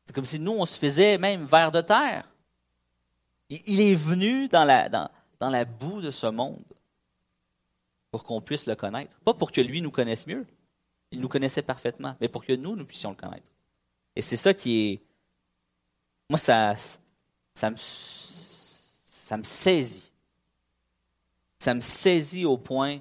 C'est 0.05 0.13
comme 0.13 0.25
si 0.25 0.39
nous, 0.39 0.53
on 0.53 0.65
se 0.65 0.77
faisait 0.77 1.17
même 1.17 1.45
vers 1.45 1.71
de 1.71 1.81
terre. 1.81 2.29
Il 3.49 3.79
est 3.79 3.93
venu 3.93 4.47
dans 4.47 4.65
la, 4.65 4.89
dans, 4.89 5.09
dans 5.39 5.49
la 5.49 5.65
boue 5.65 6.01
de 6.01 6.09
ce 6.09 6.27
monde 6.27 6.63
pour 8.11 8.23
qu'on 8.23 8.41
puisse 8.41 8.65
le 8.65 8.75
connaître. 8.75 9.17
Pas 9.19 9.33
pour 9.33 9.51
que 9.51 9.61
lui 9.61 9.81
nous 9.81 9.91
connaisse 9.91 10.27
mieux. 10.27 10.45
Il 11.11 11.21
nous 11.21 11.29
connaissait 11.29 11.61
parfaitement, 11.61 12.15
mais 12.19 12.27
pour 12.27 12.43
que 12.43 12.53
nous, 12.53 12.75
nous 12.75 12.85
puissions 12.85 13.11
le 13.11 13.15
connaître. 13.15 13.47
Et 14.17 14.21
c'est 14.23 14.35
ça 14.35 14.53
qui 14.53 14.79
est... 14.79 15.01
Moi, 16.27 16.39
ça, 16.39 16.75
ça, 17.53 17.69
me, 17.69 17.75
ça 17.77 19.37
me 19.37 19.43
saisit 19.43 20.07
ça 21.59 21.73
me 21.73 21.81
saisit 21.81 22.45
au 22.45 22.57
point 22.57 22.99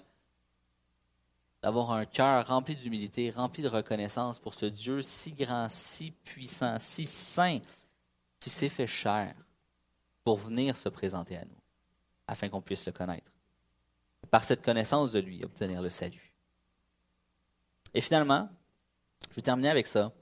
d'avoir 1.62 1.92
un 1.92 2.04
cœur 2.04 2.46
rempli 2.46 2.74
d'humilité, 2.74 3.30
rempli 3.30 3.62
de 3.62 3.68
reconnaissance 3.68 4.38
pour 4.38 4.54
ce 4.54 4.66
Dieu 4.66 5.02
si 5.02 5.32
grand, 5.32 5.68
si 5.70 6.10
puissant, 6.10 6.76
si 6.78 7.06
saint, 7.06 7.58
qui 8.40 8.50
s'est 8.50 8.68
fait 8.68 8.86
chair 8.86 9.34
pour 10.24 10.36
venir 10.36 10.76
se 10.76 10.88
présenter 10.88 11.36
à 11.36 11.44
nous, 11.44 11.60
afin 12.26 12.48
qu'on 12.48 12.60
puisse 12.60 12.86
le 12.86 12.92
connaître. 12.92 13.30
par 14.32 14.42
cette 14.42 14.62
connaissance 14.62 15.12
de 15.12 15.20
lui, 15.20 15.44
obtenir 15.44 15.80
le 15.80 15.88
salut. 15.88 16.32
Et 17.94 18.00
finalement, 18.00 18.48
je 19.30 19.36
vais 19.36 19.42
terminer 19.42 19.70
avec 19.70 19.86
ça. 19.86 20.12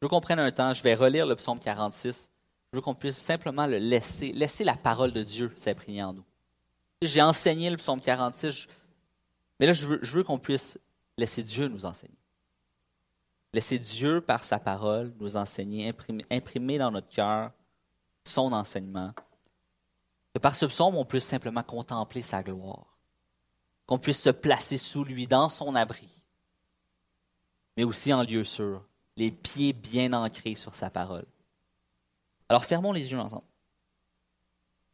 Je 0.00 0.06
veux 0.06 0.08
qu'on 0.08 0.20
prenne 0.20 0.38
un 0.38 0.52
temps, 0.52 0.72
je 0.72 0.82
vais 0.82 0.94
relire 0.94 1.26
le 1.26 1.34
psaume 1.34 1.58
46. 1.58 2.30
Je 2.72 2.76
veux 2.76 2.82
qu'on 2.82 2.94
puisse 2.94 3.16
simplement 3.16 3.66
le 3.66 3.78
laisser, 3.78 4.30
laisser 4.32 4.62
la 4.62 4.74
parole 4.74 5.12
de 5.12 5.22
Dieu 5.22 5.52
s'imprégner 5.56 6.04
en 6.04 6.12
nous. 6.12 6.24
J'ai 7.02 7.22
enseigné 7.22 7.70
le 7.70 7.76
psaume 7.76 8.00
46, 8.00 8.68
mais 9.58 9.66
là, 9.66 9.72
je 9.72 9.86
veux, 9.86 10.22
qu'on 10.22 10.38
puisse 10.38 10.78
laisser 11.16 11.42
Dieu 11.42 11.68
nous 11.68 11.84
enseigner. 11.84 12.18
Laisser 13.52 13.78
Dieu, 13.78 14.20
par 14.20 14.44
sa 14.44 14.58
parole, 14.58 15.12
nous 15.18 15.36
enseigner, 15.36 15.92
imprimer, 16.30 16.78
dans 16.78 16.90
notre 16.90 17.08
cœur 17.08 17.52
son 18.24 18.52
enseignement. 18.52 19.12
Que 20.34 20.38
par 20.38 20.54
ce 20.54 20.66
psaume, 20.66 20.96
on 20.96 21.04
puisse 21.04 21.24
simplement 21.24 21.62
contempler 21.62 22.22
sa 22.22 22.42
gloire. 22.42 22.98
Qu'on 23.86 23.98
puisse 23.98 24.20
se 24.20 24.30
placer 24.30 24.76
sous 24.76 25.02
lui, 25.02 25.26
dans 25.26 25.48
son 25.48 25.74
abri. 25.74 26.08
Mais 27.76 27.84
aussi 27.84 28.12
en 28.12 28.22
lieu 28.22 28.44
sûr, 28.44 28.87
les 29.18 29.32
pieds 29.32 29.72
bien 29.72 30.12
ancrés 30.12 30.54
sur 30.54 30.76
sa 30.76 30.90
parole. 30.90 31.26
Alors 32.48 32.64
fermons 32.64 32.92
les 32.92 33.10
yeux 33.10 33.18
ensemble. 33.18 33.44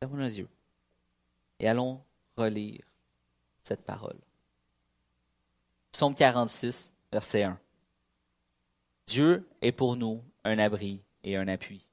Fermons 0.01 0.16
les 0.16 0.39
yeux 0.39 0.49
et 1.61 1.68
allons 1.68 2.01
relire 2.35 2.83
cette 3.62 3.85
parole. 3.85 4.18
Psaume 5.93 6.14
46, 6.14 6.95
verset 7.12 7.43
1. 7.43 7.59
Dieu 9.07 9.47
est 9.61 9.72
pour 9.72 9.95
nous 9.95 10.25
un 10.43 10.59
abri 10.59 11.03
et 11.22 11.37
un 11.37 11.47
appui, 11.47 11.87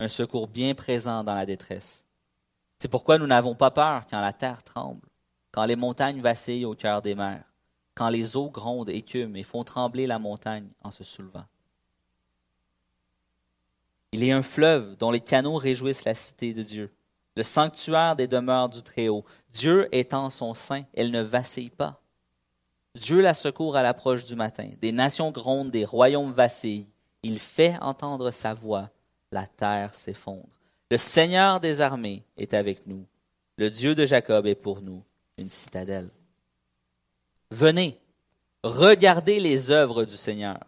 un 0.00 0.08
secours 0.08 0.48
bien 0.48 0.74
présent 0.74 1.22
dans 1.22 1.36
la 1.36 1.46
détresse. 1.46 2.04
C'est 2.78 2.88
pourquoi 2.88 3.16
nous 3.16 3.28
n'avons 3.28 3.54
pas 3.54 3.70
peur 3.70 4.06
quand 4.10 4.20
la 4.20 4.32
terre 4.32 4.64
tremble, 4.64 5.08
quand 5.52 5.66
les 5.66 5.76
montagnes 5.76 6.20
vacillent 6.20 6.64
au 6.64 6.74
cœur 6.74 7.00
des 7.00 7.14
mers, 7.14 7.44
quand 7.94 8.08
les 8.08 8.36
eaux 8.36 8.50
grondent, 8.50 8.88
écument 8.88 9.36
et 9.36 9.44
font 9.44 9.62
trembler 9.62 10.08
la 10.08 10.18
montagne 10.18 10.68
en 10.82 10.90
se 10.90 11.04
soulevant. 11.04 11.46
Il 14.12 14.24
est 14.24 14.32
un 14.32 14.42
fleuve 14.42 14.96
dont 14.96 15.10
les 15.10 15.20
canaux 15.20 15.56
réjouissent 15.56 16.04
la 16.04 16.14
cité 16.14 16.52
de 16.52 16.62
Dieu 16.62 16.90
le 17.36 17.42
sanctuaire 17.42 18.16
des 18.16 18.26
demeures 18.26 18.68
du 18.68 18.82
Très-Haut. 18.82 19.24
Dieu 19.52 19.88
en 20.12 20.30
son 20.30 20.54
sein, 20.54 20.84
elle 20.94 21.10
ne 21.10 21.22
vacille 21.22 21.70
pas. 21.70 22.02
Dieu 22.94 23.20
la 23.20 23.34
secourt 23.34 23.76
à 23.76 23.82
l'approche 23.82 24.24
du 24.24 24.34
matin. 24.34 24.68
Des 24.80 24.92
nations 24.92 25.30
grondent, 25.30 25.70
des 25.70 25.84
royaumes 25.84 26.32
vacillent. 26.32 26.88
Il 27.22 27.38
fait 27.38 27.76
entendre 27.80 28.30
sa 28.30 28.52
voix, 28.52 28.90
la 29.30 29.46
terre 29.46 29.94
s'effondre. 29.94 30.48
Le 30.90 30.96
Seigneur 30.96 31.60
des 31.60 31.80
armées 31.80 32.24
est 32.36 32.52
avec 32.52 32.86
nous. 32.86 33.06
Le 33.56 33.70
Dieu 33.70 33.94
de 33.94 34.04
Jacob 34.06 34.46
est 34.46 34.54
pour 34.54 34.82
nous 34.82 35.02
une 35.38 35.50
citadelle. 35.50 36.10
Venez, 37.50 37.98
regardez 38.64 39.38
les 39.38 39.70
œuvres 39.70 40.04
du 40.04 40.16
Seigneur 40.16 40.58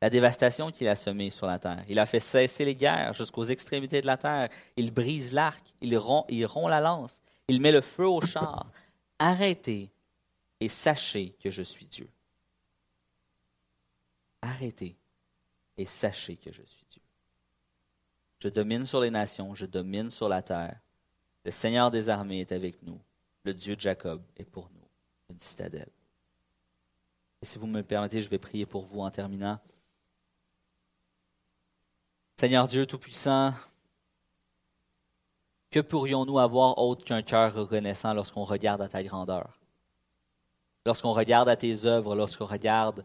la 0.00 0.10
dévastation 0.10 0.70
qu'il 0.70 0.88
a 0.88 0.96
semée 0.96 1.30
sur 1.30 1.46
la 1.46 1.58
terre. 1.58 1.84
Il 1.88 1.98
a 1.98 2.06
fait 2.06 2.20
cesser 2.20 2.64
les 2.64 2.74
guerres 2.74 3.12
jusqu'aux 3.12 3.44
extrémités 3.44 4.00
de 4.00 4.06
la 4.06 4.16
terre. 4.16 4.48
Il 4.76 4.92
brise 4.92 5.32
l'arc, 5.32 5.62
il 5.80 5.96
rompt, 5.98 6.24
il 6.28 6.46
rompt 6.46 6.70
la 6.70 6.80
lance, 6.80 7.22
il 7.48 7.60
met 7.60 7.72
le 7.72 7.80
feu 7.80 8.06
au 8.06 8.20
char. 8.20 8.70
Arrêtez 9.18 9.90
et 10.60 10.68
sachez 10.68 11.36
que 11.42 11.50
je 11.50 11.62
suis 11.62 11.86
Dieu. 11.86 12.08
Arrêtez 14.42 14.96
et 15.76 15.84
sachez 15.84 16.36
que 16.36 16.52
je 16.52 16.62
suis 16.62 16.86
Dieu. 16.90 17.02
Je 18.38 18.48
domine 18.48 18.86
sur 18.86 19.00
les 19.00 19.10
nations, 19.10 19.54
je 19.54 19.66
domine 19.66 20.10
sur 20.10 20.28
la 20.28 20.40
terre. 20.40 20.80
Le 21.44 21.50
Seigneur 21.50 21.90
des 21.90 22.08
armées 22.08 22.40
est 22.40 22.52
avec 22.52 22.82
nous. 22.82 23.00
Le 23.44 23.52
Dieu 23.52 23.76
de 23.76 23.80
Jacob 23.80 24.22
est 24.36 24.44
pour 24.44 24.70
nous 24.70 24.88
une 25.30 25.40
citadelle. 25.40 25.90
Et 27.42 27.46
si 27.46 27.58
vous 27.58 27.66
me 27.66 27.82
permettez, 27.82 28.20
je 28.20 28.28
vais 28.28 28.38
prier 28.38 28.66
pour 28.66 28.84
vous 28.84 29.00
en 29.00 29.10
terminant. 29.10 29.58
Seigneur 32.40 32.68
Dieu 32.68 32.86
Tout-Puissant, 32.86 33.52
que 35.70 35.78
pourrions-nous 35.78 36.38
avoir 36.38 36.78
autre 36.78 37.04
qu'un 37.04 37.20
cœur 37.20 37.52
reconnaissant 37.52 38.14
lorsqu'on 38.14 38.44
regarde 38.44 38.80
à 38.80 38.88
ta 38.88 39.04
grandeur? 39.04 39.60
Lorsqu'on 40.86 41.12
regarde 41.12 41.50
à 41.50 41.56
tes 41.56 41.84
œuvres, 41.84 42.16
lorsqu'on 42.16 42.46
regarde 42.46 43.04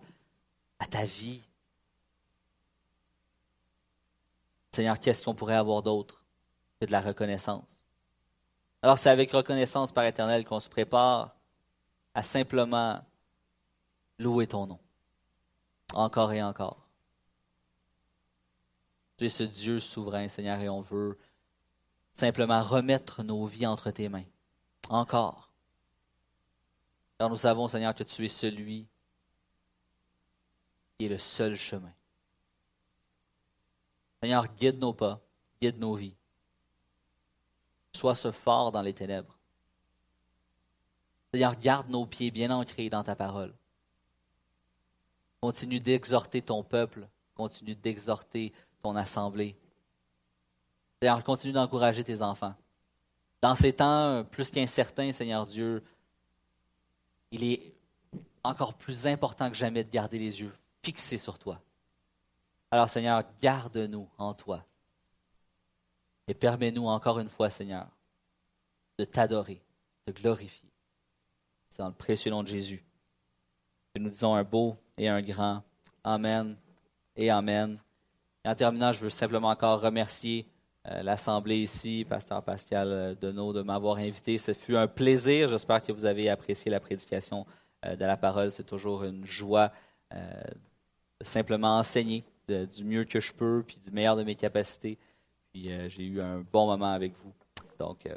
à 0.79 0.85
ta 0.85 1.03
vie? 1.03 1.41
Seigneur, 4.71 4.97
qu'est-ce 5.01 5.25
qu'on 5.25 5.35
pourrait 5.35 5.55
avoir 5.55 5.83
d'autre 5.83 6.23
que 6.79 6.85
de 6.85 6.93
la 6.93 7.01
reconnaissance? 7.01 7.85
Alors 8.81 8.97
c'est 8.97 9.09
avec 9.09 9.33
reconnaissance, 9.33 9.91
par 9.91 10.05
éternel, 10.05 10.45
qu'on 10.45 10.61
se 10.61 10.69
prépare 10.69 11.35
à 12.13 12.23
simplement 12.23 13.01
louer 14.17 14.47
ton 14.47 14.65
nom, 14.65 14.79
encore 15.93 16.31
et 16.31 16.41
encore. 16.41 16.84
Tu 19.17 19.25
es 19.25 19.29
ce 19.29 19.43
Dieu 19.43 19.79
souverain, 19.79 20.27
Seigneur, 20.27 20.59
et 20.59 20.69
on 20.69 20.81
veut 20.81 21.17
simplement 22.13 22.61
remettre 22.61 23.23
nos 23.23 23.45
vies 23.45 23.65
entre 23.65 23.91
tes 23.91 24.09
mains. 24.09 24.25
Encore. 24.89 25.51
Car 27.17 27.29
nous 27.29 27.37
savons, 27.37 27.67
Seigneur, 27.67 27.95
que 27.95 28.03
tu 28.03 28.25
es 28.25 28.29
celui 28.29 28.87
qui 30.97 31.05
est 31.05 31.09
le 31.09 31.17
seul 31.17 31.55
chemin. 31.55 31.93
Seigneur, 34.21 34.47
guide 34.55 34.79
nos 34.79 34.93
pas, 34.93 35.21
guide 35.61 35.77
nos 35.77 35.95
vies. 35.95 36.15
Sois 37.93 38.15
ce 38.15 38.31
fort 38.31 38.71
dans 38.71 38.81
les 38.81 38.93
ténèbres. 38.93 39.37
Seigneur, 41.33 41.55
garde 41.57 41.89
nos 41.89 42.05
pieds 42.05 42.31
bien 42.31 42.51
ancrés 42.51 42.89
dans 42.89 43.03
ta 43.03 43.15
parole. 43.15 43.53
Continue 45.41 45.79
d'exhorter 45.79 46.41
ton 46.41 46.63
peuple, 46.63 47.07
continue 47.35 47.75
d'exhorter 47.75 48.53
ton 48.85 48.95
assemblée. 48.95 49.57
Seigneur, 51.01 51.23
continue 51.23 51.53
d'encourager 51.53 52.03
tes 52.03 52.21
enfants. 52.21 52.53
Dans 53.41 53.55
ces 53.55 53.73
temps 53.73 54.23
plus 54.23 54.51
qu'incertains, 54.51 55.11
Seigneur 55.11 55.47
Dieu, 55.47 55.83
il 57.31 57.43
est 57.43 57.73
encore 58.43 58.75
plus 58.75 59.07
important 59.07 59.49
que 59.49 59.55
jamais 59.55 59.83
de 59.83 59.89
garder 59.89 60.19
les 60.19 60.41
yeux 60.41 60.55
fixés 60.83 61.17
sur 61.17 61.39
toi. 61.39 61.59
Alors 62.69 62.87
Seigneur, 62.87 63.23
garde-nous 63.41 64.07
en 64.19 64.35
toi. 64.35 64.63
Et 66.27 66.35
permets-nous 66.35 66.85
encore 66.85 67.17
une 67.17 67.29
fois, 67.29 67.49
Seigneur, 67.49 67.87
de 68.99 69.05
t'adorer, 69.05 69.63
de 70.05 70.11
glorifier. 70.11 70.69
C'est 71.69 71.79
dans 71.79 71.87
le 71.87 71.95
précieux 71.95 72.29
nom 72.29 72.43
de 72.43 72.47
Jésus 72.47 72.85
que 73.95 73.99
nous 73.99 74.11
disons 74.11 74.35
un 74.35 74.43
beau 74.43 74.75
et 74.95 75.09
un 75.09 75.21
grand 75.23 75.63
Amen 76.03 76.55
et 77.15 77.31
Amen. 77.31 77.79
En 78.45 78.53
terminant, 78.53 78.91
je 78.91 78.99
veux 78.99 79.09
simplement 79.09 79.49
encore 79.49 79.81
remercier 79.81 80.45
euh, 80.87 81.01
l'Assemblée 81.01 81.57
ici, 81.57 82.05
Pasteur 82.07 82.43
Pascal 82.43 82.87
euh, 82.91 83.15
Deneau, 83.15 83.53
de 83.53 83.63
m'avoir 83.63 83.97
invité. 83.97 84.37
Ce 84.37 84.53
fut 84.53 84.75
un 84.75 84.85
plaisir. 84.87 85.47
J'espère 85.47 85.81
que 85.81 85.91
vous 85.91 86.05
avez 86.05 86.29
apprécié 86.29 86.69
la 86.69 86.79
prédication 86.79 87.47
euh, 87.85 87.95
de 87.95 88.05
la 88.05 88.17
parole. 88.17 88.51
C'est 88.51 88.65
toujours 88.65 89.03
une 89.03 89.25
joie 89.25 89.71
de 90.11 91.25
simplement 91.25 91.79
enseigner 91.79 92.23
du 92.47 92.85
mieux 92.85 93.03
que 93.03 93.19
je 93.19 93.33
peux, 93.33 93.63
puis 93.65 93.77
du 93.83 93.91
meilleur 93.91 94.15
de 94.15 94.23
mes 94.23 94.35
capacités. 94.35 94.97
Puis 95.51 95.69
j'ai 95.89 96.03
eu 96.05 96.21
un 96.21 96.45
bon 96.53 96.67
moment 96.67 96.93
avec 96.93 97.11
vous. 97.17 97.33
Donc, 97.79 98.07